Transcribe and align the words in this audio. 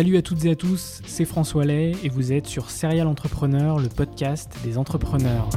Salut 0.00 0.16
à 0.16 0.22
toutes 0.22 0.46
et 0.46 0.50
à 0.52 0.56
tous, 0.56 1.02
c'est 1.04 1.26
François 1.26 1.66
Lay 1.66 1.92
et 2.02 2.08
vous 2.08 2.32
êtes 2.32 2.46
sur 2.46 2.70
Serial 2.70 3.06
Entrepreneur, 3.06 3.78
le 3.78 3.90
podcast 3.90 4.50
des 4.64 4.78
entrepreneurs. 4.78 5.50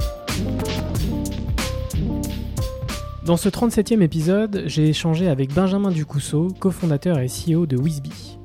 Dans 3.26 3.38
ce 3.38 3.48
37e 3.48 4.02
épisode, 4.02 4.64
j'ai 4.66 4.90
échangé 4.90 5.30
avec 5.30 5.54
Benjamin 5.54 5.92
Ducousseau, 5.92 6.50
cofondateur 6.60 7.20
et 7.20 7.28
CEO 7.28 7.66
de 7.66 7.78
Wizby. 7.78 8.38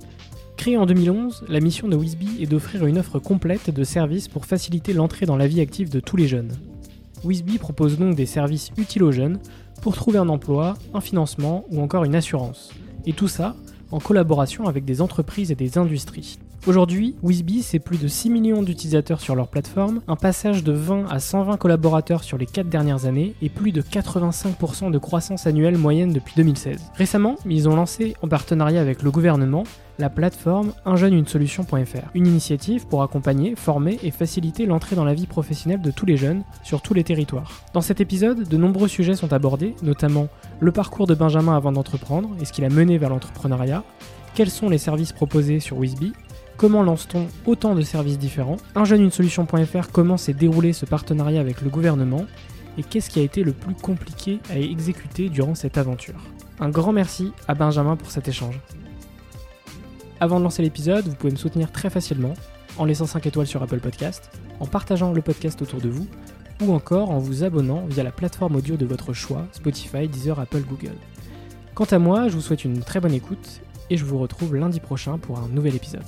Créée 0.56 0.76
en 0.76 0.86
2011, 0.86 1.46
la 1.48 1.58
mission 1.58 1.88
de 1.88 1.96
Wizby 1.96 2.44
est 2.44 2.46
d'offrir 2.46 2.86
une 2.86 2.98
offre 2.98 3.18
complète 3.18 3.70
de 3.70 3.82
services 3.82 4.28
pour 4.28 4.46
faciliter 4.46 4.92
l'entrée 4.92 5.26
dans 5.26 5.36
la 5.36 5.48
vie 5.48 5.60
active 5.60 5.90
de 5.90 5.98
tous 5.98 6.16
les 6.16 6.28
jeunes. 6.28 6.52
Wizby 7.24 7.58
propose 7.58 7.98
donc 7.98 8.14
des 8.14 8.26
services 8.26 8.70
utiles 8.76 9.02
aux 9.02 9.10
jeunes 9.10 9.40
pour 9.82 9.96
trouver 9.96 10.20
un 10.20 10.28
emploi, 10.28 10.74
un 10.94 11.00
financement 11.00 11.64
ou 11.72 11.80
encore 11.80 12.04
une 12.04 12.14
assurance. 12.14 12.70
Et 13.04 13.14
tout 13.14 13.26
ça 13.26 13.56
en 13.90 13.98
collaboration 13.98 14.66
avec 14.66 14.84
des 14.84 15.00
entreprises 15.00 15.50
et 15.50 15.54
des 15.54 15.78
industries. 15.78 16.38
Aujourd'hui, 16.66 17.14
Wizby, 17.22 17.62
c'est 17.62 17.78
plus 17.78 17.98
de 17.98 18.08
6 18.08 18.30
millions 18.30 18.62
d'utilisateurs 18.62 19.20
sur 19.20 19.34
leur 19.34 19.48
plateforme, 19.48 20.00
un 20.08 20.16
passage 20.16 20.64
de 20.64 20.72
20 20.72 21.06
à 21.08 21.18
120 21.20 21.56
collaborateurs 21.56 22.24
sur 22.24 22.36
les 22.36 22.46
4 22.46 22.68
dernières 22.68 23.06
années 23.06 23.34
et 23.40 23.48
plus 23.48 23.72
de 23.72 23.80
85% 23.80 24.90
de 24.90 24.98
croissance 24.98 25.46
annuelle 25.46 25.78
moyenne 25.78 26.12
depuis 26.12 26.34
2016. 26.36 26.90
Récemment, 26.94 27.36
ils 27.46 27.68
ont 27.68 27.76
lancé, 27.76 28.16
en 28.22 28.28
partenariat 28.28 28.80
avec 28.80 29.02
le 29.02 29.10
gouvernement, 29.10 29.64
la 29.98 30.10
plateforme 30.10 30.72
unjeune-une-solution.fr, 30.84 32.10
une 32.14 32.26
initiative 32.26 32.86
pour 32.86 33.02
accompagner, 33.02 33.56
former 33.56 33.98
et 34.02 34.10
faciliter 34.10 34.66
l'entrée 34.66 34.96
dans 34.96 35.04
la 35.04 35.14
vie 35.14 35.26
professionnelle 35.26 35.80
de 35.80 35.90
tous 35.90 36.06
les 36.06 36.16
jeunes 36.16 36.42
sur 36.62 36.82
tous 36.82 36.94
les 36.94 37.04
territoires. 37.04 37.62
Dans 37.74 37.80
cet 37.80 38.00
épisode, 38.00 38.48
de 38.48 38.56
nombreux 38.56 38.88
sujets 38.88 39.16
sont 39.16 39.32
abordés, 39.32 39.74
notamment 39.82 40.28
le 40.60 40.72
parcours 40.72 41.06
de 41.06 41.14
Benjamin 41.14 41.56
avant 41.56 41.72
d'entreprendre 41.72 42.30
et 42.40 42.44
ce 42.44 42.52
qu'il 42.52 42.64
a 42.64 42.70
mené 42.70 42.98
vers 42.98 43.10
l'entrepreneuriat, 43.10 43.82
quels 44.34 44.50
sont 44.50 44.68
les 44.68 44.78
services 44.78 45.12
proposés 45.12 45.60
sur 45.60 45.78
Wizby, 45.78 46.12
Comment 46.58 46.82
lance-t-on 46.82 47.28
autant 47.48 47.76
de 47.76 47.82
services 47.82 48.18
différents? 48.18 48.56
Un 48.74 48.84
jeune 48.84 49.02
une 49.02 49.12
solution.fr 49.12 49.92
comment 49.92 50.16
s'est 50.16 50.32
déroulé 50.32 50.72
ce 50.72 50.86
partenariat 50.86 51.40
avec 51.40 51.62
le 51.62 51.70
gouvernement? 51.70 52.26
Et 52.76 52.82
qu'est-ce 52.82 53.10
qui 53.10 53.20
a 53.20 53.22
été 53.22 53.44
le 53.44 53.52
plus 53.52 53.76
compliqué 53.76 54.40
à 54.50 54.58
exécuter 54.58 55.28
durant 55.28 55.54
cette 55.54 55.78
aventure? 55.78 56.20
Un 56.58 56.70
grand 56.70 56.92
merci 56.92 57.30
à 57.46 57.54
Benjamin 57.54 57.94
pour 57.94 58.10
cet 58.10 58.26
échange. 58.26 58.58
Avant 60.20 60.40
de 60.40 60.44
lancer 60.44 60.62
l'épisode, 60.62 61.06
vous 61.06 61.14
pouvez 61.14 61.30
me 61.32 61.36
soutenir 61.36 61.70
très 61.70 61.90
facilement 61.90 62.34
en 62.76 62.84
laissant 62.84 63.06
5 63.06 63.24
étoiles 63.26 63.46
sur 63.46 63.62
Apple 63.62 63.78
Podcast, 63.78 64.32
en 64.58 64.66
partageant 64.66 65.12
le 65.12 65.22
podcast 65.22 65.62
autour 65.62 65.80
de 65.80 65.88
vous 65.88 66.08
ou 66.60 66.72
encore 66.72 67.10
en 67.10 67.18
vous 67.18 67.44
abonnant 67.44 67.86
via 67.86 68.02
la 68.02 68.10
plateforme 68.10 68.56
audio 68.56 68.76
de 68.76 68.84
votre 68.84 69.12
choix, 69.12 69.46
Spotify, 69.52 70.08
Deezer, 70.08 70.40
Apple, 70.40 70.62
Google. 70.68 70.96
Quant 71.76 71.84
à 71.84 72.00
moi, 72.00 72.26
je 72.26 72.34
vous 72.34 72.40
souhaite 72.40 72.64
une 72.64 72.80
très 72.80 72.98
bonne 72.98 73.14
écoute 73.14 73.60
et 73.90 73.96
je 73.96 74.04
vous 74.04 74.18
retrouve 74.18 74.56
lundi 74.56 74.80
prochain 74.80 75.18
pour 75.18 75.38
un 75.38 75.46
nouvel 75.48 75.76
épisode. 75.76 76.02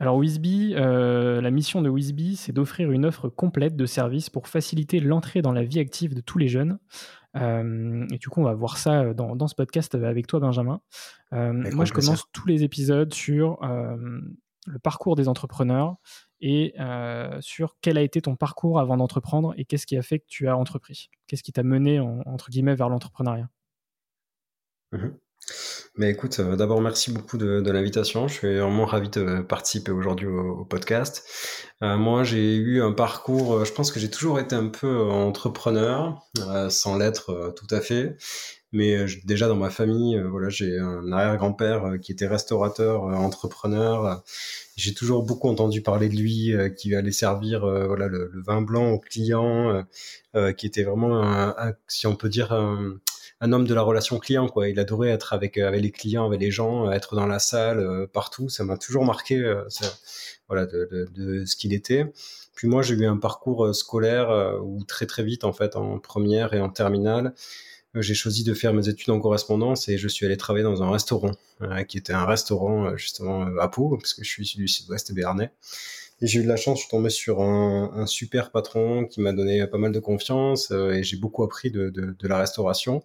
Alors 0.00 0.16
Wizby, 0.16 0.74
euh, 0.76 1.42
la 1.42 1.50
mission 1.50 1.82
de 1.82 1.90
Wizby, 1.90 2.34
c'est 2.34 2.52
d'offrir 2.52 2.90
une 2.90 3.04
offre 3.04 3.28
complète 3.28 3.76
de 3.76 3.84
services 3.84 4.30
pour 4.30 4.48
faciliter 4.48 4.98
l'entrée 4.98 5.42
dans 5.42 5.52
la 5.52 5.62
vie 5.62 5.78
active 5.78 6.14
de 6.14 6.22
tous 6.22 6.38
les 6.38 6.48
jeunes. 6.48 6.78
Euh, 7.36 8.06
et 8.10 8.18
du 8.18 8.28
coup, 8.28 8.40
on 8.40 8.44
va 8.44 8.54
voir 8.54 8.76
ça 8.76 9.02
euh, 9.02 9.14
dans, 9.14 9.48
ce 9.48 9.54
podcast 9.54 9.94
avec 9.94 10.26
toi, 10.26 10.40
Benjamin. 10.40 10.80
moi, 11.32 11.84
je 11.84 11.92
commence 11.92 12.24
tous 12.32 12.46
les 12.46 12.64
épisodes 12.64 13.12
sur 13.12 13.58
le 14.66 14.78
parcours 14.78 15.16
des 15.16 15.28
entrepreneurs 15.28 15.96
et 16.40 16.74
sur 17.40 17.76
quel 17.80 17.98
a 17.98 18.02
été 18.02 18.22
ton 18.22 18.36
parcours 18.36 18.80
avant 18.80 18.96
d'entreprendre 18.96 19.54
et 19.56 19.64
qu'est-ce 19.64 19.86
qui 19.86 19.96
a 19.96 20.02
fait 20.02 20.18
que 20.18 20.26
tu 20.28 20.48
as 20.48 20.56
entrepris? 20.56 21.10
Qu'est-ce 21.26 21.42
qui 21.42 21.52
t'a 21.52 21.62
mené, 21.62 22.00
entre 22.00 22.50
guillemets, 22.50 22.74
vers 22.74 22.88
l'entrepreneuriat? 22.88 23.48
Mmh 24.92 25.10
mais 25.96 26.10
écoute, 26.10 26.38
euh, 26.38 26.56
d'abord 26.56 26.80
merci 26.80 27.10
beaucoup 27.12 27.36
de, 27.36 27.60
de 27.60 27.70
l'invitation. 27.70 28.28
Je 28.28 28.34
suis 28.34 28.58
vraiment 28.58 28.86
ravi 28.86 29.08
de 29.08 29.42
participer 29.42 29.90
aujourd'hui 29.90 30.26
au, 30.28 30.64
podcast. 30.64 31.24
Euh, 31.82 31.96
moi, 31.96 32.22
j'ai 32.22 32.54
eu 32.54 32.80
un 32.80 32.92
parcours. 32.92 33.54
Euh, 33.54 33.64
je 33.64 33.72
pense 33.72 33.90
que 33.90 33.98
j'ai 33.98 34.10
toujours 34.10 34.38
été 34.38 34.54
un 34.54 34.68
peu 34.68 35.00
entrepreneur, 35.00 36.26
sans 36.68 36.96
l'être 36.96 37.54
tout 37.56 37.66
à 37.74 37.80
fait. 37.80 38.16
Mais 38.72 39.04
déjà 39.24 39.48
dans 39.48 39.56
ma 39.56 39.68
famille, 39.68 40.22
voilà, 40.30 40.48
j'ai 40.48 40.78
un 40.78 41.10
arrière-grand-père 41.10 41.94
qui 42.00 42.12
était 42.12 42.28
restaurateur, 42.28 43.02
entrepreneur. 43.02 44.22
J'ai 44.76 44.94
toujours 44.94 45.24
beaucoup 45.24 45.48
entendu 45.48 45.82
parler 45.82 46.08
de 46.08 46.14
lui, 46.14 46.54
qui 46.78 46.94
allait 46.94 47.10
servir 47.10 47.62
voilà 47.62 48.06
le, 48.06 48.30
vin 48.46 48.62
blanc 48.62 48.92
aux 48.92 49.00
clients, 49.00 49.84
qui 50.56 50.66
était 50.66 50.84
vraiment, 50.84 51.52
si 51.88 52.06
on 52.06 52.14
peut 52.14 52.28
dire, 52.28 52.52
un 53.40 53.52
homme 53.52 53.66
de 53.66 53.74
la 53.74 53.82
relation 53.82 54.18
client 54.18 54.48
quoi. 54.48 54.68
Il 54.68 54.78
adorait 54.78 55.08
être 55.08 55.32
avec 55.32 55.56
euh, 55.56 55.66
avec 55.66 55.82
les 55.82 55.90
clients 55.90 56.26
avec 56.26 56.40
les 56.40 56.50
gens 56.50 56.86
euh, 56.86 56.92
être 56.92 57.14
dans 57.16 57.26
la 57.26 57.38
salle 57.38 57.78
euh, 57.78 58.06
partout. 58.06 58.48
Ça 58.48 58.64
m'a 58.64 58.76
toujours 58.76 59.04
marqué 59.04 59.42
voilà 60.48 60.66
de, 60.66 61.08
de, 61.14 61.44
ce 61.44 61.56
qu'il 61.56 61.72
était. 61.72 62.12
Puis 62.54 62.68
moi 62.68 62.82
j'ai 62.82 62.94
eu 62.94 63.06
un 63.06 63.16
parcours 63.16 63.74
scolaire 63.74 64.58
où 64.62 64.84
très 64.84 65.06
très 65.06 65.22
vite 65.22 65.44
en 65.44 65.52
fait 65.52 65.76
en 65.76 65.98
première 65.98 66.52
et 66.52 66.60
en 66.60 66.68
terminale 66.68 67.34
j'ai 67.94 68.14
choisi 68.14 68.44
de 68.44 68.54
faire 68.54 68.72
mes 68.72 68.88
études 68.88 69.10
en 69.10 69.18
correspondance 69.18 69.88
et 69.88 69.98
je 69.98 70.06
suis 70.06 70.26
allé 70.26 70.36
travailler 70.36 70.62
dans 70.62 70.82
un 70.82 70.90
restaurant 70.90 71.32
qui 71.88 71.98
était 71.98 72.12
un 72.12 72.26
restaurant 72.26 72.96
justement 72.96 73.46
à 73.58 73.68
Pau 73.68 73.96
parce 73.96 74.14
que 74.14 74.22
je 74.22 74.28
suis 74.28 74.44
du 74.56 74.68
sud-ouest 74.68 75.12
béarnais 75.12 75.50
j'ai 76.22 76.40
eu 76.40 76.42
de 76.42 76.48
la 76.48 76.56
chance, 76.56 76.78
je 76.78 76.82
suis 76.82 76.90
tombé 76.90 77.10
sur 77.10 77.40
un, 77.40 78.06
super 78.06 78.50
patron 78.50 79.06
qui 79.06 79.20
m'a 79.20 79.32
donné 79.32 79.66
pas 79.66 79.78
mal 79.78 79.92
de 79.92 80.00
confiance 80.00 80.70
euh, 80.70 80.92
et 80.92 81.02
j'ai 81.02 81.16
beaucoup 81.16 81.42
appris 81.42 81.70
de, 81.70 82.16
la 82.22 82.38
restauration. 82.38 83.02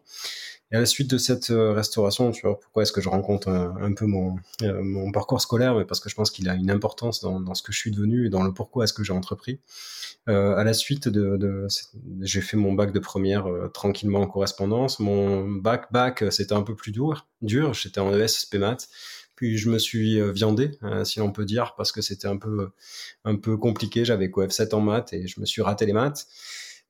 Et 0.72 0.76
à 0.76 0.80
la 0.80 0.86
suite 0.88 1.10
de 1.12 1.18
cette 1.18 1.52
euh, 1.52 1.74
restauration, 1.74 2.32
tu 2.32 2.42
vois, 2.42 2.60
pourquoi 2.60 2.84
est-ce 2.84 2.92
que 2.92 3.00
je 3.00 3.08
rencontre 3.08 3.50
un, 3.50 3.94
peu 3.94 4.06
mon, 4.06 4.36
euh, 4.64 4.82
mon 4.82 5.12
parcours 5.12 5.40
scolaire? 5.40 5.76
Mais 5.76 5.86
parce 5.86 6.00
que 6.00 6.10
je 6.10 6.16
pense 6.16 6.32
qu'il 6.32 6.50
a 6.50 6.56
une 6.56 6.72
importance 6.72 7.22
dans, 7.22 7.54
ce 7.54 7.62
que 7.62 7.72
je 7.72 7.78
suis 7.78 7.92
devenu 7.92 8.26
et 8.26 8.30
dans 8.30 8.44
le 8.44 8.52
pourquoi 8.52 8.84
est-ce 8.84 8.94
que 8.94 9.04
j'ai 9.04 9.14
entrepris. 9.14 9.60
À 10.28 10.64
la 10.64 10.74
suite 10.74 11.08
de, 11.08 11.68
j'ai 12.22 12.42
fait 12.42 12.58
mon 12.58 12.74
bac 12.74 12.92
de 12.92 13.00
première 13.00 13.46
tranquillement 13.76 14.22
en 14.22 14.28
correspondance. 14.28 15.00
Mon 15.00 15.48
bac 15.48 15.92
bac 15.92 16.24
c'était 16.32 16.54
un 16.54 16.64
peu 16.64 16.76
plus 16.76 16.92
dur, 16.92 17.28
dur. 17.44 17.76
J'étais 17.76 18.00
en 18.00 18.12
ES 18.12 18.58
maths. 18.58 18.90
Puis 19.36 19.58
je 19.58 19.70
me 19.70 19.78
suis 19.78 20.20
euh, 20.20 20.32
viandé, 20.32 20.72
euh, 20.84 21.04
si 21.04 21.20
l'on 21.20 21.32
peut 21.32 21.46
dire, 21.46 21.74
parce 21.76 21.92
que 21.92 22.02
c'était 22.02 22.28
un 22.28 22.38
peu, 22.38 22.70
un 23.24 23.36
peu 23.36 23.58
compliqué. 23.58 24.06
J'avais 24.06 24.30
quoi 24.30 24.48
F7 24.48 24.74
en 24.74 24.82
maths 24.82 25.14
et 25.14 25.28
je 25.28 25.40
me 25.40 25.46
suis 25.46 25.62
raté 25.62 25.86
les 25.86 25.94
maths. 25.94 26.28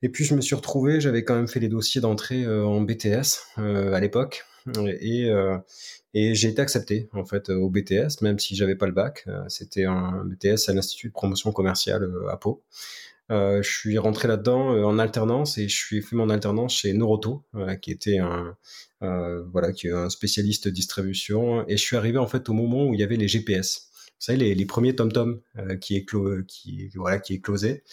Et 0.02 0.10
puis 0.10 0.26
je 0.26 0.36
me 0.36 0.42
suis 0.42 0.56
retrouvé, 0.56 1.02
j'avais 1.02 1.24
quand 1.24 1.36
même 1.36 1.48
fait 1.48 1.60
les 1.60 1.70
dossiers 1.70 2.02
d'entrée 2.02 2.46
en 2.46 2.82
BTS 2.82 3.58
à 3.58 4.00
l'époque. 4.00 4.46
Et, 4.78 5.30
et 6.14 6.36
j'ai 6.36 6.50
été 6.50 6.62
accepté 6.62 7.10
en 7.14 7.24
fait 7.24 7.50
au 7.50 7.70
BTS, 7.70 8.22
même 8.22 8.38
si 8.38 8.56
j'avais 8.56 8.76
pas 8.76 8.88
le 8.88 8.92
bac. 8.92 9.26
C'était 9.48 9.86
un 9.86 10.26
BTS 10.26 10.70
à 10.70 10.74
l'Institut 10.74 11.08
de 11.08 11.14
promotion 11.14 11.54
commerciale 11.54 12.12
à 12.30 12.36
Pau. 12.36 12.62
Euh, 13.32 13.64
je 13.64 13.70
suis 13.70 13.98
rentré 13.98 14.28
là-dedans 14.28 14.74
euh, 14.74 14.84
en 14.84 15.00
alternance 15.00 15.58
et 15.58 15.68
je 15.68 15.76
suis 15.76 16.02
fait 16.02 16.16
mon 16.16 16.30
alternance 16.30 16.76
chez 16.76 16.94
Noroto, 16.94 17.44
euh, 17.56 17.76
qui 17.76 17.92
était 17.92 18.20
un 18.20 18.56
voilà, 19.52 19.72
qui 19.72 19.88
est 19.88 19.92
un 19.92 20.10
spécialiste 20.10 20.68
distribution. 20.68 21.68
Et 21.68 21.78
je 21.78 21.82
suis 21.82 21.96
arrivé 21.96 22.18
en 22.18 22.28
fait 22.28 22.50
au 22.50 22.54
moment 22.54 22.86
où 22.88 22.94
il 22.94 23.00
y 23.00 23.04
avait 23.04 23.18
les 23.18 23.28
GPS. 23.28 23.90
Vous 24.08 24.14
savez, 24.20 24.56
les, 24.56 24.66
premiers 24.66 24.96
TomTom 24.96 25.42
qui, 25.80 25.96
éclo 25.96 26.42
qui, 26.48 26.90
voilà, 26.96 27.20
qui 27.20 27.36
éclosaient 27.36 27.84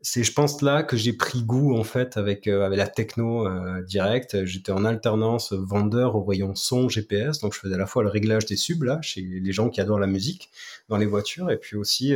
c'est 0.00 0.22
je 0.22 0.32
pense 0.32 0.62
là 0.62 0.82
que 0.82 0.96
j'ai 0.96 1.12
pris 1.12 1.42
goût 1.42 1.76
en 1.76 1.82
fait 1.82 2.16
avec 2.16 2.46
avec 2.46 2.78
la 2.78 2.86
techno 2.86 3.46
euh, 3.46 3.82
directe 3.82 4.44
j'étais 4.44 4.70
en 4.70 4.84
alternance 4.84 5.52
vendeur 5.52 6.14
au 6.14 6.22
rayon 6.24 6.54
son 6.54 6.88
GPS 6.88 7.40
donc 7.40 7.52
je 7.54 7.58
faisais 7.58 7.74
à 7.74 7.78
la 7.78 7.86
fois 7.86 8.04
le 8.04 8.08
réglage 8.08 8.46
des 8.46 8.56
subs 8.56 8.84
là 8.84 9.00
chez 9.02 9.22
les 9.22 9.52
gens 9.52 9.70
qui 9.70 9.80
adorent 9.80 9.98
la 9.98 10.06
musique 10.06 10.50
dans 10.88 10.98
les 10.98 11.06
voitures 11.06 11.50
et 11.50 11.56
puis 11.56 11.76
aussi 11.76 12.14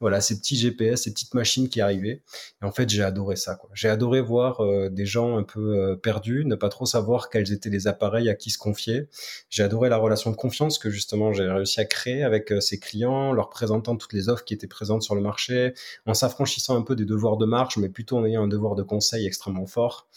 voilà, 0.00 0.20
ces 0.20 0.38
petits 0.38 0.56
GPS, 0.56 1.02
ces 1.02 1.12
petites 1.12 1.34
machines 1.34 1.68
qui 1.68 1.80
arrivaient. 1.80 2.22
Et 2.62 2.64
en 2.64 2.72
fait, 2.72 2.88
j'ai 2.88 3.02
adoré 3.02 3.36
ça. 3.36 3.58
J'ai 3.72 3.88
adoré 3.88 4.20
voir 4.20 4.60
euh, 4.60 4.90
des 4.90 5.06
gens 5.06 5.36
un 5.38 5.42
peu 5.42 5.78
euh, 5.78 5.96
perdus, 5.96 6.44
ne 6.44 6.56
pas 6.56 6.68
trop 6.68 6.86
savoir 6.86 7.30
quels 7.30 7.52
étaient 7.52 7.70
les 7.70 7.86
appareils 7.86 8.28
à 8.28 8.34
qui 8.34 8.50
se 8.50 8.58
confier. 8.58 9.08
J'ai 9.50 9.62
adoré 9.62 9.88
la 9.88 9.96
relation 9.96 10.30
de 10.30 10.36
confiance 10.36 10.78
que 10.78 10.90
justement 10.90 11.32
j'ai 11.32 11.48
réussi 11.48 11.80
à 11.80 11.84
créer 11.84 12.22
avec 12.22 12.52
euh, 12.52 12.60
ces 12.60 12.78
clients, 12.78 13.32
leur 13.32 13.50
présentant 13.50 13.96
toutes 13.96 14.12
les 14.12 14.28
offres 14.28 14.44
qui 14.44 14.54
étaient 14.54 14.66
présentes 14.66 15.02
sur 15.02 15.14
le 15.14 15.20
marché, 15.20 15.74
en 16.06 16.14
s'affranchissant 16.14 16.76
un 16.76 16.82
peu 16.82 16.96
des 16.96 17.04
devoirs 17.04 17.36
de 17.36 17.46
marge, 17.46 17.76
mais 17.76 17.88
plutôt 17.88 18.18
en 18.18 18.24
ayant 18.24 18.42
un 18.44 18.48
devoir 18.48 18.74
de 18.74 18.82
conseil 18.82 19.26
extrêmement 19.26 19.66
fort. 19.66 20.08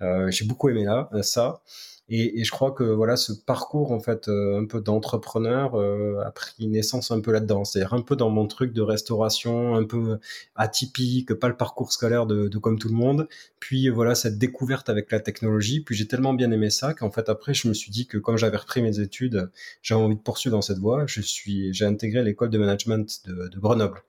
j'ai 0.00 0.44
beaucoup 0.44 0.68
aimé 0.68 0.84
là 0.84 1.08
ça. 1.22 1.62
Et, 2.08 2.40
et, 2.40 2.44
je 2.44 2.50
crois 2.52 2.70
que 2.70 2.84
voilà, 2.84 3.16
ce 3.16 3.32
parcours 3.32 3.90
en 3.90 3.98
fait 3.98 4.28
euh, 4.28 4.60
un 4.60 4.64
peu 4.64 4.80
d'entrepreneur 4.80 5.74
euh, 5.74 6.22
a 6.24 6.30
pris 6.30 6.68
naissance 6.68 7.10
un 7.10 7.20
peu 7.20 7.32
là-dedans. 7.32 7.64
C'est-à-dire 7.64 7.94
un 7.94 8.00
peu 8.02 8.14
dans 8.14 8.30
mon 8.30 8.46
truc 8.46 8.72
de 8.72 8.82
restauration, 8.82 9.74
un 9.74 9.84
peu 9.84 10.18
atypique, 10.54 11.34
pas 11.34 11.48
le 11.48 11.56
parcours 11.56 11.92
scolaire 11.92 12.26
de, 12.26 12.46
de 12.48 12.58
comme 12.58 12.78
tout 12.78 12.88
le 12.88 12.94
monde. 12.94 13.28
Puis 13.58 13.88
voilà 13.88 14.14
cette 14.14 14.38
découverte 14.38 14.88
avec 14.88 15.10
la 15.10 15.18
technologie. 15.20 15.80
Puis 15.80 15.96
j'ai 15.96 16.06
tellement 16.06 16.34
bien 16.34 16.50
aimé 16.52 16.70
ça 16.70 16.94
qu'en 16.94 17.10
fait 17.10 17.28
après 17.28 17.54
je 17.54 17.66
me 17.68 17.74
suis 17.74 17.90
dit 17.90 18.06
que 18.06 18.18
comme 18.18 18.36
j'avais 18.36 18.56
repris 18.56 18.82
mes 18.82 19.00
études, 19.00 19.50
j'avais 19.82 20.00
envie 20.00 20.16
de 20.16 20.20
poursuivre 20.20 20.56
dans 20.56 20.62
cette 20.62 20.78
voie. 20.78 21.06
Je 21.06 21.20
suis, 21.20 21.74
j'ai 21.74 21.86
intégré 21.86 22.22
l'école 22.22 22.50
de 22.50 22.58
management 22.58 23.26
de, 23.26 23.48
de 23.48 23.58
Grenoble 23.58 24.02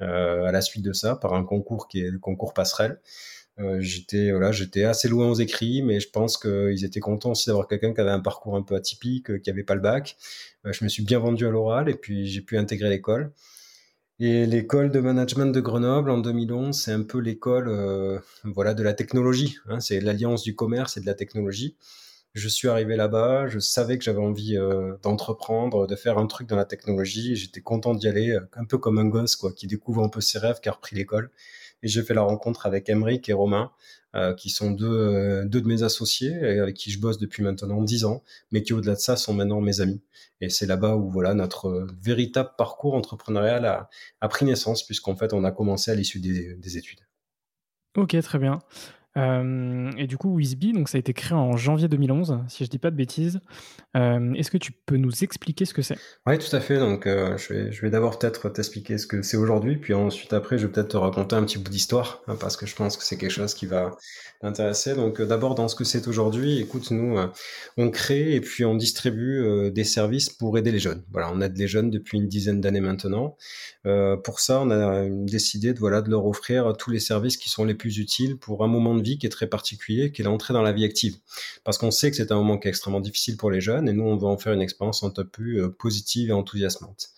euh, 0.00 0.44
à 0.44 0.50
la 0.50 0.60
suite 0.60 0.84
de 0.84 0.92
ça 0.92 1.14
par 1.14 1.34
un 1.34 1.44
concours 1.44 1.86
qui 1.86 2.00
est 2.00 2.10
le 2.10 2.18
concours 2.18 2.52
passerelle. 2.52 2.98
Euh, 3.60 3.80
j'étais 3.80 4.32
voilà, 4.32 4.50
j'étais 4.50 4.84
assez 4.84 5.08
loin 5.08 5.28
aux 5.28 5.34
écrits, 5.34 5.82
mais 5.82 6.00
je 6.00 6.10
pense 6.10 6.36
qu'ils 6.36 6.84
étaient 6.84 7.00
contents 7.00 7.30
aussi 7.32 7.46
d'avoir 7.48 7.68
quelqu'un 7.68 7.94
qui 7.94 8.00
avait 8.00 8.10
un 8.10 8.20
parcours 8.20 8.56
un 8.56 8.62
peu 8.62 8.74
atypique, 8.74 9.30
euh, 9.30 9.38
qui 9.38 9.50
avait 9.50 9.62
pas 9.62 9.76
le 9.76 9.80
bac. 9.80 10.16
Euh, 10.66 10.72
je 10.72 10.84
me 10.84 10.88
suis 10.88 11.04
bien 11.04 11.20
vendu 11.20 11.46
à 11.46 11.50
l'oral 11.50 11.88
et 11.88 11.94
puis 11.94 12.26
j'ai 12.26 12.40
pu 12.40 12.58
intégrer 12.58 12.88
l'école. 12.90 13.32
Et 14.20 14.46
l'école 14.46 14.90
de 14.90 15.00
management 15.00 15.52
de 15.52 15.60
Grenoble 15.60 16.10
en 16.10 16.18
2011, 16.18 16.76
c'est 16.78 16.92
un 16.92 17.02
peu 17.02 17.18
l'école 17.18 18.22
voilà 18.44 18.74
de 18.74 18.82
la 18.82 18.94
technologie. 18.94 19.58
Hein, 19.68 19.80
c'est 19.80 20.00
l'alliance 20.00 20.42
du 20.44 20.54
commerce 20.54 20.96
et 20.96 21.00
de 21.00 21.06
la 21.06 21.14
technologie. 21.14 21.76
Je 22.34 22.48
suis 22.48 22.68
arrivé 22.68 22.96
là-bas, 22.96 23.48
je 23.48 23.58
savais 23.58 23.98
que 23.98 24.04
j'avais 24.04 24.20
envie 24.20 24.56
d'entreprendre, 25.02 25.88
de 25.88 25.96
faire 25.96 26.18
un 26.18 26.26
truc 26.28 26.48
dans 26.48 26.56
la 26.56 26.64
technologie. 26.64 27.34
J'étais 27.34 27.60
content 27.60 27.94
d'y 27.94 28.06
aller, 28.08 28.38
un 28.54 28.64
peu 28.64 28.78
comme 28.78 28.98
un 28.98 29.06
gosse 29.06 29.34
quoi, 29.36 29.52
qui 29.52 29.66
découvre 29.66 30.04
un 30.04 30.08
peu 30.08 30.20
ses 30.20 30.38
rêves, 30.38 30.60
qui 30.60 30.68
a 30.68 30.72
repris 30.72 30.94
l'école. 30.94 31.30
Et 31.84 31.88
j'ai 31.88 32.02
fait 32.02 32.14
la 32.14 32.22
rencontre 32.22 32.66
avec 32.66 32.88
Emeric 32.88 33.28
et 33.28 33.34
Romain, 33.34 33.70
euh, 34.16 34.34
qui 34.34 34.48
sont 34.48 34.70
deux, 34.70 34.90
euh, 34.90 35.44
deux 35.44 35.60
de 35.60 35.68
mes 35.68 35.82
associés, 35.82 36.34
avec 36.34 36.74
qui 36.74 36.90
je 36.90 36.98
bosse 36.98 37.18
depuis 37.18 37.42
maintenant 37.42 37.82
dix 37.82 38.04
ans, 38.04 38.22
mais 38.50 38.62
qui 38.62 38.72
au-delà 38.72 38.94
de 38.94 39.00
ça 39.00 39.16
sont 39.16 39.34
maintenant 39.34 39.60
mes 39.60 39.80
amis. 39.80 40.00
Et 40.40 40.48
c'est 40.48 40.66
là-bas 40.66 40.96
où 40.96 41.10
voilà 41.10 41.34
notre 41.34 41.86
véritable 42.00 42.50
parcours 42.56 42.94
entrepreneurial 42.94 43.66
a, 43.66 43.90
a 44.20 44.28
pris 44.28 44.46
naissance, 44.46 44.84
puisqu'en 44.84 45.14
fait 45.14 45.32
on 45.32 45.44
a 45.44 45.52
commencé 45.52 45.90
à 45.90 45.94
l'issue 45.94 46.20
des, 46.20 46.54
des 46.54 46.78
études. 46.78 47.00
Ok, 47.96 48.18
très 48.22 48.38
bien. 48.38 48.60
Euh, 49.16 49.92
et 49.96 50.06
du 50.06 50.16
coup, 50.16 50.34
Wizby, 50.34 50.72
donc 50.72 50.88
ça 50.88 50.96
a 50.96 50.98
été 50.98 51.12
créé 51.12 51.36
en 51.36 51.56
janvier 51.56 51.88
2011, 51.88 52.40
si 52.48 52.64
je 52.64 52.70
dis 52.70 52.78
pas 52.78 52.90
de 52.90 52.96
bêtises. 52.96 53.40
Euh, 53.96 54.32
est-ce 54.34 54.50
que 54.50 54.58
tu 54.58 54.72
peux 54.72 54.96
nous 54.96 55.22
expliquer 55.22 55.64
ce 55.64 55.74
que 55.74 55.82
c'est? 55.82 55.96
Oui, 56.26 56.38
tout 56.38 56.54
à 56.54 56.60
fait. 56.60 56.78
Donc, 56.78 57.06
euh, 57.06 57.36
je 57.36 57.52
vais, 57.52 57.72
je 57.72 57.80
vais 57.82 57.90
d'abord 57.90 58.18
peut-être 58.18 58.48
t'expliquer 58.48 58.98
ce 58.98 59.06
que 59.06 59.22
c'est 59.22 59.36
aujourd'hui, 59.36 59.76
puis 59.76 59.94
ensuite 59.94 60.32
après, 60.32 60.58
je 60.58 60.66
vais 60.66 60.72
peut-être 60.72 60.88
te 60.88 60.96
raconter 60.96 61.36
un 61.36 61.44
petit 61.44 61.58
bout 61.58 61.70
d'histoire, 61.70 62.22
hein, 62.26 62.36
parce 62.38 62.56
que 62.56 62.66
je 62.66 62.74
pense 62.74 62.96
que 62.96 63.04
c'est 63.04 63.16
quelque 63.16 63.30
chose 63.30 63.54
qui 63.54 63.66
va 63.66 63.96
t'intéresser. 64.40 64.94
Donc, 64.94 65.22
d'abord 65.22 65.54
dans 65.54 65.68
ce 65.68 65.76
que 65.76 65.84
c'est 65.84 66.08
aujourd'hui, 66.08 66.58
écoute, 66.60 66.90
nous, 66.90 67.16
on 67.76 67.90
crée 67.90 68.34
et 68.34 68.40
puis 68.40 68.64
on 68.64 68.74
distribue 68.74 69.70
des 69.70 69.84
services 69.84 70.28
pour 70.28 70.58
aider 70.58 70.72
les 70.72 70.80
jeunes. 70.80 71.04
Voilà, 71.12 71.30
on 71.32 71.40
aide 71.40 71.56
les 71.56 71.68
jeunes 71.68 71.90
depuis 71.90 72.18
une 72.18 72.26
dizaine 72.26 72.60
d'années 72.60 72.80
maintenant. 72.80 73.36
pour 74.24 74.40
ça, 74.40 74.60
on 74.60 74.70
a 74.70 75.08
décidé 75.08 75.72
de 75.72 75.78
voilà 75.78 76.02
de 76.02 76.10
leur 76.10 76.26
offrir 76.26 76.74
tous 76.76 76.90
les 76.90 76.98
services 76.98 77.36
qui 77.36 77.48
sont 77.48 77.64
les 77.64 77.74
plus 77.74 77.98
utiles 77.98 78.36
pour 78.36 78.64
un 78.64 78.68
moment 78.68 78.94
de 78.94 79.03
qui 79.18 79.26
est 79.26 79.30
très 79.30 79.46
particulier, 79.46 80.12
qui 80.12 80.22
est 80.22 80.24
l'entrée 80.24 80.54
dans 80.54 80.62
la 80.62 80.72
vie 80.72 80.84
active. 80.84 81.16
Parce 81.64 81.78
qu'on 81.78 81.90
sait 81.90 82.10
que 82.10 82.16
c'est 82.16 82.32
un 82.32 82.36
moment 82.36 82.58
qui 82.58 82.68
est 82.68 82.70
extrêmement 82.70 83.00
difficile 83.00 83.36
pour 83.36 83.50
les 83.50 83.60
jeunes 83.60 83.88
et 83.88 83.92
nous, 83.92 84.04
on 84.04 84.16
veut 84.16 84.26
en 84.26 84.36
faire 84.36 84.52
une 84.52 84.62
expérience 84.62 85.02
un 85.02 85.10
peu 85.10 85.24
plus 85.24 85.62
euh, 85.62 85.68
positive 85.68 86.30
et 86.30 86.32
enthousiasmante. 86.32 87.10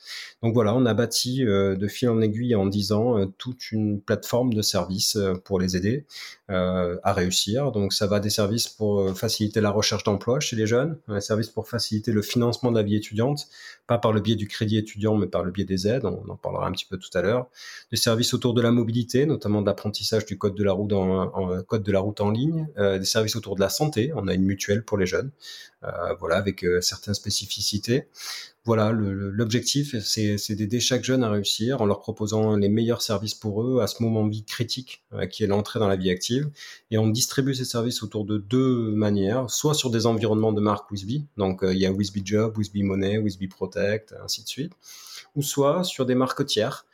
Donc 0.43 0.55
voilà, 0.55 0.75
on 0.75 0.87
a 0.87 0.95
bâti 0.95 1.45
euh, 1.45 1.75
de 1.75 1.89
fil 1.89 2.09
en 2.09 2.21
aiguille 2.21 2.55
en 2.55 2.67
10 2.67 2.93
ans 2.93 3.19
euh, 3.19 3.27
toute 3.39 3.73
une 3.73 4.01
plateforme 4.01 4.55
de 4.55 4.63
services 4.63 5.19
pour 5.45 5.59
les 5.59 5.77
aider 5.77 6.05
à 6.49 7.13
réussir. 7.13 7.73
Donc 7.73 7.93
ça 7.93 8.07
va 8.07 8.21
des 8.21 8.31
services 8.31 8.69
pour 8.69 9.17
faciliter 9.17 9.61
la 9.61 9.71
recherche 9.71 10.05
d'emploi 10.05 10.39
chez 10.39 10.55
les 10.55 10.67
jeunes, 10.67 10.97
des 11.09 11.21
services 11.21 11.49
pour 11.49 11.69
faciliter 11.69 12.13
le 12.13 12.23
financement 12.23 12.71
de 12.71 12.77
la 12.77 12.85
vie 12.85 12.95
étudiante, 12.95 13.49
pas 13.89 13.99
par 13.99 14.13
le 14.13 14.21
biais 14.21 14.37
du 14.37 14.47
crédit 14.47 14.79
étudiant, 14.79 15.17
mais 15.17 15.27
par 15.27 15.43
le 15.43 15.51
biais 15.51 15.65
des 15.65 15.89
aides, 15.89 16.05
on 16.05 16.29
en 16.29 16.37
parlera 16.37 16.69
un 16.69 16.73
petit 16.73 16.85
peu 16.85 16.99
tout 16.99 17.11
à 17.15 17.23
l'heure. 17.23 17.49
Des 17.91 17.97
services 17.97 18.33
autour 18.33 18.55
de 18.55 18.63
la 18.63 18.71
mobilité, 18.71 19.27
notamment 19.27 19.61
de 19.61 19.67
l'apprentissage 19.67 20.25
du 20.25 20.39
code 20.39 20.55
de 20.55 20.63
la 20.63 20.73
route 20.73 20.93
en, 20.93 21.35
en 21.35 21.63
code 21.63 21.76
de 21.83 21.93
la 21.93 22.01
route 22.01 22.21
en 22.21 22.31
ligne, 22.31 22.69
euh, 22.79 22.99
des 22.99 23.05
services 23.05 23.37
autour 23.37 23.57
de 23.57 23.61
la 23.61 23.69
santé. 23.69 24.13
On 24.15 24.29
a 24.29 24.35
une 24.35 24.45
mutuelle 24.45 24.85
pour 24.85 24.99
les 24.99 25.07
jeunes, 25.07 25.31
voilà, 26.19 26.37
avec 26.37 26.65
euh, 26.65 26.81
certaines 26.81 27.15
spécificités. 27.15 28.09
Voilà, 28.65 28.91
l'objectif, 28.91 29.95
c'est 30.01 30.57
d'aider 30.57 30.81
chaque 30.81 31.05
jeune 31.05 31.23
à 31.23 31.31
réussir 31.31 31.83
en 31.83 31.87
leur 31.87 32.01
proposant 32.01 32.57
les 32.57 32.69
meilleurs 32.69 33.01
services 33.01 33.35
pour 33.35 33.63
eux 33.63 33.81
à 33.81 33.87
ce 33.87 34.03
moment 34.03 34.27
de 34.27 34.33
vie 34.33 34.45
critique 34.45 35.05
qui 35.31 35.45
est 35.45 35.47
l'entrée 35.47 35.79
dans 35.79 35.87
la 35.87 35.95
vie 35.95 36.11
active. 36.11 36.51
Et 36.91 36.99
on 36.99 37.07
distribue 37.07 37.55
ces 37.55 37.65
services 37.65 38.03
autour 38.03 38.25
de 38.25 38.39
deux 38.39 38.91
manières, 38.91 39.49
soit 39.51 39.75
sur 39.75 39.89
des 39.91 40.07
environnements 40.07 40.53
de 40.53 40.61
marque 40.61 40.91
Wisby, 40.91 41.27
donc 41.37 41.61
il 41.63 41.79
y 41.79 41.87
a 41.87 41.93
Wisby 41.93 42.23
Job, 42.25 42.59
Wisby 42.59 42.83
Money, 42.83 43.19
Wisby 43.19 43.47
Protect, 43.47 44.17
ainsi 44.25 44.43
de 44.43 44.49
suite, 44.49 44.73
ou 45.37 45.43
soit 45.43 45.85
sur 45.85 46.05
des 46.05 46.17
marques 46.17 46.45
tiers. 46.45 46.87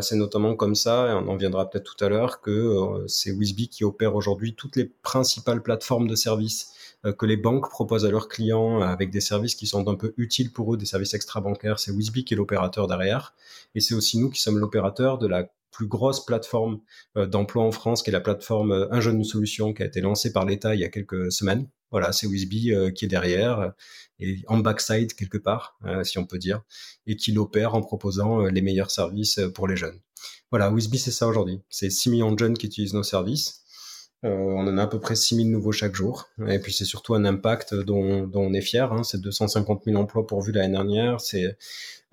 c'est 0.00 0.16
notamment 0.16 0.56
comme 0.56 0.74
ça, 0.74 1.10
et 1.10 1.12
on 1.12 1.28
en 1.28 1.36
viendra 1.36 1.68
peut-être 1.68 1.94
tout 1.94 2.02
à 2.02 2.08
l'heure, 2.08 2.40
que 2.40 3.04
c'est 3.06 3.32
Wisby 3.32 3.68
qui 3.68 3.84
opère 3.84 4.14
aujourd'hui 4.14 4.54
toutes 4.54 4.76
les 4.76 4.86
principales 4.86 5.62
plateformes 5.62 6.08
de 6.08 6.14
services 6.14 6.72
euh, 6.72 6.77
que 7.04 7.26
les 7.26 7.36
banques 7.36 7.70
proposent 7.70 8.04
à 8.04 8.10
leurs 8.10 8.28
clients 8.28 8.80
avec 8.80 9.10
des 9.10 9.20
services 9.20 9.54
qui 9.54 9.66
sont 9.66 9.88
un 9.88 9.94
peu 9.94 10.14
utiles 10.16 10.52
pour 10.52 10.74
eux, 10.74 10.76
des 10.76 10.86
services 10.86 11.14
extra-bancaires. 11.14 11.78
C'est 11.78 11.92
Wisby 11.92 12.24
qui 12.24 12.34
est 12.34 12.36
l'opérateur 12.36 12.86
derrière. 12.88 13.34
Et 13.74 13.80
c'est 13.80 13.94
aussi 13.94 14.18
nous 14.18 14.30
qui 14.30 14.40
sommes 14.40 14.58
l'opérateur 14.58 15.18
de 15.18 15.26
la 15.26 15.48
plus 15.70 15.86
grosse 15.86 16.24
plateforme 16.24 16.80
euh, 17.16 17.26
d'emploi 17.26 17.62
en 17.62 17.70
France, 17.70 18.02
qui 18.02 18.10
est 18.10 18.12
la 18.12 18.20
plateforme 18.20 18.72
euh, 18.72 18.92
Un 18.92 19.00
jeune, 19.00 19.18
une 19.18 19.24
solution, 19.24 19.72
qui 19.72 19.82
a 19.82 19.86
été 19.86 20.00
lancée 20.00 20.32
par 20.32 20.44
l'État 20.44 20.74
il 20.74 20.80
y 20.80 20.84
a 20.84 20.88
quelques 20.88 21.30
semaines. 21.30 21.68
Voilà, 21.90 22.12
c'est 22.12 22.26
Wisby 22.26 22.74
qui 22.94 23.06
est 23.06 23.08
derrière 23.08 23.72
et 24.18 24.42
en 24.46 24.58
backside 24.58 25.14
quelque 25.14 25.38
part, 25.38 25.78
si 26.02 26.18
on 26.18 26.26
peut 26.26 26.36
dire, 26.36 26.60
et 27.06 27.16
qui 27.16 27.32
l'opère 27.32 27.74
en 27.74 27.80
proposant 27.80 28.40
les 28.42 28.60
meilleurs 28.60 28.90
services 28.90 29.40
pour 29.54 29.66
les 29.66 29.76
jeunes. 29.76 29.98
Voilà, 30.50 30.70
Wisby, 30.70 30.98
c'est 30.98 31.10
ça 31.10 31.26
aujourd'hui. 31.26 31.62
C'est 31.70 31.88
6 31.88 32.10
millions 32.10 32.32
de 32.32 32.38
jeunes 32.38 32.58
qui 32.58 32.66
utilisent 32.66 32.92
nos 32.92 33.02
services. 33.02 33.64
Euh, 34.24 34.30
on 34.30 34.66
en 34.66 34.78
a 34.78 34.82
à 34.82 34.86
peu 34.86 34.98
près 34.98 35.14
6000 35.14 35.50
nouveaux 35.50 35.72
chaque 35.72 35.94
jour. 35.94 36.28
Et 36.48 36.58
puis 36.58 36.72
c'est 36.72 36.84
surtout 36.84 37.14
un 37.14 37.24
impact 37.24 37.74
dont, 37.74 38.30
on 38.34 38.52
est 38.52 38.60
fier. 38.60 38.92
Hein. 38.92 39.04
C'est 39.04 39.20
250 39.20 39.84
000 39.84 39.96
emplois 39.96 40.26
pourvus 40.26 40.52
l'année 40.52 40.72
dernière. 40.72 41.20
C'est 41.20 41.56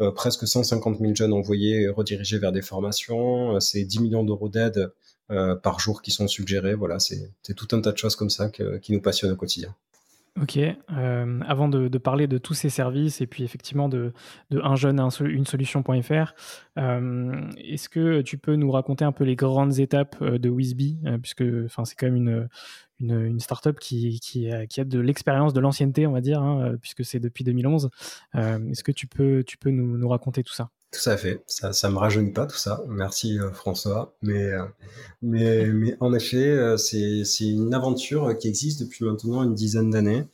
euh, 0.02 0.12
presque 0.12 0.48
150 0.48 1.00
000 1.00 1.16
jeunes 1.16 1.34
envoyés 1.34 1.88
redirigés 1.90 2.38
vers 2.38 2.52
des 2.52 2.62
formations. 2.62 3.60
C'est 3.60 3.84
10 3.84 4.02
millions 4.02 4.24
d'euros 4.24 4.50
d'aide 4.50 4.92
euh, 5.32 5.56
par 5.56 5.80
jour 5.80 6.02
qui 6.02 6.12
sont 6.12 6.28
suggérés. 6.28 6.76
Voilà, 6.76 7.00
c'est 7.00 7.32
tout 7.56 7.68
un 7.76 7.82
tas 7.82 7.92
de 7.92 7.98
choses 7.98 8.16
comme 8.16 8.30
ça 8.30 8.50
qui 8.50 8.92
nous 8.92 9.02
passionnent 9.02 9.32
au 9.32 9.38
quotidien. 9.38 9.74
Ok. 10.42 10.58
Euh, 10.58 11.40
avant 11.48 11.70
de, 11.70 11.98
parler 11.98 12.28
de 12.28 12.38
tous 12.38 12.54
ces 12.54 12.70
services 12.70 13.22
et 13.22 13.28
puis 13.28 13.44
effectivement 13.46 13.88
de, 13.88 14.12
un 14.52 14.76
jeune 14.76 15.00
à 15.00 15.08
une 15.22 15.46
solution.fr, 15.46 16.34
euh, 16.78 17.52
est-ce 17.58 17.88
que 17.88 18.20
tu 18.22 18.38
peux 18.38 18.56
nous 18.56 18.70
raconter 18.70 19.06
un 19.06 19.14
peu 19.14 19.24
les 19.24 19.38
grandes 19.38 19.80
étapes 19.80 20.18
euh, 20.22 20.38
de 20.38 20.50
Wizby, 20.50 21.00
puisque 21.22 21.44
c'est 21.70 21.96
quand 21.96 22.08
même 22.08 22.18
une, 22.18 22.50
une, 23.00 23.40
startup 23.40 23.80
qui, 23.80 24.20
qui, 24.20 24.52
a, 24.52 24.66
de 24.84 25.00
l'expérience, 25.00 25.54
de 25.54 25.62
l'ancienneté, 25.62 26.06
on 26.06 26.12
va 26.12 26.22
dire, 26.22 26.42
hein, 26.42 26.76
puisque 26.82 27.06
c'est 27.06 27.22
depuis 27.22 27.46
2011. 27.46 27.90
est-ce 28.34 28.84
que 28.84 28.92
tu 28.92 29.08
peux, 29.08 29.42
tu 29.48 29.58
peux 29.58 29.70
nous, 29.70 29.98
nous 29.98 30.10
raconter 30.10 30.44
tout 30.44 30.54
ça? 30.54 30.70
Tout 30.96 31.10
à 31.10 31.18
fait. 31.18 31.44
Ça, 31.46 31.74
ça 31.74 31.90
me 31.90 31.98
rajeunit 31.98 32.32
pas 32.32 32.46
tout 32.46 32.58
ça. 32.58 32.84
Merci 32.88 33.38
François. 33.54 34.16
Mais, 34.22 34.52
mais, 35.22 35.66
mais 35.74 35.98
en 36.00 36.14
effet, 36.14 36.78
c'est, 36.78 37.26
c'est 37.26 37.50
une 37.50 37.74
aventure 37.74 38.38
qui 38.38 38.48
existe 38.48 38.82
depuis 38.82 39.06
maintenant 39.06 39.44
une 39.44 39.56
dizaine 39.56 39.90
d'années. 39.90 40.26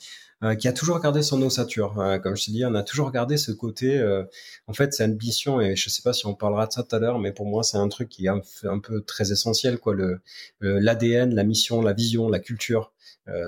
Euh, 0.43 0.55
qui 0.55 0.67
a 0.67 0.73
toujours 0.73 0.99
gardé 0.99 1.21
son 1.21 1.39
ossature. 1.43 1.99
Euh, 1.99 2.17
comme 2.17 2.35
je 2.35 2.45
t'ai 2.45 2.51
dit, 2.51 2.65
on 2.65 2.73
a 2.73 2.81
toujours 2.81 3.11
gardé 3.11 3.37
ce 3.37 3.51
côté. 3.51 3.99
Euh, 3.99 4.23
en 4.65 4.73
fait, 4.73 4.91
c'est 4.91 5.05
une 5.05 5.15
mission 5.15 5.61
et 5.61 5.75
je 5.75 5.87
sais 5.87 6.01
pas 6.01 6.13
si 6.13 6.25
on 6.25 6.33
parlera 6.33 6.65
de 6.65 6.71
ça 6.71 6.81
tout 6.81 6.95
à 6.95 6.99
l'heure, 6.99 7.19
mais 7.19 7.31
pour 7.31 7.45
moi, 7.45 7.61
c'est 7.61 7.77
un 7.77 7.87
truc 7.89 8.09
qui 8.09 8.25
est 8.25 8.29
un, 8.29 8.41
un, 8.63 8.79
peu 8.79 9.01
très 9.01 9.31
essentiel. 9.31 9.77
Quoi, 9.77 9.93
le 9.93 10.19
l'ADN, 10.61 11.35
la 11.35 11.43
mission, 11.43 11.81
la 11.83 11.93
vision, 11.93 12.27
la 12.27 12.39
culture 12.39 12.91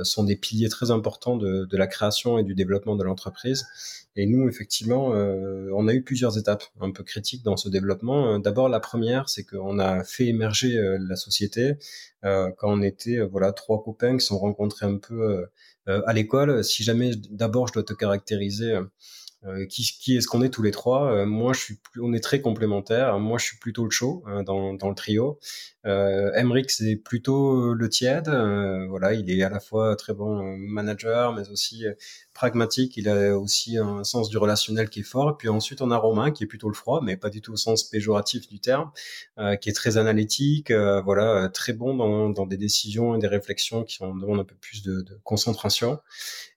sont 0.04 0.24
des 0.24 0.36
piliers 0.36 0.70
très 0.70 0.92
importants 0.92 1.36
de, 1.36 1.66
de, 1.66 1.78
la 1.78 1.88
création 1.88 2.38
et 2.38 2.44
du 2.44 2.56
développement 2.56 2.96
de 2.96 3.04
l'entreprise. 3.04 3.66
Et 4.16 4.28
nous, 4.28 4.48
effectivement, 4.48 5.08
on 5.08 5.88
a 5.88 5.94
eu 5.94 6.04
plusieurs 6.04 6.38
étapes 6.38 6.64
un 6.80 6.92
peu 6.92 7.04
critiques 7.04 7.44
dans 7.44 7.58
ce 7.58 7.68
développement. 7.70 8.38
D'abord, 8.40 8.70
la 8.70 8.80
première, 8.80 9.30
c'est 9.30 9.44
qu'on 9.44 9.80
a 9.80 10.04
fait 10.04 10.28
émerger 10.28 10.80
la 11.00 11.16
société 11.16 11.74
quand 12.22 12.54
on 12.62 12.82
était 12.82 13.20
voilà 13.20 13.52
trois 13.52 13.84
copains 13.84 14.16
qui 14.18 14.22
se 14.22 14.28
sont 14.28 14.38
rencontrés 14.38 14.86
un 14.86 14.98
peu 14.98 15.48
euh, 15.90 16.02
à 16.06 16.14
l'école. 16.14 16.64
Si 16.64 16.84
jamais 16.84 17.12
d'abord 17.30 17.68
je 17.68 17.74
dois 17.74 17.84
te 17.84 17.94
caractériser 17.94 18.78
euh, 19.46 19.54
euh, 19.54 19.66
qui, 19.66 19.84
qui 19.84 20.18
est-ce 20.18 20.28
qu'on 20.28 20.42
est 20.42 20.50
tous 20.50 20.62
les 20.62 20.72
trois? 20.72 21.26
Moi, 21.26 21.54
je 21.54 21.60
suis, 21.60 21.80
on 22.02 22.14
est 22.14 22.20
très 22.20 22.42
complémentaires. 22.42 23.20
Moi, 23.20 23.38
je 23.38 23.46
suis 23.46 23.58
plutôt 23.58 23.86
le 23.86 23.92
chaud 23.92 24.24
hein, 24.26 24.44
dans, 24.44 24.74
dans 24.74 24.90
le 24.90 24.96
trio. 24.96 25.40
Euh, 25.86 26.32
Emric, 26.36 26.72
c'est 26.72 26.96
plutôt 26.96 27.74
le 27.74 27.90
tiède. 27.90 28.30
voilà, 28.90 29.14
il 29.14 29.30
est 29.30 29.44
à 29.44 29.50
la 29.50 29.60
fois 29.60 29.96
très 29.96 30.14
bon 30.14 30.58
manager, 30.58 31.34
mais 31.34 31.50
aussi 31.50 31.86
pragmatique. 32.34 32.98
Il 32.98 33.10
a 33.10 33.38
aussi 33.38 33.78
un 33.78 34.04
sens 34.04 34.30
du 34.30 34.38
relationnel 34.38 34.90
qui 34.90 35.02
est 35.02 35.04
fort. 35.04 35.32
Et 35.32 35.34
puis 35.38 35.50
ensuite, 35.50 35.82
on 35.82 35.92
a 35.92 35.98
Romain, 35.98 36.32
qui 36.32 36.44
est 36.44 36.48
plutôt 36.48 36.70
le 36.70 36.76
froid, 36.76 37.02
mais 37.04 37.18
pas 37.18 37.30
du 37.30 37.42
tout 37.42 37.54
au 37.54 37.58
sens 37.58 37.84
péjoratif 37.84 38.48
du 38.48 38.60
terme, 38.60 38.92
qui 39.62 39.70
est 39.70 39.76
très 39.76 39.98
analytique. 39.98 40.72
voilà, 40.72 41.50
très 41.50 41.74
bon 41.74 41.96
dans, 41.96 42.30
dans, 42.30 42.46
des 42.46 42.58
décisions 42.58 43.16
et 43.16 43.20
des 43.20 43.28
réflexions 43.28 43.84
qui 43.84 44.04
en 44.04 44.16
demandent 44.16 44.42
un 44.42 44.46
peu 44.46 44.56
plus 44.56 44.84
de, 44.84 45.02
de 45.02 45.20
concentration. 45.24 46.00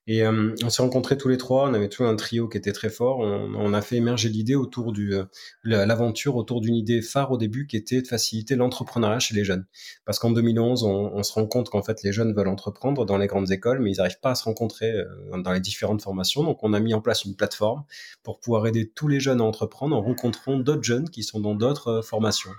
Et 0.09 0.23
euh, 0.23 0.55
on 0.63 0.69
s'est 0.69 0.81
rencontrés 0.81 1.17
tous 1.17 1.27
les 1.27 1.37
trois, 1.37 1.69
on 1.69 1.73
avait 1.73 1.89
tout 1.89 2.05
un 2.05 2.15
trio 2.15 2.47
qui 2.47 2.57
était 2.57 2.71
très 2.71 2.89
fort. 2.89 3.19
On, 3.19 3.73
a 3.73 3.81
fait 3.81 3.97
émerger 3.97 4.29
l'idée 4.29 4.55
autour 4.55 4.93
du 4.93 5.13
euh, 5.13 5.25
l'aventure 5.63 6.37
autour 6.37 6.61
d'une 6.61 6.75
idée 6.75 7.01
phare 7.01 7.31
au 7.31 7.37
début 7.37 7.67
qui 7.67 7.75
était 7.75 8.01
de 8.01 8.07
faciliter 8.07 8.55
l'entrepreneuriat 8.55 9.19
chez 9.19 9.35
les 9.35 9.43
jeunes. 9.43 9.65
Parce 10.05 10.17
qu'en 10.17 10.31
2011, 10.31 10.85
on, 10.85 11.11
on, 11.13 11.23
se 11.23 11.33
rend 11.33 11.45
compte 11.45 11.69
qu'en 11.69 11.83
fait 11.83 12.03
les 12.03 12.13
jeunes 12.13 12.33
veulent 12.33 12.47
entreprendre 12.47 13.05
dans 13.05 13.17
les 13.17 13.27
grandes 13.27 13.51
écoles, 13.51 13.81
mais 13.81 13.91
ils 13.91 13.97
n'arrivent 13.97 14.21
pas 14.21 14.31
à 14.31 14.35
se 14.35 14.45
rencontrer 14.45 14.91
euh, 14.91 15.05
dans 15.43 15.51
les 15.51 15.59
différentes 15.59 16.01
formations. 16.01 16.41
Donc 16.43 16.63
on 16.63 16.71
a 16.71 16.79
mis 16.79 16.93
en 16.93 17.01
place 17.01 17.25
une 17.25 17.35
plateforme 17.35 17.83
pour 18.23 18.39
pouvoir 18.39 18.65
aider 18.65 18.89
tous 18.89 19.09
les 19.09 19.19
jeunes 19.19 19.41
à 19.41 19.43
entreprendre 19.43 19.93
en 19.93 20.01
rencontrant 20.01 20.55
d'autres 20.57 20.83
jeunes 20.83 21.09
qui 21.09 21.23
sont 21.23 21.41
dans 21.41 21.53
d'autres 21.53 22.01
formations. 22.01 22.51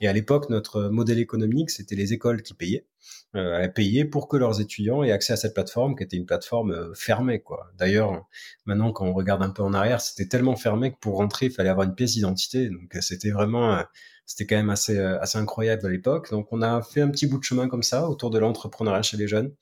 Et 0.00 0.08
à 0.08 0.12
l'époque, 0.12 0.50
notre 0.50 0.88
modèle 0.88 1.20
économique, 1.20 1.70
c'était 1.70 1.94
les 1.94 2.12
écoles 2.12 2.42
qui 2.42 2.54
payaient 2.54 2.86
euh, 2.86 2.97
à 3.34 3.68
payer 3.68 4.04
pour 4.04 4.28
que 4.28 4.36
leurs 4.36 4.60
étudiants 4.60 5.02
aient 5.02 5.12
accès 5.12 5.32
à 5.32 5.36
cette 5.36 5.54
plateforme 5.54 5.96
qui 5.96 6.02
était 6.02 6.16
une 6.16 6.26
plateforme 6.26 6.72
euh, 6.72 6.94
fermée 6.94 7.40
quoi. 7.40 7.66
D'ailleurs, 7.76 8.26
maintenant 8.64 8.92
quand 8.92 9.06
on 9.06 9.12
regarde 9.12 9.42
un 9.42 9.50
peu 9.50 9.62
en 9.62 9.74
arrière, 9.74 10.00
c'était 10.00 10.28
tellement 10.28 10.56
fermé 10.56 10.92
que 10.92 10.98
pour 10.98 11.16
rentrer, 11.16 11.46
il 11.46 11.52
fallait 11.52 11.68
avoir 11.68 11.86
une 11.86 11.94
pièce 11.94 12.12
d'identité. 12.12 12.68
Donc 12.68 12.94
euh, 12.96 13.00
c'était 13.00 13.30
vraiment 13.30 13.82
c'était 14.26 14.46
quand 14.46 14.56
même 14.56 14.70
assez 14.70 14.98
assez 14.98 15.38
incroyable 15.38 15.86
à 15.86 15.90
l'époque. 15.90 16.30
Donc 16.30 16.48
on 16.52 16.62
a 16.62 16.82
fait 16.82 17.00
un 17.00 17.10
petit 17.10 17.26
bout 17.26 17.38
de 17.38 17.44
chemin 17.44 17.68
comme 17.68 17.82
ça 17.82 18.08
autour 18.08 18.30
de 18.30 18.38
l'entrepreneuriat 18.38 19.02
chez 19.02 19.16
les 19.16 19.28
jeunes. 19.28 19.54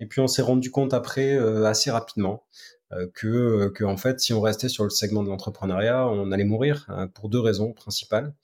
Et 0.00 0.06
puis 0.06 0.20
on 0.20 0.26
s'est 0.26 0.42
rendu 0.42 0.70
compte 0.70 0.94
après 0.94 1.36
assez 1.66 1.90
rapidement 1.90 2.44
euh, 2.54 2.79
que, 3.14 3.68
que 3.68 3.84
en 3.84 3.96
fait, 3.96 4.20
si 4.20 4.32
on 4.32 4.40
restait 4.40 4.68
sur 4.68 4.84
le 4.84 4.90
segment 4.90 5.22
de 5.22 5.28
l'entrepreneuriat, 5.28 6.08
on 6.08 6.32
allait 6.32 6.44
mourir 6.44 6.86
hein, 6.88 7.06
pour 7.06 7.28
deux 7.28 7.38
raisons 7.38 7.72
principales. 7.72 8.34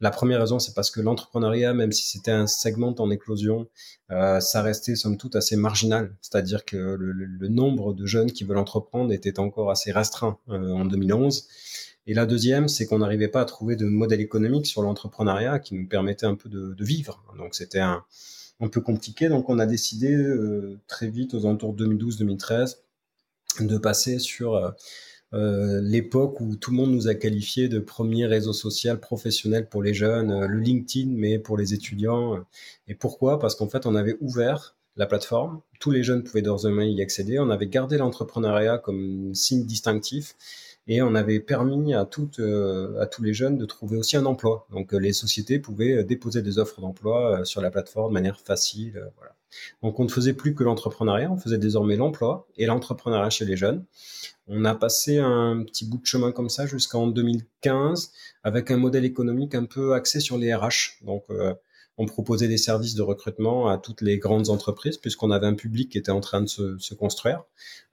La 0.00 0.10
première 0.10 0.40
raison, 0.40 0.58
c'est 0.58 0.74
parce 0.74 0.90
que 0.90 1.00
l'entrepreneuriat, 1.00 1.74
même 1.74 1.92
si 1.92 2.06
c'était 2.08 2.30
un 2.30 2.46
segment 2.46 2.94
en 2.98 3.10
éclosion, 3.10 3.68
euh, 4.12 4.40
ça 4.40 4.62
restait 4.62 4.94
somme 4.94 5.16
toute 5.16 5.36
assez 5.36 5.56
marginal. 5.56 6.14
C'est-à-dire 6.20 6.64
que 6.64 6.76
le, 6.76 7.48
nombre 7.48 7.94
de 7.94 8.06
jeunes 8.06 8.30
qui 8.30 8.44
veulent 8.44 8.58
entreprendre 8.58 9.12
était 9.12 9.38
encore 9.38 9.70
assez 9.70 9.92
restreint 9.92 10.38
euh, 10.48 10.72
en 10.72 10.84
2011. 10.84 11.48
Et 12.06 12.14
la 12.14 12.26
deuxième, 12.26 12.68
c'est 12.68 12.86
qu'on 12.86 12.98
n'arrivait 12.98 13.28
pas 13.28 13.40
à 13.40 13.44
trouver 13.44 13.74
de 13.74 13.86
modèle 13.86 14.20
économique 14.20 14.66
sur 14.66 14.82
l'entrepreneuriat 14.82 15.58
qui 15.58 15.74
nous 15.74 15.88
permettait 15.88 16.26
un 16.26 16.36
peu 16.36 16.48
de, 16.48 16.76
vivre. 16.78 17.24
Donc 17.36 17.54
c'était 17.54 17.80
un, 17.80 18.04
un 18.60 18.68
peu 18.68 18.80
compliqué. 18.80 19.28
Donc 19.28 19.48
on 19.48 19.58
a 19.58 19.66
décidé 19.66 20.14
euh, 20.14 20.78
très 20.86 21.08
vite, 21.08 21.34
aux 21.34 21.46
alentours 21.46 21.74
2012-2013, 21.74 22.76
de 23.64 23.78
passer 23.78 24.18
sur 24.18 24.54
euh, 24.54 24.70
euh, 25.34 25.80
l'époque 25.82 26.40
où 26.40 26.56
tout 26.56 26.70
le 26.70 26.76
monde 26.76 26.92
nous 26.92 27.08
a 27.08 27.14
qualifié 27.14 27.68
de 27.68 27.78
premier 27.78 28.26
réseau 28.26 28.52
social 28.52 29.00
professionnel 29.00 29.68
pour 29.68 29.82
les 29.82 29.94
jeunes, 29.94 30.30
euh, 30.30 30.46
le 30.46 30.58
LinkedIn, 30.58 31.10
mais 31.12 31.38
pour 31.38 31.56
les 31.56 31.74
étudiants. 31.74 32.44
Et 32.88 32.94
pourquoi? 32.94 33.38
Parce 33.38 33.54
qu'en 33.54 33.68
fait, 33.68 33.86
on 33.86 33.94
avait 33.94 34.16
ouvert 34.20 34.76
la 34.96 35.06
plateforme, 35.06 35.60
tous 35.78 35.90
les 35.90 36.02
jeunes 36.02 36.24
pouvaient 36.24 36.42
d'ores 36.42 36.66
et 36.66 36.70
déjà 36.70 36.84
y 36.84 37.02
accéder, 37.02 37.38
on 37.38 37.50
avait 37.50 37.66
gardé 37.66 37.98
l'entrepreneuriat 37.98 38.78
comme 38.78 39.34
signe 39.34 39.66
distinctif 39.66 40.36
et 40.86 41.02
on 41.02 41.14
avait 41.14 41.40
permis 41.40 41.92
à, 41.92 42.06
tous 42.06 42.30
les 42.38 43.34
jeunes 43.34 43.58
de 43.58 43.66
trouver 43.66 43.98
aussi 43.98 44.16
un 44.16 44.24
emploi. 44.24 44.66
Donc 44.70 44.92
les 44.92 45.12
sociétés 45.12 45.58
pouvaient 45.58 46.02
déposer 46.04 46.40
des 46.40 46.58
offres 46.58 46.80
d'emploi 46.80 47.44
sur 47.44 47.60
la 47.60 47.70
plateforme 47.70 48.10
de 48.10 48.14
manière 48.14 48.40
facile. 48.40 49.10
Voilà. 49.18 49.36
Donc 49.82 50.00
on 50.00 50.04
ne 50.04 50.08
faisait 50.08 50.32
plus 50.32 50.54
que 50.54 50.64
l'entrepreneuriat, 50.64 51.30
on 51.30 51.36
faisait 51.36 51.58
désormais 51.58 51.96
l'emploi 51.96 52.46
et 52.56 52.66
l'entrepreneuriat 52.66 53.30
chez 53.30 53.44
les 53.44 53.56
jeunes. 53.56 53.84
On 54.48 54.64
a 54.64 54.74
passé 54.74 55.18
un 55.18 55.64
petit 55.64 55.84
bout 55.84 55.98
de 55.98 56.06
chemin 56.06 56.32
comme 56.32 56.48
ça 56.48 56.66
jusqu'en 56.66 57.06
2015 57.08 58.12
avec 58.44 58.70
un 58.70 58.76
modèle 58.76 59.04
économique 59.04 59.54
un 59.54 59.64
peu 59.64 59.94
axé 59.94 60.20
sur 60.20 60.38
les 60.38 60.54
RH. 60.54 61.02
Donc 61.02 61.24
euh, 61.30 61.54
on 61.98 62.06
proposait 62.06 62.48
des 62.48 62.58
services 62.58 62.94
de 62.94 63.02
recrutement 63.02 63.68
à 63.68 63.78
toutes 63.78 64.02
les 64.02 64.18
grandes 64.18 64.50
entreprises, 64.50 64.98
puisqu'on 64.98 65.30
avait 65.30 65.46
un 65.46 65.54
public 65.54 65.90
qui 65.90 65.98
était 65.98 66.10
en 66.10 66.20
train 66.20 66.42
de 66.42 66.46
se, 66.46 66.94
construire. 66.94 67.42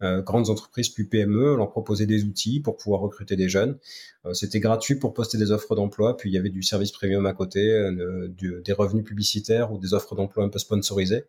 Euh, 0.01 0.22
grandes 0.22 0.50
entreprises 0.50 0.89
plus 0.89 1.07
PME, 1.07 1.53
on 1.53 1.57
leur 1.57 1.72
proposait 1.72 2.05
des 2.05 2.24
outils 2.24 2.60
pour 2.60 2.75
pouvoir 2.77 3.01
recruter 3.01 3.36
des 3.36 3.48
jeunes. 3.48 3.77
Euh, 4.25 4.33
C'était 4.33 4.60
gratuit 4.60 4.95
pour 4.95 5.13
poster 5.13 5.38
des 5.38 5.51
offres 5.51 5.75
d'emploi, 5.75 6.17
puis 6.17 6.29
il 6.29 6.33
y 6.33 6.38
avait 6.38 6.50
du 6.50 6.63
service 6.63 6.91
premium 6.91 7.25
à 7.25 7.33
côté, 7.33 7.72
euh, 7.72 8.27
des 8.38 8.74
revenus 8.74 9.05
publicitaires 9.05 9.72
ou 9.72 9.77
des 9.77 9.93
offres 9.93 10.15
d'emploi 10.15 10.43
un 10.43 10.50
peu 10.50 10.60
sponsorisées, 10.60 11.25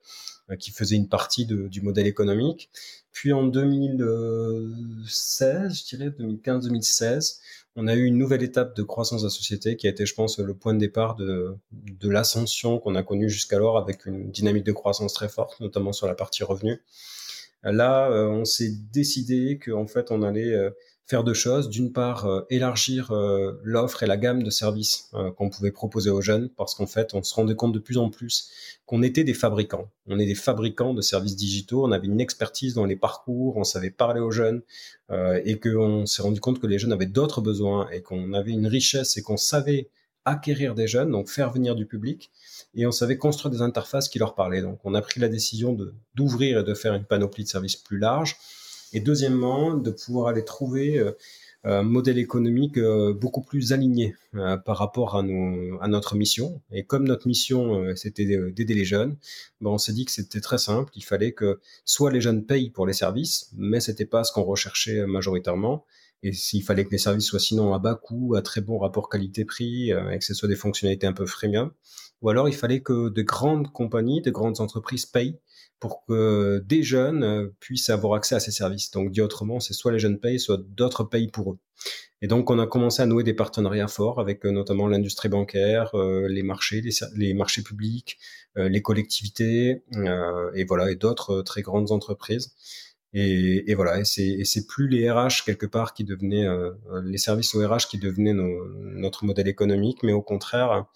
qui 0.59 0.71
faisaient 0.71 0.97
une 0.97 1.09
partie 1.09 1.47
du 1.47 1.81
modèle 1.81 2.07
économique. 2.07 2.71
Puis 3.13 3.33
en 3.33 3.45
2016, 3.45 5.79
je 5.79 5.97
dirais 5.97 6.11
2015-2016, 6.11 7.39
on 7.77 7.87
a 7.87 7.95
eu 7.95 8.05
une 8.05 8.19
nouvelle 8.19 8.43
étape 8.43 8.77
de 8.77 8.83
croissance 8.83 9.23
de 9.23 9.27
la 9.27 9.31
société 9.31 9.77
qui 9.77 9.87
a 9.87 9.91
été, 9.91 10.07
je 10.07 10.15
pense, 10.15 10.39
le 10.39 10.55
point 10.55 10.75
de 10.75 10.79
départ 10.79 11.17
de, 11.17 11.57
de 11.73 12.09
l'ascension 12.09 12.79
qu'on 12.79 12.95
a 12.95 13.03
connue 13.03 13.29
jusqu'alors 13.29 13.79
avec 13.79 14.07
une 14.07 14.31
dynamique 14.31 14.65
de 14.65 14.73
croissance 14.73 15.15
très 15.15 15.29
forte, 15.29 15.59
notamment 15.61 15.93
sur 15.93 16.07
la 16.07 16.15
partie 16.15 16.45
revenu. 16.45 16.81
Là, 17.65 18.11
euh, 18.11 18.29
on 18.29 18.45
s'est 18.45 18.73
décidé 18.93 19.59
qu'en 19.59 19.87
fait, 19.87 20.11
on 20.11 20.23
allait 20.23 20.53
euh, 20.53 20.71
faire 21.06 21.25
deux 21.25 21.34
choses. 21.34 21.68
D'une 21.68 21.92
part, 21.92 22.26
euh, 22.26 22.46
élargir 22.50 23.11
euh, 23.11 23.61
l'offre 23.62 24.02
et 24.02 24.06
la 24.06 24.16
gamme 24.16 24.42
de 24.42 24.50
services 24.50 25.11
euh, 25.14 25.30
qu'on 25.30 25.50
pouvait 25.50 25.70
proposer 25.70 26.11
aux 26.11 26.20
jeunes, 26.20 26.49
parce 26.56 26.75
qu'en 26.75 26.87
fait, 26.87 27.14
on 27.14 27.23
se 27.23 27.34
rendait 27.34 27.54
compte 27.54 27.73
de 27.73 27.78
plus 27.78 27.99
en 27.99 28.11
plus 28.11 28.50
qu'on 28.87 29.02
était 29.02 29.25
des 29.25 29.34
fabricants. 29.34 29.90
On 30.06 30.18
est 30.18 30.26
des 30.26 30.34
fabricants 30.34 30.94
de 30.94 31.02
services 31.02 31.37
digitaux. 31.37 31.84
On 31.84 31.92
avait 31.92 32.06
une 32.06 32.20
expertise 32.20 32.75
dans 32.75 32.84
les 32.84 32.96
parcours, 32.96 33.56
on 33.56 33.64
savait 33.64 33.90
parler 33.90 34.20
aux 34.20 34.30
jeunes, 34.30 34.62
et 35.44 35.61
qu'on 35.61 36.06
s'est 36.06 36.23
rendu 36.23 36.40
compte 36.40 36.61
que 36.61 36.66
les 36.66 36.78
jeunes 36.78 36.92
avaient 36.92 37.06
d'autres 37.06 37.40
besoins 37.40 37.88
et 37.90 38.00
qu'on 38.00 38.32
avait 38.32 38.52
une 38.52 38.66
richesse 38.66 39.16
et 39.16 39.23
qu'on 39.23 39.37
savait 39.37 39.90
acquérir 40.25 40.75
des 40.75 40.87
jeunes, 40.88 41.11
donc 41.11 41.28
faire 41.28 41.50
venir 41.50 41.75
du 41.75 41.87
public, 41.87 42.30
et 42.75 42.87
on 42.87 42.90
savait 42.90 43.18
construire 43.18 43.52
des 43.52 43.61
interfaces 43.61 44.08
qui 44.08 44.18
leur 44.18 44.34
parlaient. 44.34 44.62
Donc, 44.62 44.80
on 44.84 44.94
a 44.94 45.02
pris 45.02 45.20
la 45.20 45.28
décision 45.28 45.76
d'ouvrir 46.14 46.58
et 46.58 46.64
de 46.64 46.75
faire 46.75 46.94
une 46.94 47.04
panoplie 47.04 47.44
de 47.44 47.49
services 47.49 47.76
plus 47.76 47.99
large 47.99 48.37
et 48.93 49.00
deuxièmement, 49.00 49.75
de 49.75 49.91
pouvoir 49.91 50.29
aller 50.29 50.45
trouver 50.45 50.99
euh, 50.99 51.12
un 51.64 51.83
modèle 51.83 52.19
économique 52.19 52.76
euh, 52.76 53.14
beaucoup 53.14 53.41
plus 53.41 53.73
aligné 53.73 54.14
euh, 54.35 54.57
par 54.59 54.76
rapport 54.76 55.17
à, 55.17 55.23
notre 55.23 56.14
mission. 56.14 56.61
Et 56.71 56.85
comme 56.85 57.05
notre 57.05 57.26
mission, 57.26 57.95
c'était 57.97 58.26
d'aider 58.26 58.75
les 58.75 58.85
jeunes, 58.85 59.17
ben 59.61 59.71
on 59.71 59.79
s'est 59.79 59.93
dit 59.93 60.05
que 60.05 60.12
c'était 60.12 60.41
très 60.41 60.59
simple. 60.59 60.93
Il 60.95 61.05
fallait 61.05 61.33
que 61.33 61.61
soit 61.85 62.12
les 62.12 62.21
jeunes 62.21 62.45
payent 62.45 62.71
pour 62.71 62.87
les 62.87 62.93
services, 62.93 63.50
mais 63.57 63.81
c'était 63.81 64.05
pas 64.05 64.25
ce 64.25 64.33
qu'on 64.33 64.43
recherchait 64.45 65.07
majoritairement. 65.07 65.85
Et 66.25 66.33
s'il 66.33 66.64
fallait 66.64 66.85
que 66.85 66.90
les 66.90 66.99
services 66.99 67.26
soient 67.26 67.38
sinon 67.38 67.73
à 67.73 67.78
bas 67.78 67.95
coût, 67.95 68.35
à 68.35 68.43
très 68.43 68.61
bon 68.61 68.78
rapport 68.78 69.09
qualité-prix, 69.09 69.90
et 69.90 70.19
que 70.19 70.25
ce 70.25 70.35
soit 70.35 70.49
des 70.49 70.57
fonctionnalités 70.57 71.07
un 71.07 71.12
peu 71.12 71.26
freemium, 71.26 71.71
ou 72.23 72.31
alors 72.31 72.49
il 72.49 72.54
fallait 72.54 72.81
que 72.81 73.11
de 73.11 73.23
grandes 73.23 73.71
compagnies, 73.71 74.23
de 74.23 74.31
grandes 74.31 74.61
entreprises 74.61 75.07
payent 75.07 75.38
pour 75.85 76.07
que 76.07 76.62
des 76.66 76.83
jeunes 76.83 77.23
euh, 77.23 77.54
puissent 77.61 77.90
avoir 77.90 78.14
accès 78.14 78.35
à 78.35 78.40
ces 78.40 78.50
services. 78.50 78.90
Donc, 78.90 79.11
dit 79.11 79.21
autrement, 79.21 79.61
c'est 79.61 79.75
soit 79.75 79.93
les 79.93 79.99
jeunes 79.99 80.19
payent, 80.19 80.40
soit 80.40 80.59
d'autres 80.66 81.04
payent 81.04 81.28
pour 81.28 81.52
eux. 81.52 81.59
Et 82.23 82.26
donc, 82.26 82.49
on 82.49 82.59
a 82.59 82.66
commencé 82.66 83.02
à 83.02 83.07
nouer 83.07 83.23
des 83.23 83.35
partenariats 83.35 83.88
forts 83.88 84.19
avec 84.19 84.47
euh, 84.47 84.50
notamment 84.50 84.87
l'industrie 84.88 85.28
bancaire, 85.28 85.95
euh, 85.95 86.26
les 86.26 86.43
marchés, 86.43 86.83
les, 87.14 87.35
marchés 87.35 87.62
publics, 87.62 88.19
les 88.57 88.81
collectivités, 88.83 89.83
et 90.54 90.64
voilà, 90.64 90.90
et 90.90 90.95
d'autres 90.95 91.43
très 91.43 91.61
grandes 91.61 91.90
entreprises. 91.90 92.54
Et, 93.16 93.71
et 93.71 93.75
voilà, 93.76 94.00
et 94.00 94.04
c'est 94.04 94.66
plus 94.66 94.88
les 94.88 95.09
RH 95.09 95.44
quelque 95.47 95.66
part 95.66 95.94
qui 95.94 96.02
devenaient 96.02 96.47
euh, 96.47 96.73
les 97.04 97.18
services 97.18 97.54
aux 97.54 97.66
RH 97.66 97.87
qui 97.88 97.99
devenaient 97.99 98.35
notre 98.35 99.25
modèle 99.25 99.47
économique, 99.47 100.02
mais 100.02 100.12
au 100.12 100.21
contraire, 100.21 100.87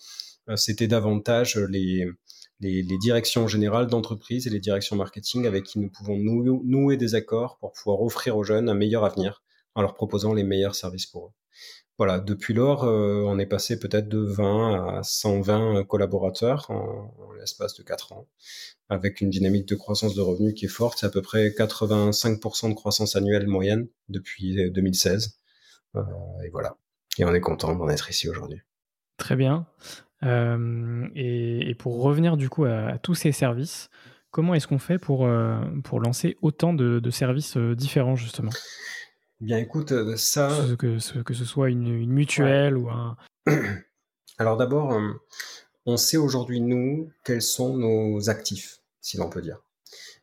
euh, 0.48 0.56
c'était 0.56 0.88
davantage 0.88 1.56
les, 1.56 2.10
directions 2.60 3.46
générales 3.46 3.86
d'entreprise 3.86 4.48
et 4.48 4.50
les 4.50 4.58
directions 4.58 4.96
marketing 4.96 5.46
avec 5.46 5.62
qui 5.62 5.78
nous 5.78 5.90
pouvons 5.90 6.16
nouer 6.18 6.96
des 6.96 7.14
accords 7.14 7.56
pour 7.58 7.72
pouvoir 7.72 8.02
offrir 8.02 8.36
aux 8.36 8.42
jeunes 8.42 8.68
un 8.68 8.74
meilleur 8.74 9.04
avenir 9.04 9.44
en 9.76 9.82
leur 9.82 9.94
proposant 9.94 10.34
les 10.34 10.42
meilleurs 10.42 10.74
services 10.74 11.06
pour 11.06 11.26
eux. 11.26 11.32
Voilà, 11.98 12.20
depuis 12.20 12.54
lors, 12.54 12.84
euh, 12.84 13.24
on 13.26 13.40
est 13.40 13.46
passé 13.46 13.76
peut-être 13.76 14.08
de 14.08 14.20
20 14.20 14.98
à 14.98 15.02
120 15.02 15.84
collaborateurs 15.84 16.70
en, 16.70 17.12
l'espace 17.36 17.74
de 17.74 17.82
4 17.82 18.12
ans 18.12 18.28
avec 18.88 19.20
une 19.20 19.30
dynamique 19.30 19.66
de 19.66 19.74
croissance 19.74 20.14
de 20.14 20.20
revenus 20.20 20.54
qui 20.54 20.66
est 20.66 20.68
forte. 20.68 20.98
C'est 21.00 21.06
à 21.06 21.10
peu 21.10 21.22
près 21.22 21.48
85% 21.48 22.68
de 22.70 22.74
croissance 22.74 23.16
annuelle 23.16 23.48
moyenne 23.48 23.88
depuis 24.08 24.70
2016. 24.70 25.40
Euh, 25.96 26.00
euh, 26.00 26.02
et 26.46 26.50
voilà. 26.50 26.76
Et 27.18 27.24
on 27.24 27.34
est 27.34 27.40
content 27.40 27.74
d'en 27.74 27.88
être 27.88 28.08
ici 28.10 28.28
aujourd'hui. 28.28 28.60
Très 29.16 29.34
bien. 29.34 29.66
Et, 30.22 31.74
pour 31.80 32.00
revenir 32.00 32.36
du 32.36 32.48
coup 32.48 32.64
à, 32.64 32.98
tous 32.98 33.16
ces 33.16 33.32
services, 33.32 33.90
comment 34.30 34.54
est-ce 34.54 34.68
qu'on 34.68 34.78
fait 34.78 34.98
pour, 34.98 35.28
pour 35.82 36.00
lancer 36.00 36.36
autant 36.42 36.72
de, 36.72 37.10
services 37.10 37.56
différents 37.56 38.14
justement? 38.14 38.50
Bien 39.40 39.58
écoute, 39.58 40.16
ça... 40.16 40.50
Que, 40.78 40.98
ce, 40.98 41.18
que 41.20 41.34
ce 41.34 41.44
soit 41.44 41.70
une, 41.70 42.06
mutuelle 42.06 42.76
ou 42.76 42.88
un... 42.90 43.16
Alors 44.38 44.56
d'abord, 44.56 44.98
on 45.86 45.96
sait 45.96 46.16
aujourd'hui, 46.16 46.60
nous, 46.60 47.10
quels 47.24 47.42
sont 47.42 47.76
nos 47.76 48.28
actifs 48.30 48.80
si 49.00 49.16
l'on 49.16 49.30
peut 49.30 49.40
dire. 49.40 49.58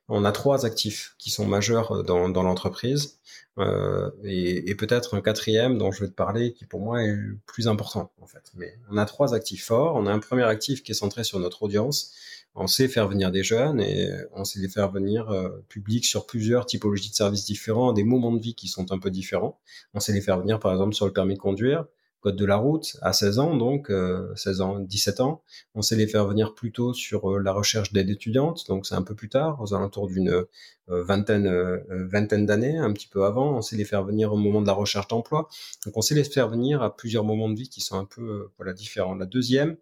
On 0.07 0.23
a 0.25 0.31
trois 0.31 0.65
actifs 0.65 1.15
qui 1.17 1.31
sont 1.31 1.47
majeurs 1.47 1.91
euh, 1.91 2.03
dans, 2.03 2.29
dans 2.29 2.43
l'entreprise 2.43 3.17
euh, 3.57 4.11
et, 4.23 4.69
et 4.69 4.75
peut-être 4.75 5.15
un 5.15 5.21
quatrième 5.21 5.77
dont 5.77 5.91
je 5.91 6.01
vais 6.01 6.09
te 6.09 6.13
parler 6.13 6.53
qui 6.53 6.65
pour 6.65 6.81
moi 6.81 7.01
est 7.03 7.15
le 7.15 7.39
plus 7.47 7.67
important 7.67 8.11
en 8.21 8.27
fait. 8.27 8.51
Mais 8.53 8.77
on 8.91 8.97
a 8.97 9.05
trois 9.05 9.33
actifs 9.33 9.65
forts. 9.65 9.95
On 9.95 10.05
a 10.05 10.11
un 10.11 10.19
premier 10.19 10.43
actif 10.43 10.83
qui 10.83 10.91
est 10.91 10.95
centré 10.95 11.23
sur 11.23 11.39
notre 11.39 11.63
audience. 11.63 12.13
On 12.55 12.67
sait 12.67 12.87
faire 12.87 13.07
venir 13.07 13.31
des 13.31 13.43
jeunes 13.43 13.81
et 13.81 14.09
on 14.33 14.45
sait 14.45 14.59
les 14.59 14.69
faire 14.69 14.89
venir 14.91 15.29
euh, 15.29 15.49
publics 15.67 16.05
sur 16.05 16.25
plusieurs 16.25 16.65
typologies 16.65 17.09
de 17.09 17.15
services 17.15 17.45
différents, 17.45 17.93
des 17.93 18.03
moments 18.03 18.31
de 18.31 18.41
vie 18.41 18.55
qui 18.55 18.67
sont 18.67 18.91
un 18.91 18.99
peu 18.99 19.11
différents. 19.11 19.59
On 19.93 19.99
sait 19.99 20.13
les 20.13 20.21
faire 20.21 20.39
venir 20.39 20.59
par 20.59 20.71
exemple 20.71 20.95
sur 20.95 21.05
le 21.05 21.13
permis 21.13 21.35
de 21.35 21.39
conduire, 21.39 21.85
code 22.25 22.37
de 22.37 22.45
la 22.45 22.55
route 22.55 22.97
à 23.03 23.13
16 23.13 23.37
ans, 23.37 23.55
donc 23.55 23.85
16 23.87 23.91
euh, 23.91 24.63
ans, 24.63 24.79
17 24.79 25.19
ans. 25.19 25.43
On 25.75 25.83
sait 25.83 25.95
les 25.95 26.07
faire 26.07 26.25
venir 26.25 26.55
plutôt 26.55 26.91
sur 26.91 27.29
euh, 27.29 27.39
la 27.39 27.53
recherche 27.53 27.93
d'aide 27.93 28.09
étudiante, 28.09 28.65
donc 28.67 28.87
c'est 28.87 28.95
un 28.95 29.03
peu 29.03 29.13
plus 29.13 29.29
tard, 29.29 29.61
aux 29.61 29.75
alentours 29.75 30.07
d'une 30.07 30.29
euh, 30.29 30.49
vingtaine, 30.87 31.47
vingtaine 31.89 32.47
d'années, 32.47 32.77
un 32.77 32.91
petit 32.93 33.07
peu 33.07 33.25
avant. 33.25 33.55
On 33.55 33.61
sait 33.61 33.75
les 33.75 33.85
faire 33.85 34.03
venir 34.03 34.33
au 34.33 34.37
moment 34.37 34.61
de 34.61 34.67
la 34.67 34.73
recherche 34.73 35.07
d'emploi. 35.07 35.47
Donc 35.85 35.97
on 35.97 36.01
sait 36.01 36.15
les 36.15 36.23
faire 36.23 36.49
venir 36.49 36.81
à 36.81 36.95
plusieurs 36.95 37.23
moments 37.23 37.49
de 37.49 37.55
vie 37.55 37.69
qui 37.69 37.81
sont 37.81 37.97
un 37.97 38.05
peu 38.05 38.49
voilà 38.57 38.73
différents. 38.73 39.13
La 39.13 39.27
deuxième, 39.27 39.77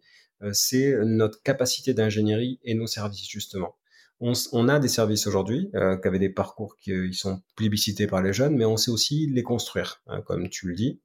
c'est 0.51 0.95
notre 1.05 1.41
capacité 1.43 1.93
d'ingénierie 1.93 2.59
et 2.63 2.73
nos 2.73 2.87
services 2.87 3.27
justement 3.29 3.75
on, 4.51 4.69
a 4.69 4.79
des 4.79 4.87
services 4.87 5.27
aujourd'hui 5.27 5.69
euh, 5.75 5.97
qui 5.97 6.07
avaient 6.07 6.19
des 6.19 6.29
parcours 6.29 6.77
qui 6.77 6.91
euh, 6.91 7.11
sont 7.11 7.41
plébiscités 7.55 8.07
par 8.07 8.21
les 8.21 8.31
jeunes, 8.31 8.55
mais 8.55 8.65
on 8.65 8.77
sait 8.77 8.91
aussi 8.91 9.27
les 9.27 9.43
construire, 9.43 10.01
hein, 10.07 10.21
comme 10.21 10.49
tu 10.49 10.67
le 10.67 10.75
dis. 10.75 11.01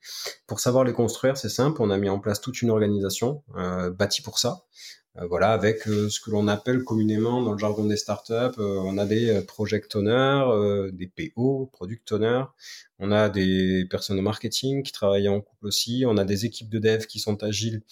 Pour 0.46 0.60
savoir 0.60 0.84
les 0.84 0.92
construire, 0.92 1.36
c'est 1.36 1.48
simple, 1.48 1.82
on 1.82 1.90
a 1.90 1.98
mis 1.98 2.08
en 2.08 2.20
place 2.20 2.40
toute 2.40 2.62
une 2.62 2.70
organisation 2.70 3.42
euh, 3.56 3.90
bâtie 3.90 4.22
pour 4.22 4.38
ça. 4.38 4.64
voilà, 5.28 5.52
avec 5.52 5.82
ce 5.82 6.20
que 6.20 6.30
l'on 6.30 6.46
appelle 6.46 6.84
communément 6.84 7.42
dans 7.42 7.52
le 7.52 7.58
jargon 7.58 7.84
des 7.86 7.96
startups, 7.96 8.60
on 8.60 8.98
a 8.98 9.04
des 9.04 9.42
project 9.48 9.96
owners, 9.96 10.92
des 10.92 11.08
PO, 11.08 11.70
product 11.72 12.12
owners, 12.12 12.44
on 13.00 13.10
a 13.10 13.28
des 13.28 13.84
personnes 13.90 14.20
au 14.20 14.22
marketing 14.22 14.84
qui 14.84 14.92
travaillent 14.92 15.28
en 15.28 15.40
couple 15.40 15.66
aussi, 15.66 16.04
on 16.06 16.18
a 16.18 16.24
des 16.24 16.44
équipes 16.44 16.68
de 16.68 16.78
dev 16.78 17.06
qui 17.06 17.18
sont 17.18 17.42
agiles 17.42 17.82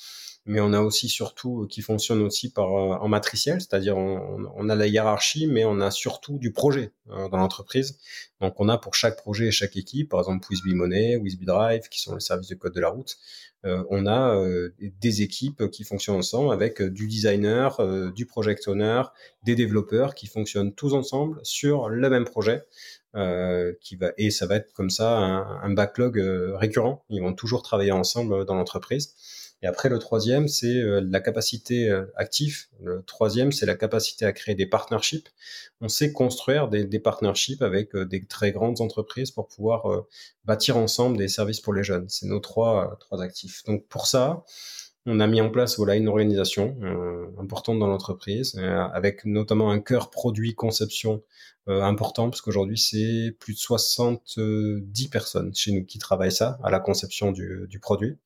mais 0.46 0.60
on 0.60 0.72
a 0.72 0.80
aussi 0.80 1.08
surtout 1.08 1.62
euh, 1.62 1.66
qui 1.66 1.82
fonctionne 1.82 2.22
aussi 2.22 2.50
par 2.50 2.68
euh, 2.68 2.96
en 2.98 3.08
matriciel, 3.08 3.60
c'est-à-dire 3.60 3.96
on, 3.96 4.46
on, 4.54 4.68
a 4.68 4.74
la 4.74 4.86
hiérarchie, 4.86 5.48
mais 5.48 5.64
on 5.64 5.80
a 5.80 5.90
surtout 5.90 6.38
du 6.38 6.52
projet 6.52 6.92
euh, 7.10 7.28
dans 7.28 7.36
l'entreprise. 7.36 7.98
Donc 8.40 8.54
on 8.58 8.68
a 8.68 8.78
pour 8.78 8.94
chaque 8.94 9.16
projet 9.16 9.46
et 9.48 9.50
chaque 9.50 9.76
équipe, 9.76 10.10
par 10.10 10.20
exemple 10.20 10.46
Wizby 10.48 10.74
Money, 10.74 11.16
Wizby 11.16 11.46
Drive, 11.46 11.88
qui 11.88 12.00
sont 12.00 12.14
les 12.14 12.20
services 12.20 12.48
de 12.48 12.54
code 12.54 12.74
de 12.74 12.80
la 12.80 12.88
route, 12.88 13.16
on 13.90 14.06
a 14.06 14.40
des 14.78 15.22
équipes 15.22 15.68
qui 15.72 15.82
fonctionnent 15.82 16.18
ensemble 16.18 16.52
avec 16.52 16.80
du 16.80 17.08
designer, 17.08 17.80
du 18.12 18.24
project 18.24 18.68
owner, 18.68 19.02
des 19.42 19.56
développeurs 19.56 20.14
qui 20.14 20.28
fonctionnent 20.28 20.72
tous 20.72 20.94
ensemble 20.94 21.40
sur 21.42 21.88
le 21.88 22.08
même 22.08 22.24
projet. 22.24 22.62
qui 23.80 23.96
va 23.96 24.12
et 24.18 24.30
ça 24.30 24.46
va 24.46 24.56
être 24.56 24.72
comme 24.72 24.90
ça 24.90 25.18
un, 25.18 25.62
un 25.62 25.70
backlog 25.70 26.16
récurrent. 26.54 27.04
Ils 27.08 27.22
vont 27.22 27.32
toujours 27.32 27.62
travailler 27.62 27.90
ensemble 27.90 28.44
dans 28.44 28.54
l'entreprise. 28.54 29.16
Et 29.62 29.66
après, 29.66 29.88
le 29.88 29.98
troisième, 29.98 30.48
c'est 30.48 30.76
euh, 30.76 31.00
la 31.00 31.20
capacité 31.20 31.88
euh, 31.88 32.04
active. 32.16 32.66
Le 32.80 33.02
troisième, 33.02 33.52
c'est 33.52 33.64
la 33.64 33.74
capacité 33.74 34.26
à 34.26 34.32
créer 34.32 34.54
des 34.54 34.66
partnerships. 34.66 35.28
On 35.80 35.88
sait 35.88 36.12
construire 36.12 36.68
des, 36.68 36.84
des 36.84 36.98
partnerships 36.98 37.62
avec 37.62 37.94
euh, 37.94 38.04
des 38.04 38.24
très 38.24 38.52
grandes 38.52 38.80
entreprises 38.80 39.30
pour 39.30 39.48
pouvoir 39.48 40.04
bâtir 40.44 40.76
ensemble 40.76 41.16
des 41.16 41.28
services 41.28 41.60
pour 41.60 41.72
les 41.72 41.82
jeunes. 41.82 42.08
C'est 42.08 42.26
nos 42.26 42.40
trois, 42.40 42.96
trois 43.00 43.22
actifs. 43.22 43.64
Donc 43.64 43.86
pour 43.88 44.06
ça, 44.06 44.44
on 45.06 45.20
a 45.20 45.26
mis 45.26 45.40
en 45.40 45.50
place 45.50 45.76
voilà 45.76 45.94
une 45.94 46.08
organisation 46.08 46.76
euh, 46.82 47.26
importante 47.38 47.78
dans 47.78 47.86
l'entreprise, 47.86 48.56
euh, 48.58 48.86
avec 48.92 49.24
notamment 49.24 49.70
un 49.70 49.80
cœur 49.80 50.10
produit 50.10 50.54
conception 50.54 51.22
euh, 51.68 51.82
important, 51.82 52.28
parce 52.28 52.40
qu'aujourd'hui 52.40 52.78
c'est 52.78 53.36
plus 53.38 53.54
de 53.54 53.58
70 53.58 55.08
personnes 55.08 55.54
chez 55.54 55.72
nous 55.72 55.84
qui 55.84 55.98
travaillent 55.98 56.32
ça, 56.32 56.58
à 56.62 56.70
la 56.70 56.80
conception 56.80 57.32
du, 57.32 57.66
du 57.68 57.78
produit. 57.78 58.18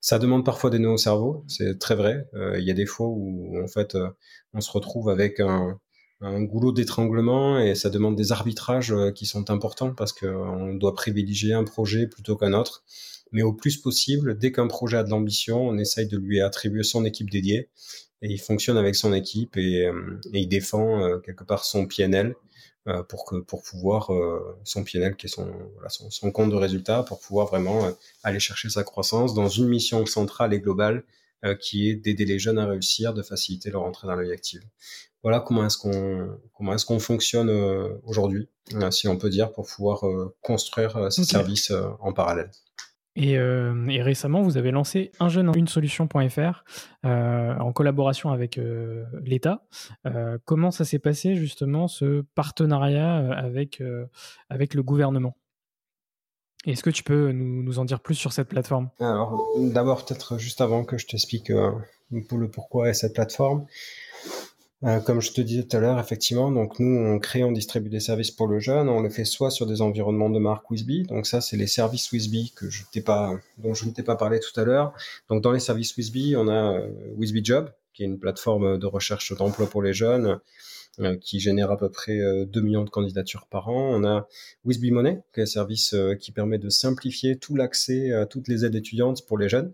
Ça 0.00 0.18
demande 0.18 0.44
parfois 0.44 0.70
des 0.70 0.78
nouveaux 0.78 0.98
cerveaux, 0.98 1.44
c'est 1.48 1.78
très 1.78 1.94
vrai. 1.94 2.28
Il 2.34 2.64
y 2.64 2.70
a 2.70 2.74
des 2.74 2.86
fois 2.86 3.08
où 3.08 3.62
en 3.62 3.68
fait 3.68 3.96
on 4.54 4.60
se 4.60 4.70
retrouve 4.70 5.08
avec 5.10 5.40
un, 5.40 5.78
un 6.20 6.42
goulot 6.42 6.72
d'étranglement 6.72 7.58
et 7.58 7.74
ça 7.74 7.90
demande 7.90 8.16
des 8.16 8.32
arbitrages 8.32 8.94
qui 9.14 9.26
sont 9.26 9.50
importants 9.50 9.92
parce 9.94 10.12
qu'on 10.12 10.74
doit 10.74 10.94
privilégier 10.94 11.54
un 11.54 11.64
projet 11.64 12.06
plutôt 12.06 12.36
qu'un 12.36 12.54
autre 12.54 12.84
mais 13.32 13.42
au 13.42 13.52
plus 13.52 13.76
possible, 13.76 14.38
dès 14.38 14.52
qu'un 14.52 14.66
projet 14.66 14.96
a 14.96 15.04
de 15.04 15.10
l'ambition, 15.10 15.60
on 15.60 15.78
essaye 15.78 16.06
de 16.06 16.18
lui 16.18 16.40
attribuer 16.40 16.82
son 16.82 17.04
équipe 17.04 17.30
dédiée 17.30 17.68
et 18.22 18.30
il 18.32 18.40
fonctionne 18.40 18.76
avec 18.76 18.94
son 18.94 19.12
équipe 19.12 19.56
et, 19.56 19.86
euh, 19.86 20.20
et 20.32 20.40
il 20.40 20.48
défend 20.48 21.02
euh, 21.02 21.18
quelque 21.18 21.44
part 21.44 21.64
son 21.64 21.86
PNL 21.86 22.34
euh, 22.88 23.02
pour 23.02 23.24
que 23.24 23.36
pour 23.36 23.62
pouvoir 23.62 24.10
son 24.64 24.84
PNL 24.84 25.16
qui 25.16 25.26
est 25.26 25.30
son, 25.30 25.50
voilà, 25.74 25.88
son, 25.88 26.10
son 26.10 26.32
compte 26.32 26.50
de 26.50 26.56
résultat 26.56 27.02
pour 27.02 27.20
pouvoir 27.20 27.46
vraiment 27.46 27.90
aller 28.22 28.40
chercher 28.40 28.68
sa 28.70 28.82
croissance 28.82 29.34
dans 29.34 29.48
une 29.48 29.68
mission 29.68 30.04
centrale 30.06 30.54
et 30.54 30.60
globale 30.60 31.04
qui 31.60 31.88
est 31.88 31.94
d'aider 31.94 32.24
les 32.24 32.40
jeunes 32.40 32.58
à 32.58 32.66
réussir, 32.66 33.14
de 33.14 33.22
faciliter 33.22 33.70
leur 33.70 33.84
entrée 33.84 34.08
dans 34.08 34.16
la 34.16 34.24
vie 34.24 34.32
active. 34.32 34.62
Voilà 35.22 35.38
comment 35.38 35.64
est-ce 35.64 35.78
qu'on 35.78 36.36
comment 36.52 36.74
est-ce 36.74 36.84
qu'on 36.84 36.98
fonctionne 36.98 37.50
aujourd'hui, 38.04 38.48
si 38.90 39.06
on 39.06 39.16
peut 39.16 39.30
dire, 39.30 39.52
pour 39.52 39.66
pouvoir 39.68 40.04
construire 40.40 41.12
ces 41.12 41.22
services 41.24 41.72
en 42.00 42.12
parallèle. 42.12 42.50
Euh, 43.18 43.88
et, 43.88 44.02
récemment, 44.02 44.42
vous 44.42 44.56
avez 44.56 44.70
lancé 44.70 45.10
un 45.20 45.28
jeune 45.28 45.50
une 45.56 45.68
solution.fr 45.68 46.64
euh, 47.04 47.56
en 47.58 47.72
collaboration 47.72 48.30
avec 48.30 48.58
euh, 48.58 49.04
l'État. 49.24 49.64
comment 50.44 50.70
ça 50.70 50.84
s'est 50.84 50.98
passé 50.98 51.34
justement 51.34 51.88
ce 51.88 52.22
partenariat 52.34 53.16
avec, 53.36 53.82
avec 54.48 54.74
le 54.74 54.82
gouvernement? 54.82 55.36
Est-ce 56.66 56.82
que 56.82 56.90
tu 56.90 57.02
peux 57.02 57.30
nous, 57.32 57.62
nous, 57.62 57.78
en 57.78 57.84
dire 57.84 58.00
plus 58.00 58.14
sur 58.14 58.32
cette 58.32 58.48
plateforme? 58.48 58.90
Alors, 59.00 59.48
d'abord, 59.58 60.04
peut-être 60.04 60.38
juste 60.38 60.60
avant 60.60 60.84
que 60.84 60.98
je 60.98 61.06
t'explique 61.06 61.50
le 62.10 62.48
pourquoi 62.48 62.88
est 62.88 62.94
cette 62.94 63.14
plateforme. 63.14 63.66
Euh, 64.84 65.00
comme 65.00 65.20
je 65.20 65.32
te 65.32 65.40
disais 65.40 65.64
tout 65.64 65.76
à 65.76 65.80
l'heure, 65.80 65.98
effectivement, 65.98 66.52
donc 66.52 66.78
nous, 66.78 66.96
on 66.96 67.18
crée, 67.18 67.42
on 67.42 67.50
distribue 67.50 67.88
des 67.88 67.98
services 67.98 68.30
pour 68.30 68.46
le 68.46 68.60
jeune. 68.60 68.88
On 68.88 69.00
le 69.00 69.10
fait 69.10 69.24
soit 69.24 69.50
sur 69.50 69.66
des 69.66 69.82
environnements 69.82 70.30
de 70.30 70.38
marque 70.38 70.70
Wisby. 70.70 71.02
Donc 71.04 71.26
ça, 71.26 71.40
c'est 71.40 71.56
les 71.56 71.66
services 71.66 72.12
Wisby 72.12 72.52
que 72.54 72.70
je 72.70 72.84
t'ai 72.92 73.00
pas, 73.00 73.32
dont 73.58 73.74
je 73.74 73.86
ne 73.86 73.90
t'ai 73.90 74.04
pas 74.04 74.14
parlé 74.14 74.38
tout 74.38 74.58
à 74.58 74.64
l'heure. 74.64 74.92
Donc 75.28 75.42
dans 75.42 75.50
les 75.50 75.58
services 75.58 75.96
Wisby, 75.96 76.36
on 76.36 76.46
a 76.46 76.74
euh, 76.74 76.88
Wisby 77.16 77.44
Job, 77.44 77.72
qui 77.92 78.04
est 78.04 78.06
une 78.06 78.20
plateforme 78.20 78.78
de 78.78 78.86
recherche 78.86 79.36
d'emploi 79.36 79.68
pour 79.68 79.82
les 79.82 79.92
jeunes 79.92 80.38
euh, 81.00 81.16
qui 81.16 81.40
génère 81.40 81.72
à 81.72 81.76
peu 81.76 81.90
près 81.90 82.20
2 82.46 82.60
millions 82.60 82.84
de 82.84 82.90
candidatures 82.90 83.48
par 83.50 83.68
an. 83.68 83.90
On 83.92 84.04
a 84.04 84.28
Wisby 84.64 84.92
Money, 84.92 85.20
qui 85.34 85.40
est 85.40 85.42
un 85.42 85.46
service 85.46 85.96
qui 86.20 86.30
permet 86.30 86.58
de 86.58 86.68
simplifier 86.68 87.36
tout 87.36 87.56
l'accès 87.56 88.12
à 88.12 88.26
toutes 88.26 88.46
les 88.46 88.64
aides 88.64 88.76
étudiantes 88.76 89.26
pour 89.26 89.38
les 89.38 89.48
jeunes. 89.48 89.72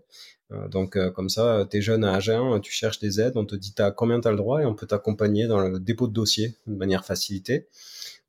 Euh, 0.51 0.67
donc 0.67 0.95
euh, 0.95 1.11
comme 1.11 1.29
ça, 1.29 1.67
tu 1.69 1.77
es 1.77 1.81
jeune 1.81 2.03
à 2.03 2.13
Agen, 2.13 2.59
tu 2.61 2.71
cherches 2.71 2.99
des 2.99 3.19
aides, 3.19 3.35
on 3.35 3.45
te 3.45 3.55
dit 3.55 3.73
as 3.79 3.91
combien 3.91 4.19
tu 4.19 4.27
as 4.27 4.31
le 4.31 4.37
droit 4.37 4.61
et 4.61 4.65
on 4.65 4.75
peut 4.75 4.87
t'accompagner 4.87 5.47
dans 5.47 5.59
le 5.59 5.79
dépôt 5.79 6.07
de 6.07 6.13
dossier 6.13 6.55
de 6.67 6.75
manière 6.75 7.05
facilitée. 7.05 7.67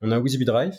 On 0.01 0.11
a 0.11 0.19
Wizby 0.19 0.45
Drive, 0.45 0.75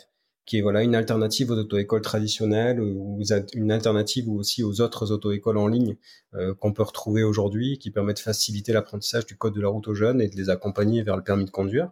qui 0.48 0.58
est 0.58 0.62
voilà 0.62 0.82
une 0.82 0.94
alternative 0.94 1.50
aux 1.50 1.58
auto-écoles 1.58 2.00
traditionnelles 2.00 2.80
ou 2.80 3.20
une 3.54 3.70
alternative 3.70 4.30
aussi 4.30 4.62
aux 4.62 4.80
autres 4.80 5.12
auto-écoles 5.12 5.58
en 5.58 5.68
ligne 5.68 5.96
euh, 6.34 6.54
qu'on 6.54 6.72
peut 6.72 6.82
retrouver 6.82 7.22
aujourd'hui, 7.22 7.78
qui 7.78 7.90
permet 7.90 8.14
de 8.14 8.18
faciliter 8.18 8.72
l'apprentissage 8.72 9.26
du 9.26 9.36
code 9.36 9.54
de 9.54 9.60
la 9.60 9.68
route 9.68 9.86
aux 9.88 9.94
jeunes 9.94 10.22
et 10.22 10.28
de 10.28 10.36
les 10.36 10.48
accompagner 10.48 11.02
vers 11.02 11.16
le 11.16 11.22
permis 11.22 11.44
de 11.44 11.50
conduire. 11.50 11.90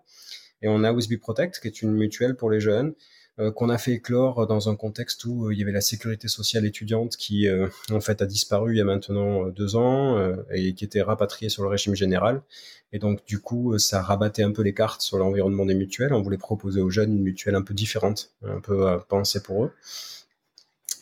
Et 0.62 0.68
on 0.68 0.84
a 0.84 0.92
Wisby 0.92 1.18
Protect, 1.18 1.60
qui 1.60 1.68
est 1.68 1.82
une 1.82 1.92
mutuelle 1.92 2.34
pour 2.34 2.50
les 2.50 2.60
jeunes, 2.60 2.94
qu'on 3.54 3.68
a 3.68 3.76
fait 3.76 3.92
éclore 3.92 4.46
dans 4.46 4.70
un 4.70 4.76
contexte 4.76 5.24
où 5.26 5.50
il 5.50 5.58
y 5.58 5.62
avait 5.62 5.72
la 5.72 5.82
sécurité 5.82 6.26
sociale 6.26 6.64
étudiante 6.64 7.16
qui 7.16 7.46
en 7.90 8.00
fait 8.00 8.22
a 8.22 8.26
disparu 8.26 8.74
il 8.74 8.78
y 8.78 8.80
a 8.80 8.84
maintenant 8.84 9.46
deux 9.48 9.76
ans 9.76 10.18
et 10.50 10.72
qui 10.74 10.84
était 10.84 11.02
rapatriée 11.02 11.50
sur 11.50 11.62
le 11.62 11.68
régime 11.68 11.94
général. 11.94 12.42
Et 12.92 12.98
donc 12.98 13.26
du 13.26 13.38
coup, 13.38 13.78
ça 13.78 14.00
rabattait 14.00 14.42
un 14.42 14.52
peu 14.52 14.62
les 14.62 14.72
cartes 14.72 15.02
sur 15.02 15.18
l'environnement 15.18 15.66
des 15.66 15.74
mutuelles. 15.74 16.14
On 16.14 16.22
voulait 16.22 16.38
proposer 16.38 16.80
aux 16.80 16.88
jeunes 16.88 17.12
une 17.12 17.22
mutuelle 17.22 17.56
un 17.56 17.62
peu 17.62 17.74
différente, 17.74 18.32
un 18.42 18.60
peu 18.60 18.98
pensée 19.08 19.42
pour 19.42 19.64
eux. 19.64 19.72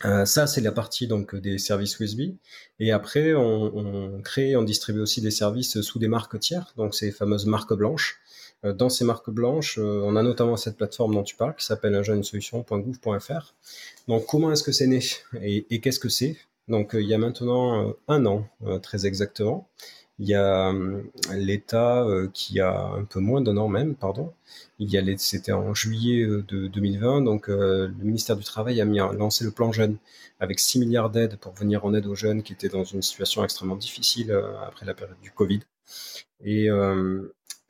Euh, 0.04 0.24
ça, 0.24 0.46
c'est 0.46 0.60
la 0.60 0.72
partie 0.72 1.06
donc 1.06 1.34
des 1.34 1.58
services 1.58 1.98
USB. 1.98 2.34
Et 2.78 2.92
après, 2.92 3.34
on, 3.34 3.76
on, 3.76 4.22
crée, 4.22 4.56
on 4.56 4.62
distribue 4.62 5.00
aussi 5.00 5.20
des 5.20 5.30
services 5.30 5.80
sous 5.80 5.98
des 5.98 6.08
marques 6.08 6.38
tiers, 6.40 6.72
donc 6.76 6.94
ces 6.94 7.10
fameuses 7.10 7.46
marques 7.46 7.74
blanches. 7.74 8.20
Euh, 8.64 8.72
dans 8.72 8.88
ces 8.88 9.04
marques 9.04 9.30
blanches, 9.30 9.78
euh, 9.78 10.02
on 10.04 10.16
a 10.16 10.22
notamment 10.22 10.56
cette 10.56 10.76
plateforme 10.76 11.14
dont 11.14 11.22
tu 11.22 11.36
parles 11.36 11.54
qui 11.56 11.64
s'appelle 11.64 12.02
solution.gouv.fr. 12.24 13.54
Donc, 14.08 14.26
comment 14.26 14.52
est-ce 14.52 14.62
que 14.62 14.72
c'est 14.72 14.86
né 14.86 15.00
et, 15.40 15.80
qu'est-ce 15.80 16.00
que 16.00 16.08
c'est? 16.08 16.36
Donc, 16.68 16.90
il 16.94 17.06
y 17.06 17.14
a 17.14 17.18
maintenant 17.18 17.94
un 18.08 18.24
an, 18.26 18.48
très 18.82 19.06
exactement. 19.06 19.68
Il 20.18 20.26
y 20.26 20.34
a 20.34 20.72
l'État 21.34 22.06
qui 22.32 22.60
a 22.60 22.86
un 22.86 23.04
peu 23.04 23.20
moins 23.20 23.42
d'un 23.42 23.56
an 23.58 23.68
même, 23.68 23.96
pardon, 23.96 24.32
il 24.78 24.90
y 24.90 24.98
a 24.98 25.18
c'était 25.18 25.52
en 25.52 25.74
juillet 25.74 26.22
euh, 26.22 26.44
de 26.48 26.66
2020, 26.66 27.22
donc 27.22 27.48
euh, 27.48 27.88
le 27.98 28.04
ministère 28.04 28.36
du 28.36 28.44
Travail 28.44 28.80
a 28.80 28.84
mis 28.84 28.98
lancé 28.98 29.44
le 29.44 29.50
plan 29.50 29.72
jeune 29.72 29.98
avec 30.40 30.58
6 30.58 30.80
milliards 30.80 31.10
d'aides 31.10 31.36
pour 31.36 31.52
venir 31.54 31.84
en 31.84 31.94
aide 31.94 32.06
aux 32.06 32.14
jeunes 32.14 32.42
qui 32.42 32.52
étaient 32.52 32.68
dans 32.68 32.84
une 32.84 33.02
situation 33.02 33.44
extrêmement 33.44 33.76
difficile 33.76 34.32
euh, 34.32 34.58
après 34.66 34.86
la 34.86 34.94
période 34.94 35.16
du 35.22 35.30
Covid. 35.30 35.60
Et, 36.44 36.68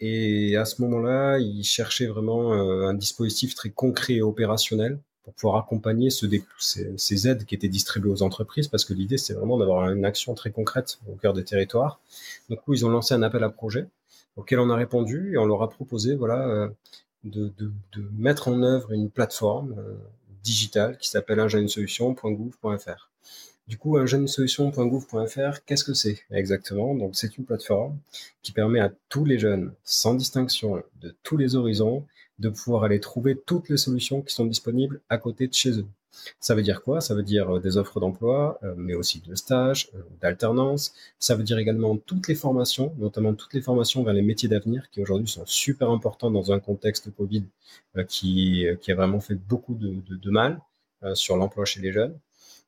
et 0.00 0.56
à 0.56 0.64
ce 0.64 0.82
moment-là, 0.82 1.38
il 1.38 1.64
cherchait 1.64 2.06
vraiment 2.06 2.52
un 2.52 2.94
dispositif 2.94 3.54
très 3.54 3.70
concret 3.70 4.14
et 4.14 4.22
opérationnel 4.22 4.98
pour 5.24 5.32
pouvoir 5.34 5.56
accompagner 5.56 6.10
ce, 6.10 6.26
ces, 6.58 6.92
ces, 6.98 7.28
aides 7.28 7.46
qui 7.46 7.54
étaient 7.54 7.68
distribuées 7.68 8.10
aux 8.10 8.22
entreprises, 8.22 8.68
parce 8.68 8.84
que 8.84 8.92
l'idée, 8.92 9.16
c'est 9.16 9.32
vraiment 9.32 9.56
d'avoir 9.56 9.90
une 9.90 10.04
action 10.04 10.34
très 10.34 10.50
concrète 10.50 10.98
au 11.10 11.16
cœur 11.16 11.32
des 11.32 11.44
territoires. 11.44 12.00
Donc, 12.50 12.60
ils 12.68 12.84
ont 12.84 12.90
lancé 12.90 13.14
un 13.14 13.22
appel 13.22 13.42
à 13.42 13.48
projet 13.48 13.86
auquel 14.36 14.58
on 14.58 14.70
a 14.70 14.76
répondu 14.76 15.32
et 15.32 15.38
on 15.38 15.46
leur 15.46 15.62
a 15.62 15.70
proposé 15.70 16.14
voilà, 16.14 16.46
euh, 16.46 16.68
de, 17.24 17.52
mettre 18.12 18.48
en 18.48 18.62
œuvre 18.62 18.92
une 18.92 19.10
plateforme 19.10 19.76
euh, 19.78 19.94
digitale 20.42 20.98
qui 20.98 21.08
s'appelle 21.08 21.40
ingéniesolution.gouv.fr. 21.40 23.10
Du 23.66 23.78
coup, 23.78 23.96
ingéniesolution.gouv.fr, 23.96 25.64
qu'est-ce 25.64 25.84
que 25.84 25.94
c'est 25.94 26.18
exactement? 26.30 26.94
Donc, 26.94 27.16
c'est 27.16 27.38
une 27.38 27.46
plateforme 27.46 27.98
qui 28.42 28.52
permet 28.52 28.80
à 28.80 28.92
tous 29.08 29.24
les 29.24 29.38
jeunes, 29.38 29.72
sans 29.84 30.14
distinction, 30.14 30.82
de 31.00 31.14
tous 31.22 31.38
les 31.38 31.56
horizons, 31.56 32.04
de 32.38 32.50
pouvoir 32.50 32.84
aller 32.84 33.00
trouver 33.00 33.40
toutes 33.46 33.70
les 33.70 33.78
solutions 33.78 34.20
qui 34.20 34.34
sont 34.34 34.44
disponibles 34.44 35.00
à 35.08 35.16
côté 35.16 35.48
de 35.48 35.54
chez 35.54 35.78
eux. 35.78 35.86
Ça 36.40 36.54
veut 36.54 36.62
dire 36.62 36.82
quoi? 36.82 37.00
Ça 37.00 37.14
veut 37.14 37.22
dire 37.22 37.56
euh, 37.56 37.60
des 37.60 37.76
offres 37.76 38.00
d'emploi, 38.00 38.58
euh, 38.62 38.74
mais 38.76 38.94
aussi 38.94 39.20
de 39.20 39.34
stages, 39.34 39.90
euh, 39.94 40.02
d'alternance. 40.20 40.94
Ça 41.18 41.34
veut 41.34 41.42
dire 41.42 41.58
également 41.58 41.96
toutes 41.96 42.28
les 42.28 42.34
formations, 42.34 42.94
notamment 42.98 43.34
toutes 43.34 43.54
les 43.54 43.62
formations 43.62 44.02
vers 44.04 44.14
les 44.14 44.22
métiers 44.22 44.48
d'avenir, 44.48 44.90
qui 44.90 45.00
aujourd'hui 45.00 45.28
sont 45.28 45.46
super 45.46 45.90
importants 45.90 46.30
dans 46.30 46.52
un 46.52 46.60
contexte 46.60 47.12
Covid 47.14 47.44
qui, 48.08 48.66
qui 48.80 48.92
a 48.92 48.94
vraiment 48.94 49.20
fait 49.20 49.34
beaucoup 49.34 49.74
de 49.74 50.30
mal 50.30 50.60
sur 51.14 51.36
l'emploi 51.36 51.64
chez 51.64 51.80
les 51.80 51.92
jeunes. 51.92 52.18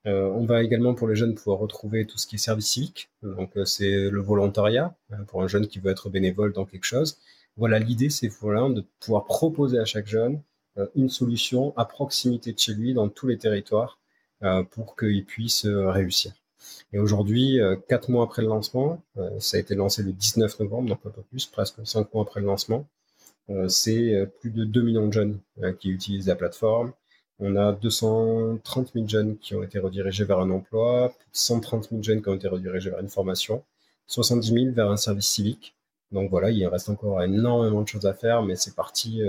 On 0.06 0.44
va 0.44 0.62
également 0.62 0.94
pour 0.94 1.08
les 1.08 1.16
jeunes 1.16 1.34
pouvoir 1.34 1.58
retrouver 1.58 2.06
tout 2.06 2.16
ce 2.16 2.26
qui 2.26 2.36
est 2.36 2.38
service 2.38 2.68
civique. 2.68 3.10
Donc 3.22 3.50
c'est 3.64 4.08
le 4.08 4.20
volontariat 4.20 4.94
pour 5.26 5.42
un 5.42 5.48
jeune 5.48 5.66
qui 5.66 5.80
veut 5.80 5.90
être 5.90 6.08
bénévole 6.10 6.52
dans 6.52 6.64
quelque 6.64 6.84
chose. 6.84 7.18
Voilà, 7.56 7.78
l'idée 7.78 8.10
c'est 8.10 8.28
de 8.28 8.84
pouvoir 9.00 9.24
proposer 9.24 9.78
à 9.78 9.84
chaque 9.84 10.06
jeune 10.06 10.42
euh, 10.78 10.86
une 10.94 11.08
solution 11.08 11.72
à 11.76 11.84
proximité 11.84 12.52
de 12.52 12.58
chez 12.58 12.74
lui 12.74 12.94
dans 12.94 13.08
tous 13.08 13.26
les 13.26 13.38
territoires 13.38 13.98
euh, 14.42 14.62
pour 14.62 14.96
qu'il 14.96 15.24
puisse 15.24 15.64
euh, 15.64 15.90
réussir. 15.90 16.32
Et 16.92 16.98
aujourd'hui, 16.98 17.60
quatre 17.88 18.10
mois 18.10 18.24
après 18.24 18.42
le 18.42 18.48
lancement, 18.48 19.00
ça 19.38 19.56
a 19.56 19.60
été 19.60 19.74
lancé 19.76 20.02
le 20.02 20.12
19 20.12 20.58
novembre, 20.60 20.88
donc 20.88 20.98
un 21.04 21.10
peu 21.10 21.22
plus, 21.22 21.46
presque 21.46 21.86
cinq 21.86 22.12
mois 22.12 22.24
après 22.24 22.40
le 22.40 22.46
lancement, 22.46 22.88
c'est 23.68 24.26
plus 24.40 24.50
de 24.50 24.64
2 24.64 24.82
millions 24.82 25.06
de 25.06 25.12
jeunes 25.12 25.38
qui 25.78 25.90
utilisent 25.90 26.26
la 26.26 26.34
plateforme. 26.34 26.92
On 27.38 27.56
a 27.56 27.72
230 27.72 28.92
000 28.94 29.08
jeunes 29.08 29.36
qui 29.38 29.54
ont 29.54 29.62
été 29.62 29.78
redirigés 29.78 30.24
vers 30.24 30.40
un 30.40 30.50
emploi, 30.50 31.14
plus 31.18 31.26
de 31.32 31.36
130 31.36 31.88
000 31.90 32.02
jeunes 32.02 32.22
qui 32.22 32.28
ont 32.28 32.34
été 32.34 32.48
redirigés 32.48 32.90
vers 32.90 33.00
une 33.00 33.08
formation, 33.08 33.62
70 34.06 34.48
000 34.48 34.72
vers 34.72 34.90
un 34.90 34.96
service 34.96 35.28
civique. 35.28 35.74
Donc 36.12 36.30
voilà, 36.30 36.50
il 36.50 36.66
reste 36.66 36.88
encore 36.88 37.22
énormément 37.22 37.82
de 37.82 37.88
choses 37.88 38.06
à 38.06 38.14
faire, 38.14 38.42
mais 38.42 38.56
c'est 38.56 38.74
parti 38.74 39.20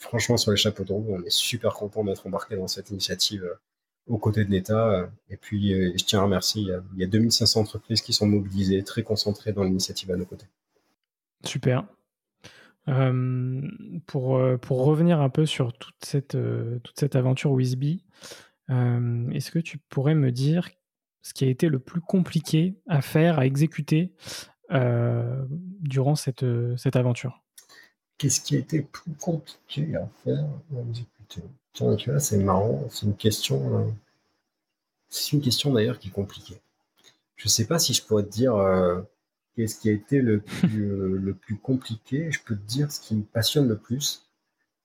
franchement, 0.00 0.36
sur 0.36 0.50
les 0.50 0.56
chapeaux 0.56 0.82
de 0.82 0.92
roue, 0.92 1.06
on 1.10 1.22
est 1.22 1.30
super 1.30 1.74
content 1.74 2.02
d'être 2.02 2.26
embarqué 2.26 2.56
dans 2.56 2.66
cette 2.66 2.90
initiative 2.90 3.44
euh, 3.44 3.54
aux 4.08 4.18
côtés 4.18 4.44
de 4.44 4.50
l'État. 4.50 4.90
Euh, 4.90 5.06
et 5.28 5.36
puis, 5.36 5.72
euh, 5.72 5.92
je 5.96 6.04
tiens 6.04 6.20
à 6.20 6.22
remercier, 6.24 6.62
il 6.62 6.98
y, 6.98 7.04
a, 7.04 7.06
2500 7.06 7.60
entreprises 7.60 8.00
qui 8.00 8.12
sont 8.12 8.26
mobilisées, 8.26 8.82
très 8.82 9.02
concentrées 9.02 9.52
dans 9.52 9.62
l'initiative 9.62 10.10
à 10.10 10.16
nos 10.16 10.24
côtés. 10.24 10.46
Super. 11.44 11.84
Pour, 14.06 14.42
pour 14.60 14.84
revenir 14.84 15.20
un 15.20 15.28
peu 15.28 15.46
sur 15.46 15.72
toute 15.72 16.04
cette, 16.04 16.36
toute 16.82 16.98
cette 16.98 17.16
aventure 17.16 17.52
Wisby, 17.52 18.04
est-ce 18.68 19.50
que 19.50 19.58
tu 19.58 19.78
pourrais 19.78 20.14
me 20.14 20.32
dire 20.32 20.68
ce 21.22 21.34
qui 21.34 21.44
a 21.44 21.48
été 21.48 21.68
le 21.68 21.78
plus 21.78 22.00
compliqué 22.00 22.76
à 22.88 23.02
faire, 23.02 23.38
à 23.38 23.46
exécuter 23.46 24.12
durant 24.70 26.14
cette, 26.14 26.44
cette 26.76 26.96
aventure? 26.96 27.42
Qu'est-ce 28.20 28.42
qui 28.42 28.54
a 28.56 28.58
été 28.58 28.82
plus 28.82 29.12
compliqué 29.12 29.94
à 29.94 30.06
faire 30.24 30.44
à 30.76 30.80
exécuter? 30.88 31.42
Tiens, 31.72 31.96
tu 31.96 32.10
vois, 32.10 32.20
c'est 32.20 32.36
marrant, 32.36 32.84
c'est 32.90 33.06
une 33.06 33.16
question. 33.16 33.78
Euh, 33.78 33.90
c'est 35.08 35.32
une 35.32 35.40
question 35.40 35.72
d'ailleurs 35.72 35.98
qui 35.98 36.08
est 36.08 36.12
compliquée. 36.12 36.60
Je 37.36 37.46
ne 37.46 37.48
sais 37.48 37.66
pas 37.66 37.78
si 37.78 37.94
je 37.94 38.04
pourrais 38.04 38.24
te 38.24 38.28
dire 38.28 38.54
euh, 38.54 39.00
qu'est-ce 39.54 39.78
qui 39.80 39.88
a 39.88 39.92
été 39.92 40.20
le 40.20 40.40
plus, 40.40 40.90
euh, 40.90 41.36
compliqué. 41.62 42.30
Je 42.32 42.40
peux 42.44 42.56
te 42.56 42.66
dire 42.66 42.90
ce 42.92 43.00
qui 43.00 43.14
me 43.14 43.22
passionne 43.22 43.68
le 43.68 43.76
plus. 43.76 44.26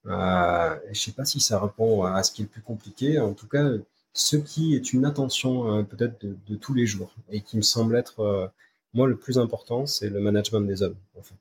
je 0.05 0.89
ne 0.89 0.93
sais 0.93 1.11
pas 1.11 1.25
si 1.25 1.39
ça 1.39 1.59
répond 1.59 2.03
à 2.03 2.23
ce 2.23 2.31
qui 2.31 2.41
est 2.43 2.45
le 2.45 2.49
plus 2.49 2.61
compliqué. 2.61 3.19
En 3.19 3.33
tout 3.33 3.47
cas, 3.47 3.69
ce 4.13 4.37
qui 4.37 4.75
est 4.75 4.93
une 4.93 5.05
attention 5.05 5.83
peut-être 5.85 6.25
de, 6.25 6.55
tous 6.55 6.73
les 6.73 6.85
jours 6.85 7.13
et 7.29 7.41
qui 7.41 7.57
me 7.57 7.61
semble 7.61 7.95
être, 7.95 8.51
moi, 8.93 9.07
le 9.07 9.17
plus 9.17 9.37
important, 9.39 9.85
c'est 9.85 10.09
le 10.09 10.19
management 10.21 10.61
des 10.61 10.83
hommes, 10.83 10.97
en 11.17 11.21
fait. 11.21 11.35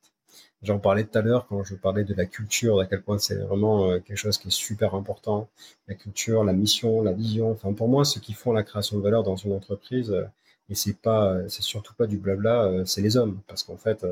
J'en 0.65 0.79
parlais 0.79 1.05
tout 1.05 1.19
à 1.19 1.21
l'heure 1.21 1.47
quand 1.47 1.63
je 1.63 1.75
parlais 1.75 2.05
de 2.05 2.15
la 2.15 2.25
culture, 2.25 2.81
à 2.81 2.87
quel 2.87 3.03
point 3.03 3.19
c'est 3.19 3.35
vraiment 3.35 3.91
euh, 3.91 3.99
quelque 4.01 4.17
chose 4.17 4.39
qui 4.39 4.49
est 4.49 4.51
super 4.51 4.95
important. 4.95 5.47
La 5.89 5.95
culture, 5.95 6.43
la 6.43 6.55
mission, 6.55 7.03
la 7.03 7.13
vision. 7.13 7.51
Enfin, 7.51 7.75
pour 7.75 7.87
moi, 7.87 8.07
ceux 8.07 8.19
qui 8.21 8.33
font 8.33 8.51
la 8.53 8.63
création 8.63 8.97
de 8.97 9.03
valeur 9.03 9.23
dans 9.25 9.37
une 9.37 9.53
entreprise, 9.53 10.11
euh, 10.11 10.25
et 10.71 10.75
c'est 10.75 10.99
pas, 10.99 11.37
c'est 11.49 11.63
surtout 11.63 11.95
pas 11.95 12.07
du 12.07 12.19
blabla, 12.19 12.65
euh, 12.65 12.85
c'est 12.85 13.03
les 13.03 13.17
hommes. 13.17 13.41
Parce 13.47 13.63
qu'en 13.63 13.77
fait, 13.77 14.07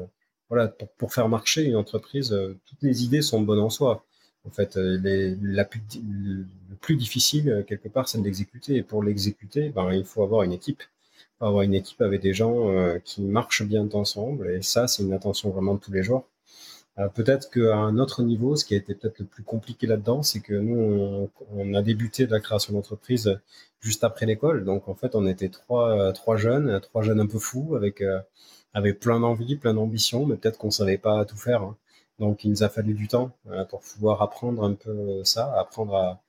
voilà, 0.49 0.69
pour, 0.69 1.12
faire 1.12 1.29
marcher 1.29 1.65
une 1.65 1.77
entreprise, 1.77 2.37
toutes 2.67 2.83
les 2.83 3.05
idées 3.05 3.23
sont 3.23 3.41
bonnes 3.43 3.61
en 3.61 3.71
soi. 3.71 4.05
En 4.47 4.51
fait, 4.51 4.77
les, 4.77 5.37
la 5.37 5.69
le 5.95 6.47
plus 6.81 6.97
difficile, 6.97 7.65
quelque 7.69 7.88
part, 7.88 8.09
c'est 8.09 8.19
de 8.19 8.25
l'exécuter. 8.25 8.77
Et 8.77 8.83
pour 8.83 9.03
l'exécuter, 9.03 9.71
ben, 9.71 9.93
il 9.93 10.05
faut 10.05 10.23
avoir 10.23 10.43
une 10.43 10.53
équipe. 10.53 10.83
Faut 11.38 11.47
avoir 11.47 11.62
une 11.62 11.75
équipe 11.75 12.01
avec 12.03 12.21
des 12.21 12.35
gens 12.35 12.99
qui 13.05 13.23
marchent 13.23 13.62
bien 13.62 13.88
ensemble. 13.93 14.51
Et 14.51 14.62
ça, 14.62 14.88
c'est 14.88 15.03
une 15.05 15.12
attention 15.12 15.51
vraiment 15.51 15.75
de 15.75 15.81
tous 15.81 15.93
les 15.93 16.03
jours. 16.03 16.27
Euh, 16.98 17.09
peut-être 17.09 17.50
qu'à 17.50 17.74
un 17.76 17.98
autre 17.98 18.22
niveau, 18.22 18.55
ce 18.55 18.64
qui 18.64 18.74
a 18.74 18.76
été 18.76 18.94
peut-être 18.94 19.18
le 19.18 19.24
plus 19.24 19.42
compliqué 19.42 19.87
là-dedans, 19.87 20.22
c'est 20.22 20.40
que 20.40 20.55
nous, 20.55 21.31
on, 21.50 21.74
a 21.74 21.83
débuté 21.83 22.26
la 22.26 22.40
création 22.40 22.74
d'entreprise 22.74 23.40
juste 23.81 24.05
après 24.05 24.26
l'école. 24.26 24.64
Donc, 24.64 24.88
en 24.88 24.94
fait, 24.94 25.14
on 25.14 25.26
était 25.26 25.48
trois, 25.48 26.12
trois 26.12 26.37
jeunes, 26.37 26.81
trois 26.81 27.02
jeunes 27.02 27.20
un 27.20 27.26
peu 27.26 27.38
fous, 27.38 27.74
avec, 27.76 28.02
euh, 28.02 28.20
avec 28.74 29.00
plein 29.00 29.20
d'envie, 29.20 29.57
plein 29.57 29.74
d'ambition, 29.74 30.26
mais 30.26 30.37
peut-être 30.37 30.59
qu'on 30.59 30.70
savait 30.70 30.98
pas 30.98 31.24
tout 31.24 31.37
faire. 31.37 31.62
Hein. 31.62 31.76
Donc, 32.18 32.44
il 32.44 32.50
nous 32.50 32.62
a 32.62 32.68
fallu 32.68 32.94
du 32.94 33.09
temps 33.09 33.33
euh, 33.50 33.64
pour 33.64 33.81
pouvoir 33.81 34.22
apprendre 34.22 34.62
un 34.64 34.74
peu 34.74 35.24
ça, 35.24 35.52
apprendre 35.59 35.96
à, 35.96 36.22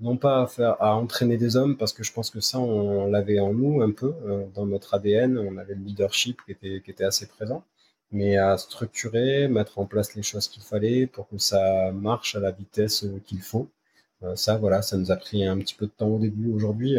non 0.00 0.16
pas 0.16 0.42
à 0.42 0.46
faire, 0.46 0.82
à 0.82 0.96
entraîner 0.96 1.36
des 1.36 1.56
hommes, 1.56 1.76
parce 1.76 1.92
que 1.92 2.04
je 2.04 2.12
pense 2.12 2.30
que 2.30 2.40
ça, 2.40 2.58
on, 2.58 3.06
l'avait 3.10 3.40
en 3.40 3.52
nous 3.52 3.82
un 3.82 3.92
peu, 3.92 4.14
dans 4.54 4.66
notre 4.66 4.94
ADN, 4.94 5.38
on 5.38 5.56
avait 5.58 5.74
le 5.74 5.82
leadership 5.82 6.40
qui 6.46 6.52
était, 6.52 6.82
qui 6.84 6.90
était 6.90 7.04
assez 7.04 7.26
présent 7.26 7.64
mais 8.12 8.36
à 8.36 8.56
structurer, 8.58 9.48
mettre 9.48 9.78
en 9.78 9.86
place 9.86 10.14
les 10.14 10.22
choses 10.22 10.48
qu'il 10.48 10.62
fallait 10.62 11.06
pour 11.06 11.28
que 11.28 11.38
ça 11.38 11.92
marche 11.92 12.36
à 12.36 12.40
la 12.40 12.50
vitesse 12.50 13.04
euh, 13.04 13.20
qu'il 13.24 13.40
faut. 13.40 13.68
Euh, 14.22 14.36
ça, 14.36 14.56
voilà, 14.56 14.82
ça 14.82 14.96
nous 14.96 15.10
a 15.10 15.16
pris 15.16 15.44
un 15.44 15.58
petit 15.58 15.74
peu 15.74 15.86
de 15.86 15.92
temps 15.92 16.08
au 16.08 16.18
début. 16.18 16.52
Aujourd'hui, 16.52 16.96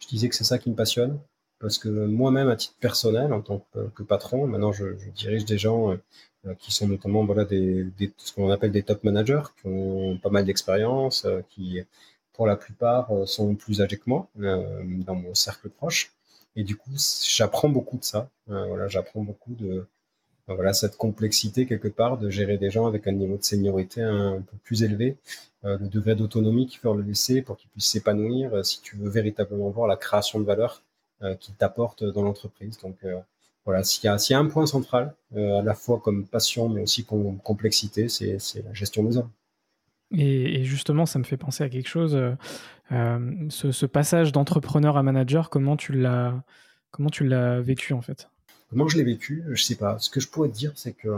je 0.00 0.08
disais 0.08 0.28
que 0.28 0.34
c'est 0.36 0.44
ça 0.44 0.58
qui 0.58 0.70
me 0.70 0.76
passionne, 0.76 1.18
parce 1.60 1.78
que 1.78 1.88
moi-même, 1.88 2.48
à 2.48 2.56
titre 2.56 2.76
personnel, 2.80 3.32
en 3.32 3.40
tant 3.40 3.66
que, 3.94 4.02
patron, 4.02 4.46
maintenant, 4.46 4.72
je, 4.72 4.86
dirige 5.14 5.44
des 5.44 5.58
gens 5.58 5.92
euh, 6.46 6.54
qui 6.58 6.72
sont 6.72 6.88
notamment 6.88 7.24
voilà, 7.24 7.44
des 7.44 7.86
ce 8.18 8.32
qu'on 8.32 8.50
appelle 8.50 8.72
des 8.72 8.82
top 8.82 9.02
managers, 9.04 9.42
qui 9.60 9.68
ont 9.68 10.18
pas 10.18 10.30
mal 10.30 10.44
d'expérience, 10.44 11.26
qui, 11.50 11.80
pour 12.34 12.46
la 12.46 12.56
plupart, 12.56 13.10
sont 13.26 13.54
plus 13.54 13.80
âgés 13.80 13.96
que 13.96 14.04
moi 14.06 14.28
dans 14.36 15.14
mon 15.14 15.34
cercle 15.34 15.70
proche. 15.70 16.12
Et 16.56 16.64
du 16.64 16.76
coup, 16.76 16.90
j'apprends 17.26 17.68
beaucoup 17.70 17.98
de 17.98 18.04
ça. 18.04 18.28
voilà, 18.46 18.88
j'apprends 18.88 19.22
beaucoup 19.22 19.54
de 19.54 19.86
voilà 20.46 20.74
cette 20.74 20.96
complexité 20.96 21.66
quelque 21.66 21.88
part 21.88 22.18
de 22.18 22.28
gérer 22.28 22.58
des 22.58 22.70
gens 22.70 22.86
avec 22.86 23.06
un 23.06 23.12
niveau 23.12 23.36
de 23.36 23.44
seniorité 23.44 24.02
un 24.02 24.42
peu 24.42 24.56
plus 24.62 24.82
élevé 24.82 25.16
le 25.62 25.88
degré 25.88 26.14
d'autonomie 26.14 26.66
qu'il 26.66 26.80
faut 26.80 26.92
leur 26.92 27.06
laisser 27.06 27.40
pour 27.40 27.56
qu'ils 27.56 27.70
puissent 27.70 27.88
s'épanouir 27.88 28.64
si 28.64 28.82
tu 28.82 28.96
veux 28.96 29.08
véritablement 29.08 29.70
voir 29.70 29.88
la 29.88 29.96
création 29.96 30.38
de 30.38 30.44
valeur 30.44 30.82
qu'ils 31.40 31.54
t'apportent 31.54 32.04
dans 32.04 32.22
l'entreprise. 32.22 32.76
Donc 32.82 32.96
voilà, 33.64 33.82
s'il 33.82 34.04
y, 34.04 34.12
y, 34.30 34.34
a 34.34 34.38
un 34.38 34.46
point 34.46 34.66
central, 34.66 35.14
à 35.34 35.62
la 35.62 35.74
fois 35.74 35.98
comme 36.00 36.26
passion 36.26 36.68
mais 36.68 36.82
aussi 36.82 37.06
comme 37.06 37.38
complexité, 37.38 38.10
c'est 38.10 38.36
la 38.62 38.74
gestion 38.74 39.02
des 39.04 39.16
hommes. 39.16 39.30
Et, 40.16 40.64
justement, 40.64 41.06
ça 41.06 41.18
me 41.18 41.24
fait 41.24 41.36
penser 41.36 41.64
à 41.64 41.68
quelque 41.68 41.88
chose. 41.88 42.18
ce, 42.90 43.72
ce, 43.72 43.86
passage 43.86 44.32
d'entrepreneur 44.32 44.96
à 44.96 45.02
manager, 45.02 45.50
comment 45.50 45.76
tu 45.76 45.92
l'as 45.94 47.60
vécu 47.60 47.92
en 47.92 48.02
fait? 48.02 48.28
Comment 48.74 48.88
je 48.88 48.96
l'ai 48.96 49.04
vécu 49.04 49.44
Je 49.50 49.62
sais 49.62 49.76
pas. 49.76 50.00
Ce 50.00 50.10
que 50.10 50.18
je 50.18 50.26
pourrais 50.26 50.48
te 50.48 50.56
dire, 50.56 50.72
c'est 50.74 50.94
que, 50.94 51.08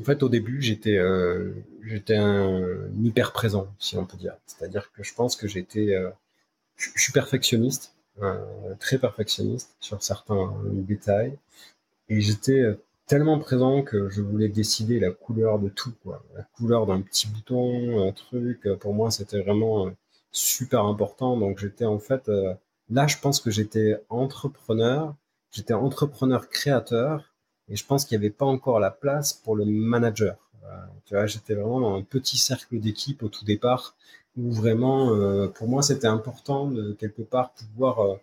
en 0.00 0.02
fait, 0.02 0.24
au 0.24 0.28
début, 0.28 0.60
j'étais, 0.60 0.96
euh, 0.96 1.52
j'étais 1.84 2.16
un 2.16 2.60
hyper 3.04 3.32
présent, 3.32 3.68
si 3.78 3.96
on 3.96 4.04
peut 4.04 4.16
dire. 4.16 4.34
C'est-à-dire 4.46 4.90
que 4.90 5.04
je 5.04 5.14
pense 5.14 5.36
que 5.36 5.46
j'étais, 5.46 5.94
euh, 5.94 6.10
je 6.74 6.90
suis 7.00 7.12
perfectionniste, 7.12 7.94
euh, 8.20 8.44
très 8.80 8.98
perfectionniste 8.98 9.76
sur 9.78 10.02
certains 10.02 10.56
détails, 10.64 11.38
et 12.08 12.20
j'étais 12.20 12.64
tellement 13.06 13.38
présent 13.38 13.82
que 13.82 14.08
je 14.10 14.20
voulais 14.20 14.48
décider 14.48 14.98
la 14.98 15.12
couleur 15.12 15.60
de 15.60 15.68
tout, 15.68 15.94
quoi. 16.02 16.24
La 16.34 16.42
couleur 16.42 16.86
d'un 16.86 17.00
petit 17.00 17.28
bouton, 17.28 18.08
un 18.08 18.10
truc. 18.10 18.68
Pour 18.80 18.92
moi, 18.92 19.12
c'était 19.12 19.40
vraiment 19.40 19.88
super 20.32 20.84
important. 20.84 21.36
Donc, 21.36 21.60
j'étais 21.60 21.84
en 21.84 22.00
fait, 22.00 22.28
là, 22.90 23.06
je 23.06 23.18
pense 23.18 23.38
que 23.38 23.52
j'étais 23.52 24.02
entrepreneur 24.08 25.14
j'étais 25.56 25.74
entrepreneur 25.74 26.48
créateur 26.48 27.32
et 27.68 27.76
je 27.76 27.84
pense 27.86 28.04
qu'il 28.04 28.18
n'y 28.18 28.24
avait 28.24 28.34
pas 28.34 28.44
encore 28.44 28.78
la 28.78 28.90
place 28.90 29.32
pour 29.32 29.56
le 29.56 29.64
manager. 29.64 30.36
tu 31.06 31.14
vois, 31.14 31.26
j'étais 31.26 31.54
vraiment 31.54 31.80
dans 31.80 31.96
un 31.96 32.02
petit 32.02 32.36
cercle 32.36 32.78
d'équipe 32.78 33.22
au 33.22 33.28
tout 33.28 33.44
départ 33.44 33.96
où 34.36 34.52
vraiment, 34.52 35.14
euh, 35.14 35.48
pour 35.48 35.66
moi, 35.66 35.82
c'était 35.82 36.06
important 36.06 36.68
de 36.68 36.92
quelque 36.92 37.22
part 37.22 37.52
pouvoir 37.54 38.00
euh, 38.00 38.16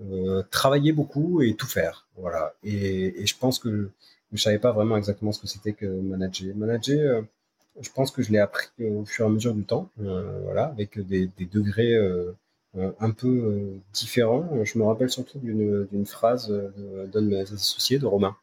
euh, 0.00 0.42
travailler 0.50 0.92
beaucoup 0.92 1.42
et 1.42 1.54
tout 1.54 1.66
faire. 1.66 2.06
Voilà. 2.16 2.54
Et, 2.64 3.26
je 3.26 3.36
pense 3.36 3.58
que 3.58 3.90
je 4.32 4.42
savais 4.42 4.58
pas 4.58 4.72
vraiment 4.72 4.96
exactement 4.96 5.32
ce 5.32 5.40
que 5.40 5.46
c'était 5.46 5.74
que 5.74 5.86
manager. 5.86 6.56
Manager, 6.56 7.24
je 7.80 7.90
pense 7.90 8.10
que 8.10 8.22
je 8.22 8.32
l'ai 8.32 8.38
appris 8.38 8.68
au 8.80 9.04
fur 9.04 9.26
et 9.26 9.28
à 9.28 9.30
mesure 9.30 9.54
du 9.54 9.64
temps, 9.64 9.90
voilà, 9.96 10.66
avec 10.66 10.98
des, 11.06 11.30
degrés 11.52 11.94
euh, 11.94 12.32
un 12.76 13.10
peu 13.10 13.28
euh, 13.28 13.80
différent. 13.92 14.48
Je 14.64 14.78
me 14.78 14.84
rappelle 14.84 15.10
surtout 15.10 15.38
d'une 15.38 16.06
phrase 16.06 16.48
d'un 16.48 17.22
de 17.22 17.26
mes 17.26 17.40
associés, 17.40 17.98
de 17.98 18.06
Romain, 18.06 18.36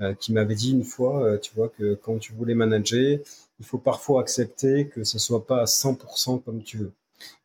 euh, 0.00 0.14
qui 0.14 0.32
m'avait 0.32 0.54
dit 0.54 0.72
une 0.72 0.84
fois, 0.84 1.38
tu 1.38 1.54
vois, 1.54 1.68
que 1.68 1.94
quand 1.94 2.18
tu 2.18 2.32
voulais 2.32 2.54
manager, 2.54 3.18
il 3.60 3.66
faut 3.66 3.78
parfois 3.78 4.20
accepter 4.20 4.88
que 4.88 5.04
ce 5.04 5.18
soit 5.18 5.46
pas 5.46 5.62
à 5.62 5.64
100% 5.66 6.42
comme 6.42 6.62
tu 6.62 6.78
veux. 6.78 6.92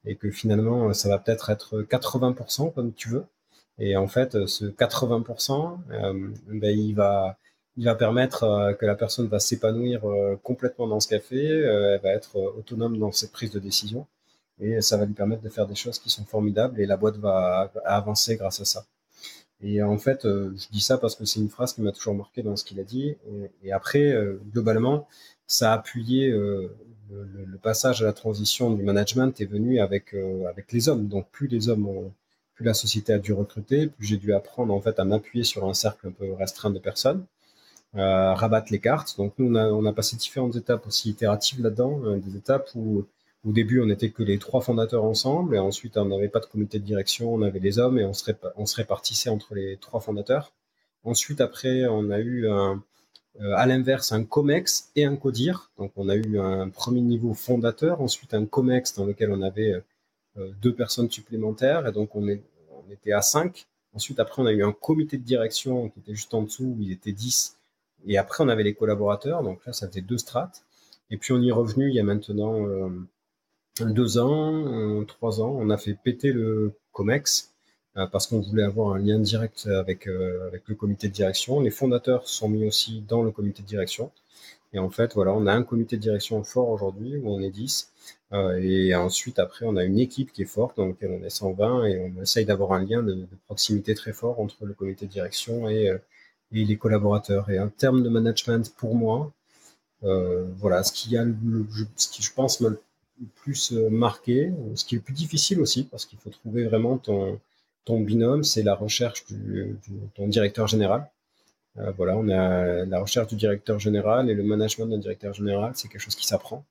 Et 0.06 0.16
que 0.16 0.32
finalement, 0.32 0.94
ça 0.94 1.10
va 1.10 1.20
peut-être 1.20 1.50
être 1.52 1.82
80% 1.84 2.74
comme 2.74 2.94
tu 2.94 3.10
veux. 3.10 3.26
Et 3.80 3.96
en 3.96 4.08
fait, 4.08 4.48
ce 4.48 4.66
80%, 4.66 5.78
ben, 6.48 6.78
il 6.80 6.96
va, 6.96 7.38
il 7.78 7.86
va 7.86 7.94
permettre 7.96 8.76
que 8.80 8.86
la 8.88 8.96
personne 8.96 9.28
va 9.28 9.40
s'épanouir 9.40 10.02
complètement 10.44 10.88
dans 10.88 11.00
ce 11.00 11.08
café, 11.08 11.46
elle 11.46 12.02
va 12.02 12.10
être 12.10 12.38
autonome 12.58 12.98
dans 12.98 13.12
ses 13.12 13.30
prises 13.30 13.52
de 13.52 13.60
décision 13.60 14.08
et 14.60 14.82
ça 14.82 14.98
va 14.98 15.06
lui 15.06 15.14
permettre 15.14 15.44
de 15.44 15.50
faire 15.50 15.68
des 15.68 15.76
choses 15.76 16.00
qui 16.00 16.10
sont 16.10 16.26
formidables 16.26 16.80
et 16.80 16.86
la 16.86 16.98
boîte 16.98 17.18
va 17.18 17.72
avancer 17.86 18.38
grâce 18.38 18.60
à 18.60 18.66
ça. 18.66 18.86
Et 19.62 19.82
en 19.82 19.98
fait, 19.98 20.26
euh, 20.26 20.54
je 20.56 20.68
dis 20.72 20.82
ça 20.82 20.98
parce 20.98 21.16
que 21.16 21.26
c'est 21.26 21.40
une 21.40 21.50
phrase 21.50 21.74
qui 21.74 21.82
m'a 21.82 21.92
toujours 21.92 22.14
marqué 22.14 22.44
dans 22.44 22.56
ce 22.56 22.64
qu'il 22.64 22.80
a 22.80 22.84
dit. 22.84 23.16
Et, 23.64 23.72
après, 23.72 24.12
euh, 24.12 24.40
globalement, 24.52 25.08
ça 25.48 25.74
a 25.74 25.76
appuyé 25.76 26.30
euh, 26.30 26.76
le, 27.10 27.58
passage 27.58 28.02
à 28.04 28.06
la 28.06 28.14
transition 28.14 28.72
du 28.72 28.84
management 28.84 29.42
est 29.42 29.46
venu 29.46 29.80
avec 29.80 30.16
avec 30.48 30.72
les 30.72 30.90
hommes. 30.90 31.08
Donc 31.08 31.28
plus 31.32 31.48
les 31.48 31.70
hommes 31.70 31.88
ont, 31.88 32.14
plus 32.56 32.66
la 32.66 32.74
société 32.74 33.14
a 33.14 33.20
dû 33.20 33.34
recruter, 33.34 33.88
plus 33.88 34.06
j'ai 34.06 34.18
dû 34.18 34.34
apprendre 34.34 34.74
en 34.74 34.82
fait 34.82 35.00
à 35.00 35.06
m'appuyer 35.06 35.44
sur 35.44 35.68
un 35.68 35.74
cercle 35.74 36.08
un 36.08 36.12
peu 36.12 36.34
restreint 36.34 36.70
de 36.70 36.80
personnes, 36.80 37.26
rabattre 37.94 38.72
les 38.72 38.80
cartes. 38.80 39.18
Donc 39.18 39.34
nous 39.38 39.52
on 39.52 39.56
a, 39.56 39.68
on 39.68 39.86
a 39.86 39.94
passé 39.94 40.16
différentes 40.18 40.56
étapes 40.56 40.86
aussi 40.88 41.10
itératives 41.10 41.62
là-dedans, 41.62 42.18
des 42.18 42.38
étapes 42.38 42.70
où 42.76 43.06
au 43.48 43.54
début, 43.54 43.80
on 43.82 43.86
n'était 43.86 44.10
que 44.10 44.24
les 44.24 44.40
trois 44.40 44.60
fondateurs 44.60 45.06
ensemble, 45.06 45.56
et 45.56 45.60
ensuite, 45.60 45.96
on 45.96 46.06
n'avait 46.06 46.28
pas 46.28 46.42
de 46.42 46.46
comité 46.48 46.80
de 46.80 46.84
direction, 46.84 47.34
on 47.34 47.42
avait 47.42 47.60
les 47.60 47.80
hommes, 47.80 47.98
et 47.98 48.04
on 48.04 48.14
se, 48.14 48.76
répartissait 48.76 49.30
entre 49.30 49.56
les 49.56 49.78
trois 49.78 50.02
fondateurs. 50.02 50.52
Ensuite, 51.06 51.40
après, 51.40 51.86
on 51.88 52.10
a 52.10 52.20
eu 52.20 52.46
euh, 52.46 52.76
à 53.56 53.66
l'inverse 53.66 54.12
un 54.12 54.26
COMEX 54.26 54.92
et 54.98 55.06
un 55.06 55.16
CODIR. 55.16 55.72
Donc, 55.78 55.94
on 55.96 56.10
a 56.10 56.16
eu 56.16 56.38
un 56.40 56.68
premier 56.68 57.00
niveau 57.00 57.34
fondateur, 57.34 58.02
ensuite 58.02 58.34
un 58.34 58.46
COMEX 58.46 58.96
dans 58.96 59.06
lequel 59.06 59.32
on 59.32 59.42
avait 59.42 59.82
euh, 60.38 60.52
deux 60.62 60.74
personnes 60.76 61.10
supplémentaires, 61.10 61.88
et 61.88 61.94
donc 61.94 62.16
on, 62.16 62.28
était 62.28 63.14
à 63.14 63.22
cinq. 63.22 63.66
Ensuite, 63.94 64.20
après, 64.20 64.42
on 64.42 64.46
a 64.46 64.52
eu 64.52 64.64
un 64.64 64.74
comité 64.74 65.18
de 65.18 65.24
direction 65.24 65.88
qui 65.88 66.00
était 66.00 66.14
juste 66.14 66.34
en 66.34 66.42
dessous, 66.42 66.76
où 66.78 66.82
il 66.82 66.92
était 66.92 67.14
10. 67.14 67.56
Et 68.08 68.18
après, 68.18 68.44
on 68.44 68.50
avait 68.50 68.64
les 68.64 68.74
collaborateurs, 68.74 69.42
donc 69.42 69.66
là, 69.66 69.72
ça 69.72 69.88
faisait 69.88 70.02
deux 70.02 70.18
strates. 70.18 70.64
Et 71.12 71.18
puis, 71.18 71.32
on 71.32 71.42
y 71.42 71.48
est 71.48 71.54
revenu 71.54 71.88
il 71.88 71.96
y 71.96 72.00
a 72.02 72.04
maintenant 72.04 72.68
euh, 72.68 72.90
deux 73.86 74.18
ans, 74.18 75.04
trois 75.06 75.42
ans, 75.42 75.56
on 75.60 75.70
a 75.70 75.78
fait 75.78 75.94
péter 75.94 76.32
le 76.32 76.74
COMEX 76.92 77.54
euh, 77.98 78.06
parce 78.06 78.28
qu'on 78.28 78.42
voulait 78.42 78.64
avoir 78.64 78.94
un 78.94 79.00
lien 79.00 79.20
direct 79.20 79.68
avec, 79.68 80.08
euh, 80.08 80.48
avec 80.48 80.68
le 80.68 80.76
comité 80.76 81.08
de 81.08 81.14
direction. 81.14 81.60
Les 81.62 81.72
fondateurs 81.72 82.28
sont 82.28 82.48
mis 82.50 82.66
aussi 82.66 83.04
dans 83.08 83.24
le 83.24 83.32
comité 83.32 83.64
de 83.64 83.68
direction. 83.68 84.12
Et 84.74 84.80
en 84.80 84.90
fait, 84.90 85.14
voilà, 85.16 85.34
on 85.34 85.48
a 85.48 85.54
un 85.54 85.64
comité 85.64 85.98
de 85.98 86.02
direction 86.02 86.44
fort 86.44 86.70
aujourd'hui 86.70 87.18
où 87.18 87.30
on 87.30 87.40
est 87.42 87.50
10. 87.50 87.92
Euh, 88.34 88.60
et 88.62 88.94
ensuite, 88.96 89.40
après, 89.40 89.66
on 89.66 89.78
a 89.78 89.84
une 89.84 90.00
équipe 90.00 90.32
qui 90.32 90.44
est 90.44 90.46
forte 90.46 90.78
dans 90.78 90.88
laquelle 90.88 91.18
on 91.20 91.26
est 91.26 91.30
120 91.30 91.86
et 91.86 92.00
on 92.00 92.22
essaye 92.22 92.46
d'avoir 92.46 92.74
un 92.74 92.84
lien 92.84 93.02
de, 93.02 93.26
proximité 93.46 93.96
très 93.96 94.14
fort 94.14 94.40
entre 94.40 94.66
le 94.66 94.74
comité 94.74 95.08
de 95.08 95.12
direction 95.12 95.70
et, 95.70 95.98
et 96.52 96.66
les 96.66 96.78
collaborateurs. 96.78 97.50
Et 97.50 97.60
en 97.60 97.70
termes 97.70 98.04
de 98.04 98.10
management, 98.10 98.72
pour 98.78 98.96
moi, 98.96 99.32
voilà, 100.02 100.84
ce 100.84 100.92
qui 100.92 101.18
a, 101.18 101.26
ce 101.96 102.08
qui 102.10 102.22
je 102.22 102.34
pense 102.34 102.62
me 102.62 102.80
plus 103.36 103.74
euh, 103.74 103.90
marqué. 103.90 104.52
Ce 104.76 104.86
qui 104.86 104.96
est 104.96 105.00
plus 105.00 105.14
difficile 105.14 105.60
aussi, 105.60 105.84
parce 105.84 106.06
qu'il 106.06 106.20
faut 106.20 106.30
trouver 106.30 106.66
vraiment 106.66 106.98
ton, 106.98 107.40
binôme, 107.90 108.44
c'est 108.44 108.64
la 108.64 108.76
recherche 108.76 109.26
du, 109.28 109.78
ton 110.16 110.28
directeur 110.28 110.68
général. 110.68 111.10
Euh, 111.78 111.92
voilà, 111.92 112.18
on 112.18 112.28
a 112.28 112.86
la 112.86 113.00
recherche 113.00 113.28
du 113.28 113.36
directeur 113.36 113.80
général 113.80 114.30
et 114.30 114.34
le 114.34 114.44
management 114.44 114.88
d'un 114.88 114.98
directeur 114.98 115.34
général, 115.34 115.72
c'est 115.76 115.88
quelque 115.88 116.02
chose 116.02 116.16
qui 116.16 116.26
s'apprend. 116.26 116.66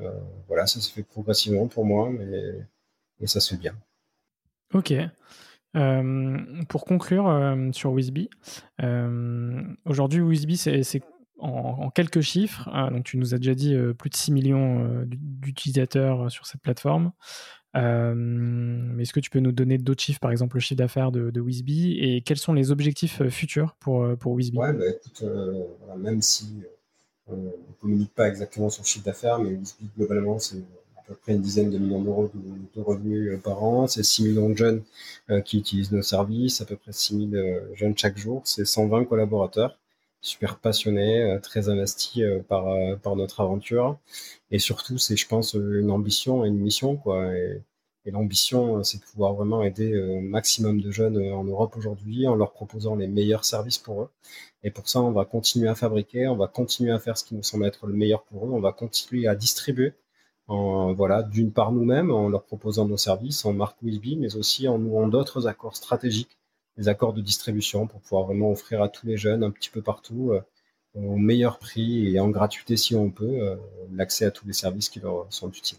Euh, 0.00 0.10
voilà, 0.46 0.66
ça 0.66 0.80
se 0.80 0.92
fait 0.92 1.02
progressivement 1.02 1.66
pour 1.66 1.84
moi, 1.84 2.10
mais, 2.10 2.54
mais 3.18 3.26
ça 3.26 3.40
se 3.40 3.54
fait 3.54 3.60
bien. 3.60 3.74
Ok. 4.72 4.94
pour 6.68 6.84
conclure 6.84 7.56
sur 7.72 7.92
Wisby, 7.92 8.30
aujourd'hui 9.84 10.20
Wisby 10.20 10.56
c'est 10.56 11.02
en, 11.38 11.90
quelques 11.90 12.20
chiffres, 12.20 12.68
hein, 12.72 12.90
donc 12.90 13.04
tu 13.04 13.16
nous 13.16 13.34
as 13.34 13.38
déjà 13.38 13.54
dit 13.54 13.74
euh, 13.74 13.92
plus 13.92 14.10
de 14.10 14.16
6 14.16 14.32
millions 14.32 14.84
euh, 14.84 15.04
d'utilisateurs 15.06 16.22
euh, 16.22 16.28
sur 16.28 16.46
cette 16.46 16.60
plateforme. 16.60 17.12
Est-ce 17.74 19.12
que 19.12 19.20
tu 19.20 19.30
peux 19.30 19.40
nous 19.40 19.50
donner 19.50 19.78
d'autres 19.78 20.02
chiffres, 20.02 20.20
par 20.20 20.30
exemple 20.30 20.56
le 20.56 20.60
chiffre 20.60 20.78
d'affaires 20.78 21.10
de, 21.10 21.30
de 21.30 21.42
et 21.98 22.20
quels 22.20 22.36
sont 22.36 22.52
les 22.52 22.70
objectifs 22.70 23.26
futurs 23.30 23.76
pour, 23.80 24.06
pour 24.18 24.36
bah, 24.36 25.96
même 25.96 26.20
si 26.20 26.62
on 27.26 27.36
ne 27.36 27.50
communique 27.80 28.12
pas 28.14 28.28
exactement 28.28 28.68
sur 28.68 28.82
le 28.82 28.86
chiffre 28.86 29.06
d'affaires, 29.06 29.38
mais 29.38 29.54
Wizby 29.54 29.88
globalement 29.96 30.38
c'est 30.38 30.58
à 30.98 31.02
peu 31.06 31.14
près 31.14 31.32
une 31.32 31.40
dizaine 31.40 31.70
de 31.70 31.78
millions 31.78 32.02
d'euros 32.02 32.30
de, 32.34 32.80
revenus 32.82 33.40
par 33.42 33.64
an, 33.64 33.86
c'est 33.86 34.02
6 34.02 34.24
millions 34.24 34.50
de 34.50 34.56
jeunes 34.56 34.82
qui 35.46 35.56
utilisent 35.56 35.92
nos 35.92 36.02
services, 36.02 36.60
à 36.60 36.66
peu 36.66 36.76
près 36.76 36.92
6 36.92 37.30
000 37.30 37.42
jeunes 37.74 37.96
chaque 37.96 38.18
jour, 38.18 38.42
c'est 38.44 38.66
120 38.66 39.06
collaborateurs 39.06 39.78
super 40.22 40.58
passionné, 40.58 41.20
euh, 41.22 41.38
très 41.40 41.68
investi 41.68 42.22
euh, 42.22 42.40
par, 42.40 42.68
euh, 42.68 42.96
par 42.96 43.16
notre 43.16 43.40
aventure. 43.40 43.98
Et 44.50 44.58
surtout, 44.58 44.98
c'est, 44.98 45.16
je 45.16 45.26
pense, 45.28 45.54
une 45.54 45.90
ambition 45.90 46.44
et 46.44 46.48
une 46.48 46.60
mission, 46.60 46.96
quoi. 46.96 47.34
Et, 47.36 47.62
l'ambition, 48.06 48.82
c'est 48.82 48.98
de 48.98 49.04
pouvoir 49.04 49.34
vraiment 49.34 49.62
aider 49.62 49.94
un 49.94 50.22
maximum 50.22 50.80
de 50.80 50.90
jeunes 50.90 51.18
en 51.32 51.44
Europe 51.44 51.76
aujourd'hui 51.76 52.26
en 52.26 52.34
leur 52.34 52.52
proposant 52.52 52.96
les 52.96 53.06
meilleurs 53.06 53.44
services 53.44 53.78
pour 53.78 54.02
eux. 54.02 54.10
Et 54.64 54.72
pour 54.72 54.88
ça, 54.88 55.00
on 55.00 55.12
va 55.12 55.24
continuer 55.24 55.68
à 55.68 55.76
fabriquer, 55.76 56.26
on 56.26 56.36
va 56.36 56.48
continuer 56.48 56.90
à 56.92 56.98
faire 56.98 57.16
ce 57.16 57.24
qui 57.24 57.36
nous 57.36 57.44
semble 57.44 57.64
être 57.66 57.86
le 57.86 57.94
meilleur 57.94 58.24
pour 58.24 58.46
eux, 58.46 58.50
on 58.50 58.60
va 58.60 58.72
continuer 58.72 59.28
à 59.28 59.36
distribuer, 59.36 59.92
en, 60.48 60.92
voilà, 60.94 61.22
d'une 61.22 61.52
part 61.52 61.70
nous-mêmes, 61.72 62.10
en 62.10 62.28
leur 62.28 62.44
proposant 62.44 62.86
nos 62.86 62.96
services, 62.96 63.44
en 63.44 63.52
marque 63.52 63.80
Wisby, 63.82 64.16
mais 64.16 64.34
aussi 64.36 64.66
en 64.68 64.78
nouant 64.78 65.06
d'autres 65.08 65.46
accords 65.46 65.76
stratégiques 65.76 66.36
des 66.76 66.88
accords 66.88 67.12
de 67.12 67.20
distribution 67.20 67.86
pour 67.86 68.00
pouvoir 68.00 68.24
vraiment 68.24 68.50
offrir 68.50 68.82
à 68.82 68.88
tous 68.88 69.06
les 69.06 69.16
jeunes 69.16 69.44
un 69.44 69.50
petit 69.50 69.70
peu 69.70 69.82
partout 69.82 70.32
euh, 70.32 70.40
au 70.94 71.16
meilleur 71.16 71.58
prix 71.58 72.14
et 72.14 72.20
en 72.20 72.28
gratuité 72.28 72.76
si 72.76 72.94
on 72.94 73.10
peut 73.10 73.40
euh, 73.40 73.56
l'accès 73.92 74.24
à 74.24 74.30
tous 74.30 74.46
les 74.46 74.52
services 74.52 74.88
qui 74.88 75.00
leur 75.00 75.26
sont 75.30 75.50
utiles. 75.50 75.78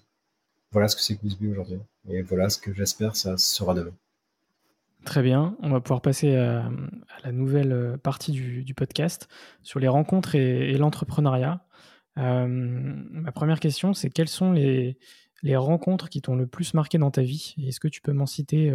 Voilà 0.71 0.88
ce 0.88 0.95
que 0.95 1.01
c'est 1.01 1.15
Quizby 1.15 1.49
aujourd'hui 1.49 1.79
et 2.10 2.21
voilà 2.21 2.49
ce 2.49 2.58
que 2.58 2.73
j'espère 2.73 3.15
ça 3.15 3.38
sera 3.38 3.73
demain. 3.73 3.93
Très 5.06 5.21
bien, 5.21 5.58
on 5.62 5.69
va 5.69 5.82
pouvoir 5.82 6.01
passer 6.01 6.36
à, 6.38 6.71
la 7.25 7.32
nouvelle 7.34 7.97
partie 8.01 8.32
du, 8.32 8.73
podcast 8.73 9.27
sur 9.62 9.82
les 9.82 9.89
rencontres 9.89 10.36
et, 10.36 10.77
l'entrepreneuriat. 10.77 11.60
ma 12.15 13.32
première 13.34 13.60
question, 13.60 13.93
c'est 13.93 14.10
quels 14.10 14.29
sont 14.29 14.53
les, 14.53 14.97
les 15.41 15.58
rencontres 15.58 16.08
qui 16.08 16.21
t'ont 16.21 16.38
le 16.38 16.47
plus 16.47 16.73
marqué 16.73 16.99
dans 16.99 17.12
ta 17.12 17.21
vie? 17.21 17.53
Est-ce 17.67 17.82
que 17.82 17.89
tu 17.89 17.99
peux 17.99 18.13
m'en 18.13 18.25
citer 18.25 18.73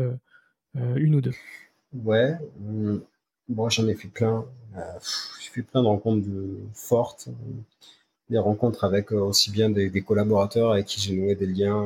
une 0.74 1.14
ou 1.14 1.22
deux? 1.22 1.34
Ouais, 1.92 2.36
bon, 3.48 3.68
j'en 3.68 3.88
ai 3.88 3.94
fait 3.94 4.08
plein. 4.08 4.44
j'ai 5.40 5.50
fait 5.50 5.62
plein 5.62 5.82
de 5.82 5.86
rencontres 5.88 6.28
fortes 6.74 7.28
des 8.30 8.38
rencontres 8.38 8.84
avec 8.84 9.12
aussi 9.12 9.50
bien 9.50 9.70
des, 9.70 10.02
collaborateurs 10.02 10.72
avec 10.72 10.86
qui 10.86 11.00
j'ai 11.00 11.14
noué 11.14 11.34
des 11.34 11.46
liens 11.46 11.84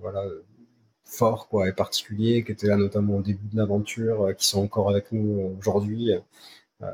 voilà, 0.00 0.24
forts 1.04 1.48
quoi, 1.48 1.68
et 1.68 1.72
particuliers, 1.72 2.44
qui 2.44 2.52
étaient 2.52 2.68
là 2.68 2.76
notamment 2.76 3.16
au 3.16 3.22
début 3.22 3.48
de 3.48 3.56
l'aventure, 3.56 4.34
qui 4.36 4.46
sont 4.46 4.62
encore 4.62 4.90
avec 4.90 5.12
nous 5.12 5.56
aujourd'hui. 5.58 6.12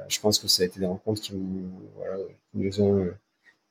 je 0.09 0.21
pense 0.21 0.39
que 0.39 0.49
ça 0.49 0.63
a 0.63 0.67
été 0.67 0.81
des 0.81 0.87
rencontres 0.87 1.23
qui, 1.23 1.35
voilà, 1.97 2.17
qui 2.51 2.59
nous 2.59 2.81
ont 2.83 3.11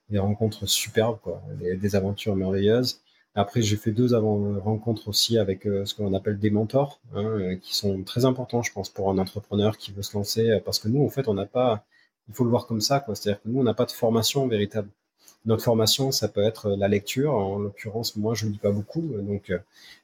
des 0.10 0.20
rencontres 0.20 0.66
superbes, 0.68 1.20
quoi, 1.22 1.42
des, 1.60 1.96
aventures 1.96 2.36
merveilleuses. 2.36 3.02
Après, 3.38 3.62
j'ai 3.62 3.78
fait 3.78 3.92
deux 3.92 4.16
avant 4.16 4.60
rencontres 4.60 5.08
aussi 5.08 5.38
avec 5.38 5.68
euh, 5.68 5.86
ce 5.86 5.94
qu'on 5.96 6.14
appelle 6.14 6.40
des 6.40 6.50
mentors, 6.50 7.00
hein, 7.14 7.24
euh, 7.24 7.56
qui 7.56 7.76
sont 7.76 8.04
très 8.04 8.26
importants, 8.26 8.64
je 8.64 8.72
pense, 8.74 8.90
pour 8.90 9.12
un 9.12 9.18
entrepreneur 9.20 9.78
qui 9.78 9.92
veut 9.92 10.02
se 10.02 10.18
lancer, 10.18 10.50
euh, 10.50 10.60
parce 10.64 10.80
que 10.80 10.88
nous, 10.88 11.06
en 11.06 11.10
fait, 11.10 11.28
on 11.28 11.36
n'a 11.36 11.46
pas, 11.46 11.86
il 12.30 12.34
faut 12.34 12.44
le 12.44 12.50
voir 12.50 12.66
comme 12.66 12.82
ça, 12.82 13.00
quoi. 13.00 13.16
C'est-à-dire 13.16 13.42
que 13.42 13.50
nous, 13.50 13.60
on 13.60 13.64
n'a 13.64 13.76
pas 13.76 13.86
de 13.86 13.92
formation 13.92 14.48
véritable. 14.48 14.90
Notre 15.46 15.64
formation, 15.64 16.12
ça 16.12 16.28
peut 16.28 16.42
être 16.44 16.72
la 16.72 16.88
lecture. 16.88 17.34
En 17.36 17.60
l'occurrence, 17.60 18.16
moi, 18.18 18.34
je 18.34 18.48
ne 18.48 18.52
lis 18.52 18.58
pas 18.58 18.72
beaucoup, 18.72 19.02
donc 19.02 19.52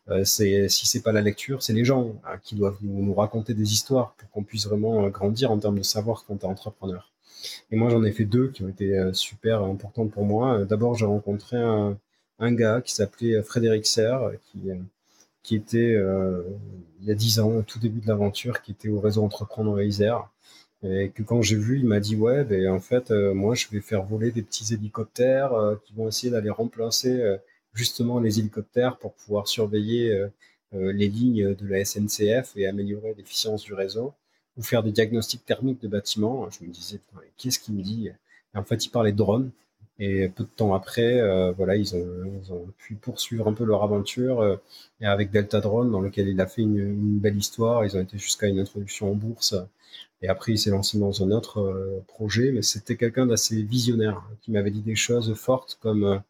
euh, 0.09 0.23
c'est 0.25 0.69
si 0.69 0.85
c'est 0.85 1.01
pas 1.01 1.11
la 1.11 1.21
lecture, 1.21 1.63
c'est 1.63 1.73
les 1.73 1.85
gens 1.85 2.15
hein, 2.25 2.37
qui 2.43 2.55
doivent 2.55 2.77
nous, 2.81 3.13
raconter 3.13 3.53
des 3.53 3.73
histoires 3.73 4.13
pour 4.17 4.29
qu'on 4.31 4.43
puisse 4.43 4.67
vraiment 4.67 5.07
grandir 5.09 5.51
en 5.51 5.57
termes 5.59 5.79
de 5.79 5.83
savoir 5.83 6.23
quand 6.25 6.37
tu 6.37 6.45
entrepreneur. 6.45 7.11
Et 7.71 7.75
moi, 7.75 7.89
j'en 7.89 8.03
ai 8.03 8.11
fait 8.11 8.25
deux 8.25 8.49
qui 8.49 8.63
ont 8.63 8.69
été 8.69 8.97
euh, 8.97 9.13
super 9.13 9.63
importantes 9.63 10.11
pour 10.11 10.25
moi. 10.25 10.59
Euh, 10.59 10.65
d'abord, 10.65 10.95
j'ai 10.95 11.05
rencontré 11.05 11.57
un, 11.57 11.97
gars 12.51 12.81
qui 12.81 12.93
s'appelait 12.93 13.41
Frédéric 13.43 13.85
Serre, 13.85 14.31
qui, 14.43 14.71
euh, 14.71 14.75
qui 15.43 15.55
était, 15.55 15.97
il 17.01 17.07
y 17.07 17.11
a 17.11 17.15
dix 17.15 17.39
ans, 17.39 17.51
au 17.51 17.61
tout 17.63 17.79
début 17.79 17.99
de 17.99 18.07
l'aventure, 18.07 18.61
qui 18.61 18.71
était 18.71 18.89
au 18.89 18.99
réseau 18.99 19.23
Entreprendre 19.23 19.81
Isère. 19.81 20.29
Et 20.83 21.09
que 21.09 21.23
quand 21.23 21.41
j'ai 21.41 21.55
vu, 21.55 21.79
il 21.79 21.85
m'a 21.85 21.99
dit 21.99 22.15
ouais, 22.15 22.43
ben 22.43 22.69
en 22.69 22.79
fait, 22.79 23.11
moi, 23.11 23.55
je 23.55 23.67
vais 23.71 23.81
faire 23.81 24.03
voler 24.03 24.31
des 24.31 24.41
petits 24.41 24.73
hélicoptères 24.73 25.51
qui 25.85 25.93
vont 25.93 26.07
essayer 26.09 26.31
d'aller 26.31 26.49
remplacer 26.49 27.37
justement 27.73 28.19
les 28.19 28.39
hélicoptères 28.39 28.97
pour 28.97 29.13
pouvoir 29.13 29.47
surveiller 29.47 30.27
les 30.73 31.07
lignes 31.07 31.55
de 31.55 31.67
la 31.67 31.83
SNCF 31.85 32.53
et 32.55 32.67
améliorer 32.67 33.13
l'efficience 33.17 33.63
du 33.63 33.73
réseau 33.73 34.13
ou 34.57 34.63
faire 34.63 34.83
des 34.83 34.91
diagnostics 34.91 35.45
thermiques 35.45 35.81
de 35.81 35.87
bâtiments. 35.87 36.49
Je 36.49 36.65
me 36.65 36.71
disais, 36.71 36.99
qu'est-ce 37.37 37.59
qu'il 37.59 37.75
me 37.75 37.81
dit? 37.81 38.09
En 38.53 38.63
fait, 38.63 38.85
il 38.85 38.89
parlait 38.89 39.11
de 39.11 39.17
drones. 39.17 39.51
Et 39.99 40.27
peu 40.29 40.43
de 40.43 40.49
temps 40.49 40.73
après, 40.73 41.21
euh, 41.21 41.51
voilà, 41.51 41.75
ils 41.75 41.95
ont, 41.95 42.41
ils 42.41 42.51
ont, 42.51 42.67
pu 42.77 42.95
poursuivre 42.95 43.47
un 43.47 43.53
peu 43.53 43.63
leur 43.63 43.83
aventure 43.83 44.41
euh, 44.41 44.57
avec 45.01 45.31
Delta 45.31 45.61
Drone, 45.61 45.91
dans 45.91 46.01
lequel 46.01 46.27
il 46.27 46.41
a 46.41 46.47
fait 46.47 46.63
une, 46.63 47.19
belle 47.19 47.37
histoire. 47.37 47.85
Ils 47.85 47.95
ont 47.95 48.01
été 48.01 48.17
jusqu'à 48.17 48.47
une 48.47 48.59
introduction 48.59 49.11
en 49.11 49.15
bourse. 49.15 49.55
Et 50.21 50.27
après, 50.29 50.53
il 50.53 50.57
s'est 50.57 50.71
lancé 50.71 50.97
dans 50.97 51.23
un 51.23 51.31
autre 51.31 51.59
euh, 51.59 52.03
projet. 52.07 52.51
Mais 52.51 52.63
c'était 52.63 52.97
quelqu'un 52.97 53.27
d'assez 53.27 53.61
visionnaire 53.61 54.17
hein, 54.17 54.35
qui 54.41 54.51
m'avait 54.51 54.71
dit 54.71 54.81
des 54.81 54.95
choses 54.95 55.33
fortes 55.35 55.77
comme, 55.81 56.21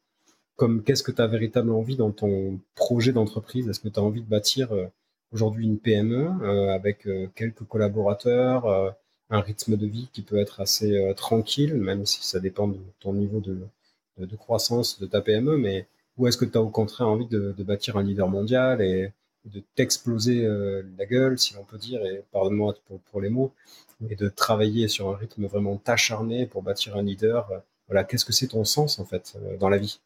comme 0.58 0.84
qu'est-ce 0.84 1.04
que 1.04 1.12
tu 1.12 1.22
as 1.22 1.28
véritablement 1.28 1.80
envie 1.80 1.96
dans 1.96 2.12
ton 2.12 2.60
projet 2.76 3.14
d'entreprise? 3.14 3.70
Est-ce 3.70 3.80
que 3.80 3.90
tu 3.90 4.00
as 4.00 4.04
envie 4.04 4.22
de 4.22 4.30
bâtir 4.30 4.70
aujourd'hui 5.34 5.66
une 5.66 5.80
PME 5.80 6.30
euh, 6.44 6.74
avec 6.74 7.08
euh, 7.08 7.28
quelques 7.36 7.64
collaborateurs, 7.64 8.66
euh, 8.66 8.92
un 9.30 9.42
rythme 9.42 9.78
de 9.78 9.88
vie 9.88 10.10
qui 10.14 10.22
peut 10.22 10.38
être 10.40 10.60
assez 10.62 11.14
tranquille, 11.16 11.76
même 11.76 12.06
si 12.06 12.24
ça 12.24 12.40
dépend 12.40 12.68
de 12.68 12.78
ton 13.00 13.14
niveau 13.14 13.40
de, 13.40 14.36
croissance 14.36 15.00
de 15.00 15.06
ta 15.06 15.22
PME, 15.22 15.58
mais 15.58 15.88
où 16.18 16.28
est-ce 16.28 16.38
que 16.38 16.46
tu 16.46 16.58
as 16.58 16.62
au 16.62 16.70
contraire 16.70 17.08
envie 17.08 17.28
de, 17.28 17.56
bâtir 17.60 17.98
un 17.98 18.04
leader 18.04 18.28
mondial 18.28 18.82
et 18.82 19.12
de 19.46 19.62
t'exploser 19.76 20.48
la 20.98 21.06
gueule, 21.06 21.40
si 21.40 21.56
l'on 21.56 21.64
peut 21.64 21.78
dire, 21.78 22.06
et 22.06 22.24
pardonne-moi 22.32 22.76
pour, 23.12 23.22
les 23.22 23.30
mots, 23.30 23.52
et 24.10 24.16
de 24.16 24.30
travailler 24.30 24.88
sur 24.88 25.10
un 25.10 25.16
rythme 25.16 25.46
vraiment 25.48 25.82
acharné 25.86 26.46
pour 26.46 26.62
bâtir 26.62 26.96
un 26.96 27.04
leader. 27.04 27.50
voilà, 27.88 28.04
qu'est-ce 28.04 28.26
que 28.26 28.34
c'est 28.34 28.50
ton 28.50 28.66
sens 28.66 29.00
en 29.00 29.06
fait 29.06 29.36
dans 29.60 29.70
la 29.70 29.78
vie 29.78 30.00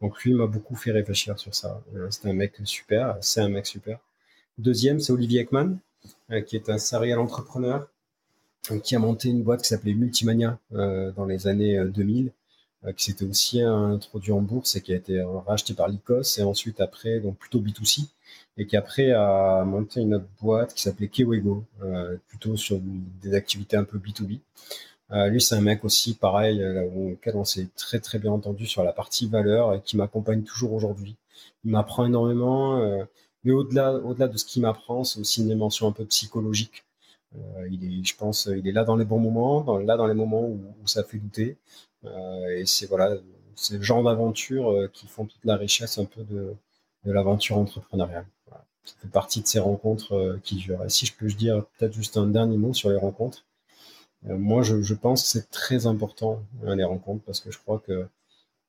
Donc 0.00 0.22
lui 0.22 0.34
m'a 0.34 0.46
beaucoup 0.46 0.76
fait 0.76 0.92
réfléchir 0.92 1.38
sur 1.38 1.54
ça. 1.54 1.82
C'était 2.10 2.28
un 2.28 2.34
mec 2.34 2.54
super, 2.64 3.16
c'est 3.20 3.40
un 3.40 3.48
mec 3.48 3.66
super. 3.66 3.98
Deuxième, 4.58 5.00
c'est 5.00 5.12
Olivier 5.12 5.40
Ekman, 5.40 5.78
euh, 6.30 6.40
qui 6.40 6.54
est 6.54 6.70
un 6.70 6.78
serial 6.78 7.18
entrepreneur, 7.18 7.80
euh, 7.80 7.86
qui 8.82 8.96
a 8.96 8.98
monté 8.98 9.28
une 9.28 9.42
boîte 9.42 9.62
qui 9.62 9.68
s'appelait 9.68 9.94
Multimania 9.94 10.58
euh, 10.72 11.12
dans 11.12 11.26
les 11.26 11.46
années 11.46 11.78
2000, 11.84 12.32
qui 12.96 13.04
s'était 13.04 13.24
aussi 13.24 13.62
introduit 13.62 14.32
en 14.32 14.42
bourse 14.42 14.76
et 14.76 14.82
qui 14.82 14.92
a 14.92 14.96
été 14.96 15.22
racheté 15.46 15.72
par 15.72 15.88
l'ICOS 15.88 16.38
et 16.38 16.42
ensuite 16.42 16.82
après, 16.82 17.18
donc 17.18 17.38
plutôt 17.38 17.58
B2C, 17.58 18.08
et 18.58 18.66
qui 18.66 18.76
après 18.76 19.10
a 19.10 19.64
monté 19.64 20.02
une 20.02 20.16
autre 20.16 20.28
boîte 20.42 20.74
qui 20.74 20.82
s'appelait 20.82 21.08
Kewego, 21.08 21.64
plutôt 22.28 22.58
sur 22.58 22.78
des 23.22 23.32
activités 23.32 23.78
un 23.78 23.84
peu 23.84 23.96
B2B. 23.96 24.38
lui, 25.30 25.40
c'est 25.40 25.54
un 25.54 25.62
mec 25.62 25.82
aussi, 25.82 26.12
pareil, 26.12 26.62
auquel 26.94 27.36
on 27.36 27.44
s'est 27.44 27.68
très 27.74 28.00
très 28.00 28.18
bien 28.18 28.32
entendu 28.32 28.66
sur 28.66 28.84
la 28.84 28.92
partie 28.92 29.26
valeur 29.28 29.72
et 29.72 29.80
qui 29.80 29.96
m'accompagne 29.96 30.42
toujours 30.42 30.74
aujourd'hui. 30.74 31.16
Il 31.64 31.70
m'apprend 31.70 32.04
énormément. 32.04 33.06
Mais 33.44 33.52
au-delà, 33.52 33.94
au-delà 33.94 34.28
de 34.28 34.36
ce 34.36 34.44
qu'il 34.44 34.62
m'apprend, 34.62 35.04
c'est 35.04 35.20
aussi 35.20 35.42
une 35.42 35.48
dimension 35.48 35.86
un 35.86 35.92
peu 35.92 36.04
psychologique. 36.06 36.84
Euh, 37.36 37.68
il 37.70 37.84
est, 37.84 38.04
je 38.04 38.16
pense, 38.16 38.46
il 38.46 38.66
est 38.68 38.72
là 38.72 38.84
dans 38.84 38.96
les 38.96 39.04
bons 39.04 39.18
moments, 39.20 39.62
dans, 39.62 39.78
là 39.78 39.96
dans 39.96 40.06
les 40.06 40.14
moments 40.14 40.42
où, 40.42 40.60
ça 40.86 41.04
fait 41.04 41.18
douter. 41.18 41.56
Euh, 42.04 42.48
et 42.58 42.66
c'est 42.66 42.86
voilà, 42.86 43.16
c'est 43.56 43.76
le 43.76 43.82
genre 43.82 44.02
d'aventure 44.02 44.70
euh, 44.70 44.90
qui 44.92 45.06
font 45.06 45.26
toute 45.26 45.44
la 45.44 45.56
richesse 45.56 45.98
un 45.98 46.04
peu 46.04 46.22
de, 46.24 46.54
de 47.04 47.12
l'aventure 47.12 47.58
entrepreneuriale. 47.58 48.26
Voilà. 48.46 48.64
Ça 48.84 48.94
fait 49.00 49.08
partie 49.08 49.42
de 49.42 49.46
ces 49.46 49.58
rencontres 49.60 50.38
qui 50.44 50.56
durent. 50.56 50.84
Et 50.84 50.90
si 50.90 51.06
je 51.06 51.14
peux 51.16 51.26
dire 51.28 51.64
peut-être 51.78 51.94
juste 51.94 52.16
un 52.16 52.26
dernier 52.26 52.58
mot 52.58 52.74
sur 52.74 52.90
les 52.90 52.98
rencontres. 52.98 53.44
moi, 54.24 54.62
je, 54.62 54.82
je, 54.82 54.94
pense 54.94 55.22
que 55.22 55.28
c'est 55.28 55.50
très 55.50 55.86
important 55.86 56.42
hein, 56.66 56.76
les 56.76 56.84
rencontres 56.84 57.24
parce 57.24 57.40
que 57.40 57.50
je 57.50 57.58
crois 57.58 57.78
que 57.78 58.06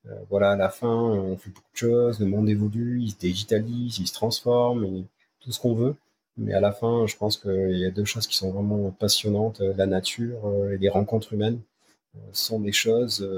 euh, 0.10 0.14
voilà, 0.30 0.52
à 0.52 0.56
la 0.56 0.70
fin, 0.70 0.88
on 0.88 1.38
fait 1.38 1.50
beaucoup 1.50 1.72
de 1.74 1.78
choses, 1.78 2.20
le 2.20 2.28
monde 2.28 2.50
évolue, 2.50 3.02
il 3.02 3.12
se 3.12 3.18
digitalise, 3.18 4.00
il 4.00 4.08
se 4.08 4.14
transforme, 4.14 5.06
tout 5.40 5.52
ce 5.52 5.60
qu'on 5.60 5.74
veut. 5.74 5.96
Mais 6.38 6.54
à 6.54 6.60
la 6.60 6.72
fin, 6.72 7.06
je 7.08 7.16
pense 7.16 7.38
qu'il 7.38 7.78
y 7.78 7.86
a 7.86 7.92
deux 7.92 8.06
choses 8.06 8.28
qui 8.28 8.36
sont 8.36 8.52
vraiment 8.52 8.92
passionnantes. 8.92 9.62
Euh, 9.62 9.74
la 9.78 9.86
nature 9.86 10.46
euh, 10.46 10.74
et 10.74 10.78
les 10.78 10.90
rencontres 10.90 11.34
humaines 11.34 11.62
sont 12.32 12.62
des 12.62 12.72
choses 12.72 13.30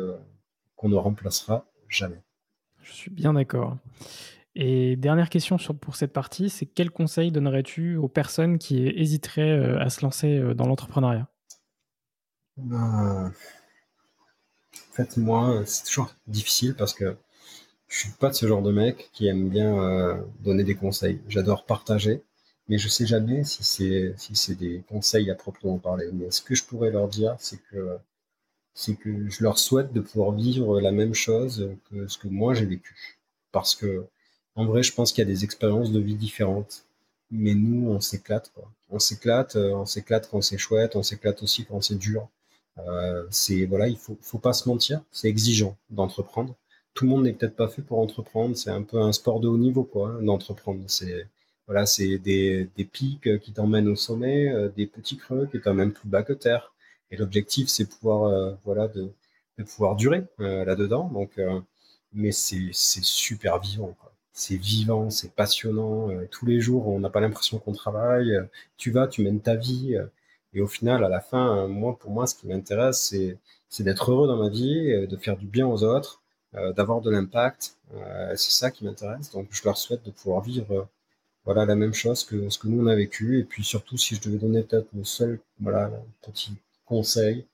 qu'on 0.75 0.89
ne 0.89 0.95
remplacera 0.95 1.65
jamais. 1.89 2.21
Je 2.83 2.91
suis 2.91 3.09
bien 3.09 3.33
d'accord. 3.33 3.75
Et 4.53 4.95
dernière 4.95 5.31
question 5.31 5.57
pour 5.57 5.95
cette 5.95 6.13
partie, 6.13 6.51
c'est 6.51 6.67
quel 6.67 6.91
conseil 6.91 7.31
donnerais-tu 7.31 7.95
aux 7.95 8.07
personnes 8.07 8.59
qui 8.59 8.85
hésiteraient 8.87 9.79
à 9.79 9.89
se 9.89 10.03
lancer 10.03 10.53
dans 10.53 10.67
l'entrepreneuriat? 10.67 11.27
Ben, 12.57 13.33
en 14.75 14.93
fait, 14.93 15.17
moi, 15.17 15.63
c'est 15.65 15.85
toujours 15.85 16.13
difficile 16.27 16.75
parce 16.75 16.93
que 16.93 17.17
je 17.87 17.99
suis 17.99 18.11
pas 18.11 18.29
de 18.29 18.33
ce 18.33 18.47
genre 18.47 18.61
de 18.61 18.71
mec 18.71 19.09
qui 19.13 19.27
aime 19.27 19.49
bien 19.49 19.77
euh, 19.79 20.21
donner 20.41 20.63
des 20.63 20.75
conseils. 20.75 21.21
J'adore 21.27 21.65
partager, 21.65 22.21
mais 22.69 22.77
je 22.77 22.89
sais 22.89 23.05
jamais 23.05 23.43
si 23.43 23.63
c'est 23.63 24.13
si 24.17 24.35
c'est 24.35 24.55
des 24.55 24.83
conseils 24.89 25.29
à 25.31 25.35
proprement 25.35 25.77
parler. 25.79 26.09
Mais 26.13 26.31
ce 26.31 26.41
que 26.41 26.55
je 26.55 26.63
pourrais 26.65 26.91
leur 26.91 27.07
dire, 27.07 27.35
c'est 27.39 27.59
que 27.71 27.97
c'est 28.73 28.95
que 28.95 29.29
je 29.29 29.43
leur 29.43 29.57
souhaite 29.59 29.93
de 29.93 30.01
pouvoir 30.01 30.31
vivre 30.33 30.79
la 30.81 30.91
même 30.91 31.13
chose 31.13 31.69
que 31.89 32.07
ce 32.07 32.17
que 32.17 32.27
moi 32.27 32.53
j'ai 32.53 32.65
vécu. 32.65 33.19
Parce 33.51 33.75
que 33.75 34.05
en 34.55 34.65
vrai, 34.65 34.83
je 34.83 34.93
pense 34.93 35.11
qu'il 35.13 35.23
y 35.23 35.27
a 35.27 35.31
des 35.33 35.43
expériences 35.43 35.91
de 35.91 35.99
vie 35.99 36.15
différentes. 36.15 36.85
Mais 37.31 37.53
nous, 37.55 37.89
on 37.89 37.99
s'éclate. 38.01 38.51
On 38.89 38.99
s'éclate, 38.99 39.55
euh, 39.55 39.73
on 39.73 39.85
s'éclate 39.85 40.29
quand 40.29 40.41
c'est 40.41 40.57
chouette, 40.57 40.95
on 40.95 41.03
s'éclate 41.03 41.43
aussi 41.43 41.65
quand 41.65 41.81
c'est 41.81 41.95
dur. 41.97 42.27
Euh, 42.79 43.25
c'est 43.31 43.65
voilà, 43.65 43.87
il 43.87 43.97
faut, 43.97 44.17
faut 44.21 44.39
pas 44.39 44.53
se 44.53 44.69
mentir, 44.69 45.01
c'est 45.11 45.27
exigeant 45.29 45.77
d'entreprendre. 45.89 46.55
Tout 46.93 47.05
le 47.05 47.11
monde 47.11 47.23
n'est 47.23 47.33
peut-être 47.33 47.55
pas 47.55 47.67
fait 47.67 47.81
pour 47.81 47.99
entreprendre. 47.99 48.57
C'est 48.57 48.71
un 48.71 48.83
peu 48.83 48.99
un 49.01 49.11
sport 49.13 49.39
de 49.39 49.47
haut 49.47 49.57
niveau, 49.57 49.83
quoi, 49.83 50.09
hein, 50.09 50.23
d'entreprendre. 50.23 50.83
C'est 50.87 51.27
voilà, 51.67 51.85
c'est 51.85 52.17
des, 52.17 52.69
des 52.77 52.85
pics 52.85 53.39
qui 53.39 53.53
t'emmènent 53.53 53.87
au 53.89 53.95
sommet, 53.95 54.49
euh, 54.49 54.69
des 54.69 54.87
petits 54.87 55.17
creux 55.17 55.47
qui 55.51 55.61
t'emmènent 55.61 55.93
plus 55.93 56.09
bas 56.09 56.23
que 56.23 56.33
terre. 56.33 56.73
Et 57.11 57.17
l'objectif, 57.17 57.69
c'est 57.69 57.85
pouvoir 57.85 58.23
euh, 58.25 58.53
voilà 58.65 58.87
de, 58.87 59.11
de, 59.57 59.63
pouvoir 59.63 59.95
durer 59.95 60.23
là-dedans. 60.39 61.09
Donc, 61.09 61.39
mais 62.13 62.31
c'est 62.31 62.71
super 62.73 63.59
vivant. 63.59 63.95
Quoi 63.99 64.13
c'est 64.33 64.57
vivant, 64.57 65.09
c'est 65.09 65.33
passionnant. 65.33 66.09
tous 66.31 66.45
les 66.45 66.61
jours, 66.61 66.87
on 66.87 66.99
n'a 66.99 67.09
pas 67.09 67.21
l'impression 67.21 67.57
qu'on 67.59 67.73
travaille. 67.73 68.31
tu 68.77 68.91
vas, 68.91 69.07
tu 69.07 69.23
mènes 69.23 69.41
ta 69.41 69.55
vie. 69.55 69.97
Et 70.53 70.61
au 70.61 70.67
final, 70.67 71.03
à 71.03 71.09
la 71.09 71.21
fin, 71.21 71.67
moi, 71.67 71.97
pour 71.97 72.11
moi, 72.11 72.27
ce 72.27 72.35
qui 72.35 72.47
m'intéresse, 72.47 73.13
c'est, 73.69 73.83
d'être 73.83 74.11
heureux 74.11 74.27
dans 74.27 74.37
ma 74.37 74.49
vie, 74.49 74.91
euh, 74.91 75.07
de 75.07 75.17
faire 75.17 75.37
du 75.37 75.45
bien 75.45 75.67
aux 75.67 75.83
autres, 75.83 76.21
euh, 76.55 76.73
d'avoir 76.73 77.01
de 77.01 77.11
l'impact. 77.11 77.77
Euh, 77.93 78.35
c'est 78.35 78.51
ça 78.51 78.71
qui 78.71 78.85
m'intéresse. 78.85 79.31
Donc, 79.31 79.47
je 79.51 79.63
leur 79.63 79.77
souhaite 79.77 80.03
de 80.05 80.11
pouvoir 80.11 80.41
vivre 80.41 80.87
voilà 81.47 81.65
la 81.65 81.77
même 81.77 81.93
chose 81.93 82.25
que 82.25 82.49
ce 82.49 82.59
que 82.59 82.67
nous 82.67 82.83
on 82.83 82.87
a 82.87 82.95
vécu. 82.95 83.39
Et 83.39 83.45
puis 83.45 83.63
surtout, 83.63 83.97
si 83.97 84.15
je 84.15 84.21
devais 84.21 84.37
donner 84.37 84.63
peut-être 84.63 84.89
le 84.93 85.05
seul 85.05 85.39
voilà 85.61 85.89
petit 86.21 86.51
conseil, 86.85 87.45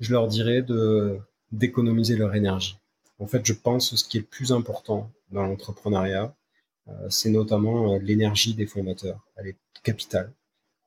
je 0.00 0.12
leur 0.12 0.28
dirais 0.28 0.62
de 0.62 1.18
d'économiser 1.52 2.16
leur 2.16 2.34
énergie. 2.34 2.78
En 3.18 3.26
fait, 3.26 3.44
je 3.44 3.52
pense 3.52 3.90
que 3.90 3.96
ce 3.96 4.04
qui 4.04 4.16
est 4.16 4.20
le 4.20 4.26
plus 4.26 4.50
important 4.50 5.10
dans 5.30 5.42
l'entrepreneuriat, 5.42 6.34
c'est 7.10 7.28
notamment 7.28 7.98
l'énergie 7.98 8.54
des 8.54 8.66
fondateurs. 8.66 9.20
Elle 9.36 9.48
est 9.48 9.56
capitale. 9.82 10.32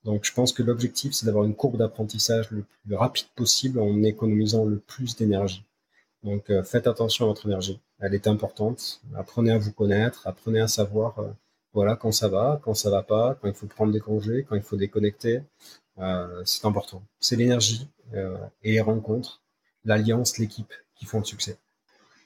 Donc 0.04 0.26
je 0.26 0.34
pense 0.34 0.52
que 0.52 0.64
l'objectif, 0.64 1.14
c'est 1.14 1.28
d'avoir 1.28 1.46
une 1.46 1.56
courbe 1.56 1.78
d'apprentissage 1.78 2.50
le 2.50 2.64
plus 2.64 2.96
rapide 2.96 3.28
possible 3.36 3.80
en 3.80 4.02
économisant 4.02 4.66
le 4.66 4.80
plus 4.80 5.16
d'énergie. 5.16 5.64
Donc 6.24 6.52
faites 6.64 6.88
attention 6.88 7.26
à 7.26 7.28
votre 7.28 7.46
énergie. 7.46 7.80
Elle 8.00 8.16
est 8.16 8.26
importante. 8.26 9.00
Apprenez 9.16 9.52
à 9.52 9.60
vous 9.60 9.72
connaître, 9.72 10.26
apprenez 10.26 10.60
à 10.60 10.68
savoir 10.68 11.24
voilà 11.78 11.96
quand 11.96 12.12
ça 12.12 12.28
va, 12.28 12.60
quand 12.64 12.74
ça 12.74 12.90
va 12.90 13.04
pas, 13.04 13.38
quand 13.40 13.48
il 13.48 13.54
faut 13.54 13.68
prendre 13.68 13.94
des 13.94 14.00
congés, 14.00 14.46
quand 14.50 14.56
il 14.56 14.64
faut 14.64 14.78
déconnecter. 14.78 15.44
c'est 16.44 16.66
important. 16.66 17.04
C'est 17.20 17.36
l'énergie 17.36 17.88
et 18.64 18.72
les 18.72 18.82
rencontres, 18.82 19.44
l'alliance, 19.86 20.40
l'équipe 20.40 20.74
qui 20.96 21.06
font 21.06 21.20
le 21.20 21.26
succès. 21.26 21.60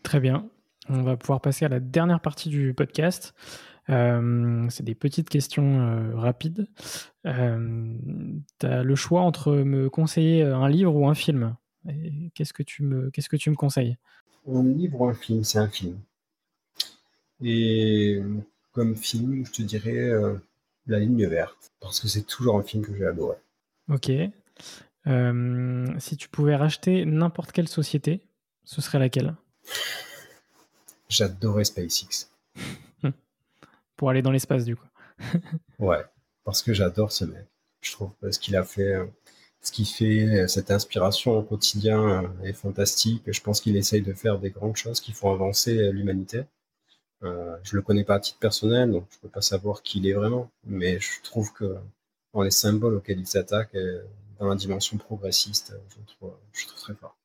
Très 0.04 0.22
bien. 0.22 0.48
On 0.88 1.04
va 1.04 1.18
pouvoir 1.18 1.42
passer 1.42 1.66
à 1.66 1.70
la 1.70 1.82
dernière 1.82 2.22
partie 2.22 2.48
du 2.48 2.74
podcast. 2.74 3.34
Euh, 3.90 4.68
c'est 4.70 4.84
des 4.84 4.96
petites 4.96 5.30
questions 5.30 5.82
euh, 5.82 6.16
rapides. 6.16 6.68
Euh, 7.26 7.98
tu 8.58 8.66
as 8.66 8.84
le 8.84 8.96
choix 8.96 9.22
entre 9.22 9.54
me 9.54 9.90
conseiller 9.90 10.44
un 10.44 10.70
livre 10.70 10.96
ou 10.96 11.08
un 11.08 11.16
film. 11.16 11.56
Qu'est-ce 12.36 12.54
que 12.54 12.64
tu 12.64 12.84
me, 12.84 13.10
qu'est-ce 13.10 13.30
que 13.30 13.36
tu 13.36 13.50
me 13.50 13.56
conseilles? 13.56 13.98
Un 14.48 14.64
livre 14.64 15.02
ou 15.02 15.08
un 15.08 15.14
film? 15.14 15.44
C'est 15.44 15.60
un 15.60 15.68
film. 15.68 16.00
Et 17.44 18.22
comme 18.72 18.96
film, 18.96 19.46
je 19.46 19.52
te 19.52 19.62
dirais 19.62 20.12
La 20.88 21.00
ligne 21.00 21.28
verte, 21.28 21.72
parce 21.80 22.00
que 22.00 22.08
c'est 22.08 22.24
toujours 22.24 22.58
un 22.58 22.64
film 22.64 22.86
que 22.86 22.96
j'ai 22.96 23.06
adoré. 23.06 23.38
Ok. 23.90 24.12
si 26.00 26.18
tu 26.18 26.30
pouvais 26.30 26.56
racheter 26.56 27.06
n'importe 27.06 27.52
quelle 27.52 27.68
société, 27.68 28.22
ce 28.64 28.82
serait 28.82 29.00
laquelle? 29.00 29.36
J'adorais 31.10 31.66
SpaceX. 31.66 32.30
Pour 33.98 34.10
aller 34.10 34.22
dans 34.22 34.32
l'espace, 34.32 34.66
du 34.66 34.76
coup. 34.76 34.88
ouais, 35.80 36.04
parce 36.44 36.62
que 36.62 36.74
j'adore 36.74 37.12
ce 37.12 37.26
mec. 37.26 37.46
Je 37.82 37.92
trouve 37.92 38.12
ce 38.30 38.40
qu'il 38.40 38.56
a 38.56 38.64
fait, 38.64 38.96
ce 39.62 39.72
qu'il 39.72 39.86
fait, 39.86 40.48
cette 40.48 40.72
inspiration 40.72 41.38
au 41.38 41.44
quotidien 41.44 42.24
euh, 42.24 42.44
est 42.44 42.54
fantastique. 42.54 43.24
Je 43.28 43.42
pense 43.42 43.62
qu'il 43.62 43.76
essaye 43.76 44.02
de 44.02 44.14
faire 44.14 44.40
des 44.40 44.52
grandes 44.52 44.76
choses 44.76 45.00
qui 45.00 45.14
font 45.14 45.32
avancer 45.32 45.92
l'humanité. 45.92 46.44
Euh, 47.24 47.56
je 47.64 47.76
le 47.76 47.82
connais 47.82 48.04
pas 48.04 48.16
à 48.16 48.20
titre 48.20 48.40
personnel, 48.40 48.92
donc 48.92 49.06
je 49.12 49.20
peux 49.20 49.30
pas 49.30 49.42
savoir 49.42 49.84
qui 49.84 50.00
il 50.00 50.08
est 50.08 50.14
vraiment. 50.14 50.50
Mais 50.66 51.00
je 51.00 51.22
trouve 51.24 51.54
que 51.54 51.76
dans 52.34 52.42
les 52.42 52.52
symboles 52.52 52.96
auxquels 52.96 53.20
il 53.20 53.28
s'attaque, 53.28 53.76
dans 54.40 54.48
la 54.48 54.56
dimension 54.56 54.98
progressiste, 54.98 55.76
je 55.90 56.14
trouve, 56.14 56.34
je 56.54 56.68
trouve 56.68 56.80
très 56.80 56.96
fort. 56.96 57.16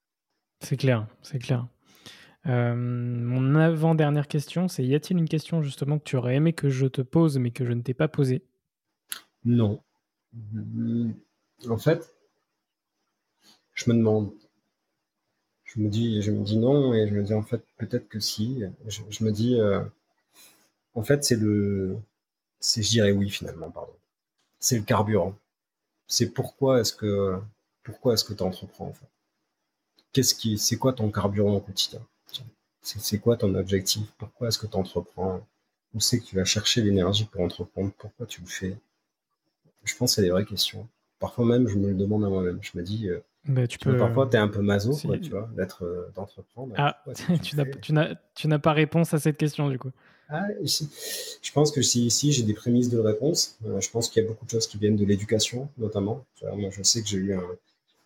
C'est 0.60 0.76
clair, 0.76 1.06
c'est 1.22 1.38
clair. 1.38 1.66
Euh, 2.46 2.74
mon 2.76 3.56
avant-dernière 3.56 4.28
question, 4.28 4.68
c'est 4.68 4.84
y 4.84 4.94
a-t-il 4.94 5.18
une 5.18 5.28
question 5.28 5.62
justement 5.62 5.98
que 5.98 6.04
tu 6.04 6.16
aurais 6.16 6.36
aimé 6.36 6.52
que 6.52 6.68
je 6.68 6.86
te 6.86 7.02
pose 7.02 7.38
mais 7.38 7.50
que 7.50 7.64
je 7.64 7.72
ne 7.72 7.82
t'ai 7.82 7.94
pas 7.94 8.08
posée? 8.08 8.42
Non. 9.44 9.82
En 11.68 11.78
fait, 11.78 12.14
je 13.74 13.90
me 13.90 13.96
demande. 13.96 14.30
Je 15.76 15.82
me 15.82 15.88
dis, 15.88 16.22
je 16.22 16.30
me 16.30 16.42
dis 16.42 16.56
non 16.56 16.94
et 16.94 17.06
je 17.06 17.14
me 17.14 17.22
dis 17.22 17.34
en 17.34 17.42
fait 17.42 17.62
peut-être 17.76 18.08
que 18.08 18.20
si. 18.20 18.62
Je, 18.86 19.24
me 19.24 19.30
dis, 19.30 19.60
euh, 19.60 19.82
en 20.94 21.02
fait 21.02 21.24
c'est 21.24 21.36
le, 21.36 21.96
c'est 22.60 22.82
je 22.82 22.90
dirais 22.90 23.12
oui 23.12 23.28
finalement 23.30 23.70
pardon. 23.70 23.92
C'est 24.58 24.78
le 24.78 24.84
carburant. 24.84 25.34
C'est 26.08 26.30
pourquoi 26.30 26.80
est-ce 26.80 26.92
que 26.94 27.38
pourquoi 27.84 28.14
est-ce 28.14 28.24
que 28.24 28.34
tu 28.34 28.42
entreprends 28.42 28.86
en 28.86 28.92
fait? 28.92 29.06
Qu'est-ce 30.12 30.34
qui, 30.34 30.58
c'est 30.58 30.78
quoi 30.78 30.92
ton 30.94 31.10
carburant 31.10 31.56
au 31.56 31.60
quotidien? 31.60 32.00
C'est 32.82 33.18
quoi 33.18 33.36
ton 33.36 33.54
objectif? 33.54 34.06
Pourquoi 34.16 34.48
est-ce 34.48 34.58
que 34.58 34.66
tu 34.66 34.76
entreprends? 34.76 35.46
Où 35.94 36.00
c'est 36.00 36.20
que 36.20 36.24
tu 36.24 36.36
vas 36.36 36.44
chercher 36.44 36.82
l'énergie 36.82 37.24
pour 37.24 37.42
entreprendre? 37.42 37.92
Pourquoi 37.98 38.26
tu 38.26 38.40
le 38.40 38.46
fais? 38.46 38.76
Je 39.84 39.94
pense 39.96 40.12
que 40.12 40.14
c'est 40.16 40.22
des 40.22 40.30
vraies 40.30 40.44
questions. 40.44 40.88
Parfois 41.18 41.44
même, 41.46 41.68
je 41.68 41.76
me 41.76 41.88
le 41.88 41.94
demande 41.94 42.24
à 42.24 42.28
moi-même. 42.28 42.58
Je 42.62 42.78
me 42.78 42.82
dis, 42.82 43.08
euh, 43.08 43.20
bah, 43.48 43.66
tu 43.66 43.78
peux, 43.78 43.96
parfois, 43.96 44.26
tu 44.26 44.36
es 44.36 44.38
un 44.38 44.48
peu 44.48 44.62
maso, 44.62 44.96
tu 44.96 45.30
vois, 45.30 45.48
d'être, 45.56 45.84
euh, 45.84 46.10
d'entreprendre. 46.14 46.74
Ah, 46.76 47.02
tu 48.34 48.48
n'as 48.48 48.58
pas 48.58 48.72
réponse 48.72 49.14
à 49.14 49.18
cette 49.18 49.36
question, 49.36 49.68
du 49.68 49.78
coup. 49.78 49.90
Ah, 50.28 50.44
je 50.60 51.52
pense 51.52 51.70
que 51.70 51.82
si 51.82 52.06
ici 52.06 52.32
j'ai 52.32 52.42
des 52.42 52.54
prémices 52.54 52.90
de 52.90 52.98
réponse, 52.98 53.58
euh, 53.64 53.80
je 53.80 53.88
pense 53.90 54.08
qu'il 54.08 54.20
y 54.22 54.26
a 54.26 54.28
beaucoup 54.28 54.44
de 54.44 54.50
choses 54.50 54.66
qui 54.66 54.76
viennent 54.76 54.96
de 54.96 55.04
l'éducation, 55.04 55.68
notamment. 55.78 56.24
moi, 56.56 56.70
je 56.70 56.82
sais 56.82 57.00
que 57.00 57.08
j'ai 57.08 57.18
eu 57.18 57.34
un, 57.34 57.44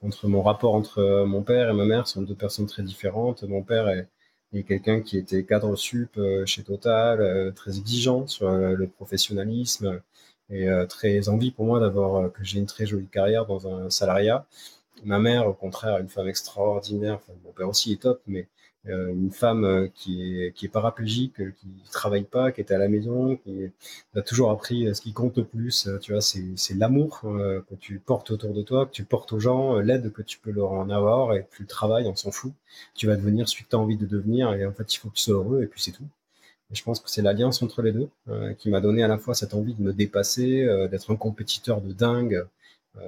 entre 0.02 0.28
mon 0.28 0.42
rapport 0.42 0.74
entre 0.74 1.24
mon 1.26 1.42
père 1.42 1.70
et 1.70 1.72
ma 1.72 1.86
mère 1.86 2.06
sont 2.06 2.22
deux 2.22 2.34
personnes 2.34 2.66
très 2.66 2.82
différentes. 2.82 3.42
Mon 3.44 3.62
père 3.62 3.88
est, 3.88 4.06
et 4.52 4.64
quelqu'un 4.64 5.00
qui 5.00 5.16
était 5.16 5.44
cadre 5.44 5.76
sup 5.76 6.16
euh, 6.16 6.44
chez 6.44 6.62
Total, 6.64 7.20
euh, 7.20 7.52
très 7.52 7.78
exigeant 7.78 8.26
sur 8.26 8.48
euh, 8.48 8.74
le 8.74 8.88
professionnalisme 8.88 10.00
et 10.52 10.66
très 10.88 11.28
envie 11.28 11.52
pour 11.52 11.64
moi 11.64 11.78
d'avoir 11.78 12.32
que 12.32 12.42
j'ai 12.42 12.58
une 12.58 12.66
très 12.66 12.84
jolie 12.84 13.06
carrière 13.06 13.46
dans 13.46 13.68
un 13.68 13.88
salariat. 13.88 14.46
Ma 15.04 15.18
mère, 15.18 15.46
au 15.48 15.54
contraire, 15.54 15.98
une 15.98 16.08
femme 16.08 16.28
extraordinaire. 16.28 17.14
Enfin, 17.16 17.32
mon 17.44 17.52
père 17.52 17.68
aussi 17.68 17.92
est 17.92 18.02
top, 18.02 18.20
mais 18.26 18.48
euh, 18.88 19.08
une 19.12 19.30
femme 19.30 19.64
euh, 19.64 19.88
qui 19.94 20.42
est, 20.42 20.52
qui 20.52 20.64
est 20.64 20.68
paraplégique, 20.70 21.38
euh, 21.40 21.52
qui 21.60 21.68
travaille 21.90 22.24
pas, 22.24 22.50
qui 22.50 22.62
est 22.62 22.72
à 22.72 22.78
la 22.78 22.88
maison, 22.88 23.36
qui 23.36 23.70
a 24.14 24.22
toujours 24.22 24.50
appris 24.50 24.94
ce 24.94 25.02
qui 25.02 25.12
compte 25.12 25.36
le 25.36 25.44
plus. 25.44 25.88
Tu 26.00 26.12
vois, 26.12 26.22
c'est 26.22 26.74
l'amour 26.74 27.20
que 27.20 27.74
tu 27.78 27.98
portes 27.98 28.30
autour 28.30 28.54
de 28.54 28.62
toi, 28.62 28.86
que 28.86 28.92
tu 28.92 29.04
portes 29.04 29.32
aux 29.32 29.40
gens, 29.40 29.78
l'aide 29.78 30.12
que 30.12 30.22
tu 30.22 30.38
peux 30.38 30.50
leur 30.50 30.72
en 30.72 30.88
avoir, 30.90 31.34
et 31.34 31.42
plus 31.42 31.64
le 31.64 31.68
travail, 31.68 32.06
on 32.06 32.16
s'en 32.16 32.30
fout. 32.30 32.52
Tu 32.94 33.06
vas 33.06 33.16
devenir 33.16 33.48
celui 33.48 33.64
que 33.64 33.70
tu 33.70 33.76
as 33.76 33.78
envie 33.78 33.96
de 33.96 34.06
devenir, 34.06 34.52
et 34.54 34.64
en 34.66 34.72
fait, 34.72 34.94
il 34.94 34.98
faut 34.98 35.10
que 35.10 35.14
tu 35.14 35.22
sois 35.24 35.34
heureux, 35.34 35.62
et 35.62 35.66
puis 35.66 35.82
c'est 35.82 35.92
tout. 35.92 36.06
Je 36.72 36.82
pense 36.84 37.00
que 37.00 37.10
c'est 37.10 37.22
l'alliance 37.22 37.62
entre 37.62 37.82
les 37.82 37.92
deux 37.92 38.08
qui 38.58 38.70
m'a 38.70 38.80
donné 38.80 39.02
à 39.02 39.08
la 39.08 39.18
fois 39.18 39.34
cette 39.34 39.54
envie 39.54 39.74
de 39.74 39.82
me 39.82 39.92
dépasser, 39.92 40.64
d'être 40.90 41.10
un 41.10 41.16
compétiteur 41.16 41.80
de 41.80 41.92
dingue, 41.92 42.46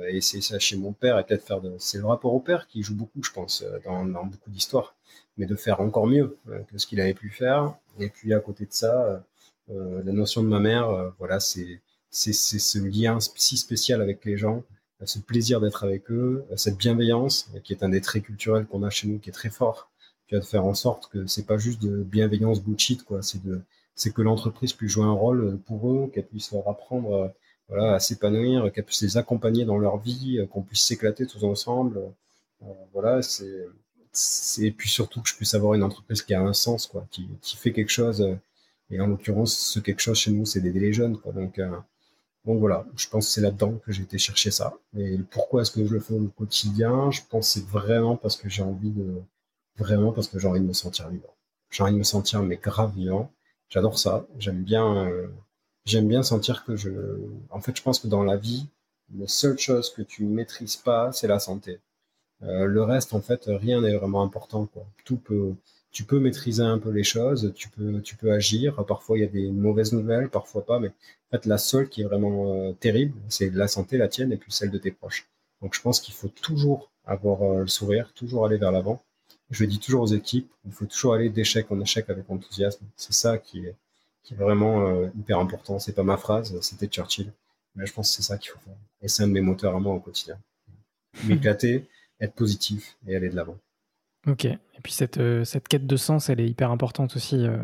et 0.08 0.20
c'est 0.20 0.40
ça 0.40 0.58
chez 0.58 0.76
mon 0.76 0.92
père, 0.92 1.18
et 1.18 1.24
peut-être 1.24 1.44
faire 1.46 1.60
de... 1.60 1.74
C'est 1.78 1.98
le 1.98 2.06
rapport 2.06 2.34
au 2.34 2.40
père 2.40 2.66
qui 2.68 2.82
joue 2.82 2.94
beaucoup, 2.94 3.22
je 3.22 3.32
pense, 3.32 3.64
dans, 3.84 4.04
dans 4.04 4.24
beaucoup 4.24 4.50
d'histoires 4.50 4.94
mais 5.36 5.46
de 5.46 5.56
faire 5.56 5.80
encore 5.80 6.06
mieux 6.06 6.38
euh, 6.48 6.60
que 6.64 6.78
ce 6.78 6.86
qu'il 6.86 7.00
avait 7.00 7.14
pu 7.14 7.30
faire. 7.30 7.74
Et 7.98 8.08
puis 8.08 8.34
à 8.34 8.40
côté 8.40 8.66
de 8.66 8.72
ça, 8.72 9.24
euh, 9.70 10.02
la 10.04 10.12
notion 10.12 10.42
de 10.42 10.48
ma 10.48 10.60
mère, 10.60 10.88
euh, 10.90 11.10
voilà, 11.18 11.40
c'est 11.40 11.80
c'est 12.10 12.32
ce 12.34 12.78
lien 12.78 13.18
si 13.20 13.56
spécial 13.56 14.02
avec 14.02 14.26
les 14.26 14.36
gens, 14.36 14.64
ce 15.02 15.18
plaisir 15.18 15.62
d'être 15.62 15.82
avec 15.82 16.10
eux, 16.10 16.44
cette 16.56 16.76
bienveillance 16.76 17.48
qui 17.64 17.72
est 17.72 17.82
un 17.82 17.88
des 17.88 18.02
traits 18.02 18.24
culturels 18.24 18.66
qu'on 18.66 18.82
a 18.82 18.90
chez 18.90 19.08
nous, 19.08 19.18
qui 19.18 19.30
est 19.30 19.32
très 19.32 19.48
fort. 19.48 19.90
Tu 20.26 20.34
de 20.34 20.42
faire 20.42 20.66
en 20.66 20.74
sorte 20.74 21.08
que 21.10 21.26
c'est 21.26 21.46
pas 21.46 21.56
juste 21.56 21.80
de 21.80 22.02
bienveillance 22.02 22.60
bullshit, 22.60 23.02
quoi. 23.02 23.22
C'est 23.22 23.42
de, 23.42 23.62
c'est 23.94 24.12
que 24.12 24.20
l'entreprise 24.20 24.74
puisse 24.74 24.92
jouer 24.92 25.06
un 25.06 25.12
rôle 25.12 25.58
pour 25.64 25.90
eux, 25.90 26.10
qu'elle 26.12 26.26
puisse 26.26 26.52
leur 26.52 26.68
apprendre, 26.68 27.32
voilà, 27.68 27.94
à 27.94 28.00
s'épanouir, 28.00 28.72
qu'elle 28.72 28.84
puisse 28.84 29.02
les 29.02 29.16
accompagner 29.16 29.64
dans 29.64 29.78
leur 29.78 29.98
vie, 29.98 30.46
qu'on 30.50 30.62
puisse 30.62 30.84
s'éclater 30.84 31.26
tous 31.26 31.44
ensemble. 31.44 32.00
voilà, 32.92 33.22
c'est, 33.22 33.66
et 34.60 34.70
puis 34.70 34.88
surtout 34.88 35.22
que 35.22 35.28
je 35.28 35.36
puisse 35.36 35.54
avoir 35.54 35.74
une 35.74 35.82
entreprise 35.82 36.22
qui 36.22 36.34
a 36.34 36.40
un 36.40 36.52
sens, 36.52 36.86
quoi, 36.86 37.06
qui, 37.10 37.28
qui 37.40 37.56
fait 37.56 37.72
quelque 37.72 37.90
chose. 37.90 38.20
Euh, 38.22 38.36
et 38.90 39.00
en 39.00 39.06
l'occurrence, 39.06 39.56
ce 39.56 39.80
quelque 39.80 40.00
chose 40.00 40.18
chez 40.18 40.30
nous, 40.32 40.44
c'est 40.44 40.60
d'aider 40.60 40.80
les 40.80 40.92
jeunes, 40.92 41.18
quoi. 41.18 41.32
Donc, 41.32 41.58
euh, 41.58 41.70
donc 42.44 42.58
voilà, 42.58 42.86
je 42.96 43.08
pense 43.08 43.26
que 43.26 43.32
c'est 43.32 43.40
là-dedans 43.40 43.74
que 43.84 43.92
j'ai 43.92 44.02
été 44.02 44.18
chercher 44.18 44.50
ça. 44.50 44.74
Et 44.98 45.18
pourquoi 45.30 45.62
est-ce 45.62 45.70
que 45.70 45.86
je 45.86 45.94
le 45.94 46.00
fais 46.00 46.14
au 46.14 46.28
quotidien? 46.28 47.10
Je 47.10 47.22
pense 47.28 47.54
que 47.54 47.60
c'est 47.60 47.66
vraiment 47.66 48.16
parce 48.16 48.36
que 48.36 48.48
j'ai 48.48 48.62
envie 48.62 48.90
de, 48.90 49.22
vraiment 49.76 50.12
parce 50.12 50.28
que 50.28 50.38
j'ai 50.38 50.48
envie 50.48 50.60
de 50.60 50.66
me 50.66 50.72
sentir 50.72 51.08
vivant. 51.08 51.34
J'ai 51.70 51.82
envie 51.84 51.92
de 51.94 51.98
me 51.98 52.02
sentir 52.04 52.42
mais 52.42 52.56
grave 52.56 52.94
vivant. 52.94 53.30
J'adore 53.68 53.98
ça. 53.98 54.26
J'aime 54.38 54.62
bien, 54.62 55.06
euh, 55.06 55.28
j'aime 55.84 56.08
bien 56.08 56.22
sentir 56.22 56.64
que 56.64 56.76
je. 56.76 56.90
En 57.50 57.60
fait, 57.60 57.76
je 57.76 57.82
pense 57.82 57.98
que 57.98 58.08
dans 58.08 58.24
la 58.24 58.36
vie, 58.36 58.66
la 59.16 59.28
seule 59.28 59.58
chose 59.58 59.90
que 59.90 60.02
tu 60.02 60.24
ne 60.24 60.34
maîtrises 60.34 60.76
pas, 60.76 61.12
c'est 61.12 61.28
la 61.28 61.38
santé. 61.38 61.80
Euh, 62.42 62.66
le 62.66 62.82
reste, 62.82 63.14
en 63.14 63.20
fait, 63.20 63.44
rien 63.46 63.80
n'est 63.80 63.94
vraiment 63.94 64.22
important. 64.22 64.66
Quoi. 64.66 64.86
Tout 65.04 65.16
peut, 65.16 65.54
tu 65.90 66.04
peux 66.04 66.18
maîtriser 66.18 66.62
un 66.62 66.78
peu 66.78 66.90
les 66.90 67.04
choses, 67.04 67.52
tu 67.54 67.68
peux, 67.68 68.00
tu 68.00 68.16
peux 68.16 68.32
agir. 68.32 68.84
Parfois, 68.86 69.18
il 69.18 69.22
y 69.22 69.24
a 69.24 69.28
des 69.28 69.50
mauvaises 69.50 69.92
nouvelles, 69.92 70.28
parfois 70.28 70.64
pas. 70.64 70.80
Mais 70.80 70.88
en 70.88 71.36
fait, 71.36 71.46
la 71.46 71.58
seule 71.58 71.88
qui 71.88 72.02
est 72.02 72.04
vraiment 72.04 72.52
euh, 72.52 72.72
terrible, 72.72 73.14
c'est 73.28 73.50
la 73.50 73.68
santé, 73.68 73.98
la 73.98 74.08
tienne, 74.08 74.32
et 74.32 74.36
puis 74.36 74.52
celle 74.52 74.70
de 74.70 74.78
tes 74.78 74.90
proches. 74.90 75.28
Donc, 75.60 75.74
je 75.74 75.80
pense 75.82 76.00
qu'il 76.00 76.14
faut 76.14 76.28
toujours 76.28 76.90
avoir 77.04 77.42
euh, 77.42 77.60
le 77.60 77.68
sourire, 77.68 78.12
toujours 78.14 78.46
aller 78.46 78.56
vers 78.56 78.72
l'avant. 78.72 79.02
Je 79.50 79.64
dis 79.64 79.78
toujours 79.78 80.02
aux 80.02 80.06
équipes, 80.06 80.50
il 80.64 80.72
faut 80.72 80.86
toujours 80.86 81.14
aller 81.14 81.28
d'échec 81.28 81.70
en 81.70 81.80
échec 81.80 82.08
avec 82.08 82.28
enthousiasme. 82.30 82.86
C'est 82.96 83.12
ça 83.12 83.38
qui 83.38 83.66
est, 83.66 83.76
qui 84.22 84.34
est 84.34 84.36
vraiment 84.36 85.04
hyper 85.18 85.38
important. 85.38 85.78
C'est 85.78 85.94
pas 85.94 86.02
ma 86.04 86.16
phrase, 86.16 86.58
c'était 86.60 86.86
Churchill. 86.86 87.32
Mais 87.74 87.86
je 87.86 87.92
pense 87.92 88.10
que 88.10 88.16
c'est 88.16 88.22
ça 88.22 88.38
qu'il 88.38 88.50
faut 88.50 88.58
faire. 88.60 88.76
Et 89.00 89.08
c'est 89.08 89.22
un 89.22 89.28
de 89.28 89.32
mes 89.32 89.40
moteurs 89.40 89.74
à 89.74 89.80
moi 89.80 89.94
au 89.94 90.00
quotidien. 90.00 90.38
M'éclater, 91.24 91.88
être 92.20 92.34
positif 92.34 92.96
et 93.06 93.16
aller 93.16 93.28
de 93.28 93.36
l'avant. 93.36 93.58
Ok. 94.26 94.44
Et 94.44 94.58
puis 94.82 94.92
cette, 94.92 95.18
euh, 95.18 95.44
cette 95.44 95.68
quête 95.68 95.86
de 95.86 95.96
sens, 95.96 96.28
elle 96.28 96.40
est 96.40 96.48
hyper 96.48 96.70
importante 96.70 97.16
aussi 97.16 97.44
euh, 97.46 97.58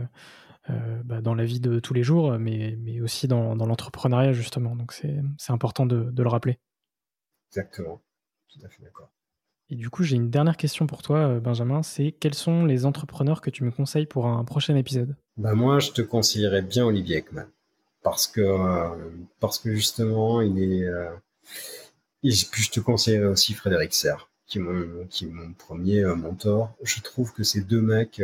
euh, 0.71 1.03
bah, 1.05 1.21
dans 1.21 1.35
la 1.35 1.45
vie 1.45 1.61
de 1.61 1.79
tous 1.79 1.95
les 1.95 2.03
jours, 2.03 2.39
mais, 2.39 2.77
mais 2.79 3.01
aussi 3.01 3.29
dans, 3.29 3.55
dans 3.55 3.67
l'entrepreneuriat, 3.67 4.33
justement. 4.33 4.75
Donc 4.75 4.93
c'est 4.93 5.23
important 5.49 5.87
de, 5.87 6.11
de, 6.11 6.23
le 6.23 6.29
rappeler. 6.29 6.59
Exactement. 7.51 8.03
Tout 8.49 8.61
à 8.65 8.69
fait 8.69 8.83
d'accord. 8.83 9.11
Et 9.71 9.77
du 9.77 9.91
coup, 9.91 10.03
j'ai 10.03 10.17
une 10.17 10.31
dernière 10.31 10.57
question 10.57 10.87
pour 10.87 11.03
toi, 11.03 11.19
euh, 11.19 11.41
Benjamin. 11.41 11.83
C'est 11.83 12.13
quels 12.13 12.35
sont 12.35 12.65
les 12.65 12.87
entrepreneurs 12.87 13.43
que 13.43 13.51
tu 13.51 13.65
me 13.65 13.71
conseilles 13.71 14.07
pour 14.07 14.27
un 14.27 14.45
prochain 14.45 14.75
épisode? 14.77 15.15
Bah 15.37 15.55
Moi, 15.55 15.79
je 15.79 15.91
te 15.91 16.01
conseillerais 16.01 16.63
bien 16.63 16.87
Olivier 16.87 17.19
Ekman. 17.19 17.47
Parce 18.03 18.27
que, 18.27 18.41
euh, 18.41 19.11
parce 19.41 19.59
que 19.59 19.75
justement, 19.75 20.41
il 20.41 20.59
est. 20.63 20.85
Euh, 20.85 21.11
et 22.23 22.33
puis, 22.51 22.63
je 22.63 22.71
te 22.71 22.81
conseillerais 22.81 23.27
aussi 23.27 23.53
Frédéric 23.53 23.93
Serre, 23.93 24.31
qui 24.47 24.59
est 24.59 24.61
mon, 24.63 25.07
qui 25.09 25.27
est 25.27 25.29
mon 25.29 25.53
premier 25.53 26.03
mentor. 26.17 26.73
Je 26.83 27.01
trouve 27.01 27.33
que 27.33 27.43
ces 27.43 27.61
deux 27.61 27.83
mecs, 27.83 28.23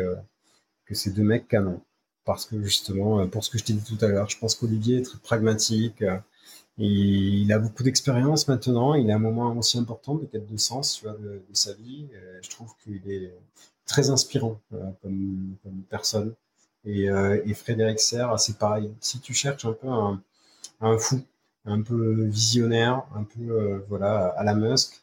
que 0.87 0.95
ces 0.95 1.11
deux 1.11 1.23
mecs 1.23 1.47
canons. 1.47 1.83
Parce 2.25 2.47
que 2.47 2.61
justement, 2.63 3.27
pour 3.29 3.45
ce 3.45 3.51
que 3.51 3.59
je 3.59 3.65
t'ai 3.65 3.75
dit 3.75 3.85
tout 3.85 4.03
à 4.03 4.09
l'heure, 4.09 4.31
je 4.31 4.39
pense 4.39 4.55
qu'Olivier 4.55 4.99
est 4.99 5.03
très 5.03 5.19
pragmatique 5.19 6.03
il 6.79 7.53
a 7.53 7.59
beaucoup 7.59 7.83
d'expérience 7.83 8.49
maintenant. 8.49 8.95
Il 8.95 9.11
a 9.11 9.17
un 9.17 9.19
moment 9.19 9.57
aussi 9.57 9.79
important 9.79 10.15
de 10.17 10.27
quête 10.27 10.51
de 10.51 10.57
sens 10.57 11.03
de, 11.05 11.43
sa 11.53 11.73
vie. 11.75 12.07
je 12.43 12.51
trouve 12.51 12.75
qu'il 12.83 13.11
est 13.11 13.33
très 13.87 14.11
inspirant 14.11 14.61
euh, 14.73 14.91
comme, 15.03 15.57
personne. 15.91 16.35
Et, 16.85 17.09
euh, 17.09 17.41
et, 17.47 17.55
Frédéric 17.55 18.01
Serre, 18.01 18.39
c'est 18.39 18.59
pareil. 18.59 18.93
Si 19.01 19.21
tu 19.21 19.33
cherches 19.35 19.65
un 19.65 19.73
peu 19.73 19.89
un, 19.89 20.23
un 20.81 20.99
fou, 20.99 21.23
un 21.65 21.83
peu 21.83 22.25
visionnaire, 22.25 23.05
un 23.15 23.25
peu 23.25 23.51
euh, 23.51 23.79
voilà 23.89 24.29
à 24.37 24.45
la 24.45 24.55
Musk, 24.55 25.01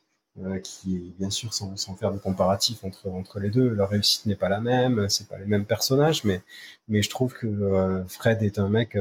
qui 0.64 1.14
bien 1.20 1.30
sûr 1.30 1.54
sans, 1.54 1.76
sans, 1.76 1.96
faire 1.96 2.12
de 2.12 2.18
comparatif 2.18 2.84
entre 2.86 3.10
entre 3.10 3.40
les 3.40 3.50
deux, 3.50 3.68
leur 3.70 3.90
réussite 3.90 4.26
n'est 4.26 4.36
pas 4.38 4.48
la 4.48 4.62
même, 4.62 5.10
c'est 5.10 5.28
pas 5.28 5.38
les 5.38 5.46
mêmes 5.46 5.66
personnages, 5.66 6.24
mais 6.24 6.42
mais 6.88 7.02
je 7.02 7.10
trouve 7.10 7.34
que 7.34 8.04
Fred 8.08 8.42
est 8.42 8.58
un 8.58 8.70
mec 8.70 8.98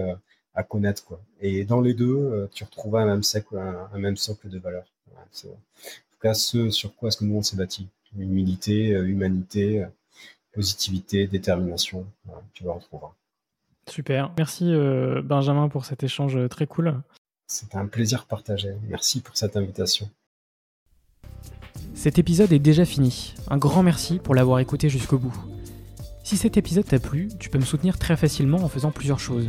à 0.55 0.63
connaître 0.63 1.05
quoi. 1.05 1.21
Et 1.41 1.65
dans 1.65 1.81
les 1.81 1.95
deux, 1.95 2.17
euh, 2.17 2.49
tu 2.53 2.65
retrouves 2.65 2.97
un 2.97 3.07
même 3.07 3.23
socle, 3.23 3.57
un, 3.59 3.99
même 3.99 4.17
socle 4.17 4.49
de 4.49 4.59
valeurs. 4.59 4.87
en 5.17 5.25
tout 5.33 6.21
cas, 6.21 6.35
ce 6.35 6.71
sur 6.71 6.95
quoi 6.95 7.09
est-ce 7.09 7.19
que 7.19 7.25
nous 7.25 7.37
on 7.37 7.43
s'est 7.43 7.57
bâti 7.57 7.89
Humilité, 8.19 8.95
euh, 8.95 9.07
humanité, 9.07 9.83
euh, 9.83 9.87
positivité, 10.53 11.27
détermination. 11.27 12.07
tu 12.53 12.65
vas 12.65 12.73
retrouver. 12.73 13.07
Super. 13.89 14.33
Merci 14.37 14.73
Benjamin 15.25 15.69
pour 15.69 15.85
cet 15.85 16.03
échange 16.03 16.37
très 16.49 16.67
cool. 16.67 17.01
C'était 17.47 17.77
un 17.77 17.87
plaisir 17.87 18.27
partagé. 18.27 18.75
Merci 18.89 19.21
pour 19.21 19.37
cette 19.37 19.57
invitation. 19.57 20.11
Cet 21.95 22.19
épisode 22.19 22.53
est 22.53 22.59
déjà 22.59 22.85
fini. 22.85 23.35
Un 23.49 23.59
grand 23.59 23.83
merci 23.83 24.19
pour 24.19 24.35
l'avoir 24.35 24.59
écouté 24.59 24.89
jusqu'au 24.89 25.19
bout. 25.19 25.37
Si 26.25 26.37
cet 26.37 26.57
épisode 26.57 26.85
t'a 26.85 26.99
plu, 26.99 27.29
tu 27.39 27.49
peux 27.49 27.59
me 27.59 27.65
soutenir 27.65 27.99
très 27.99 28.17
facilement 28.17 28.59
en 28.59 28.69
faisant 28.69 28.91
plusieurs 28.91 29.19
choses. 29.21 29.49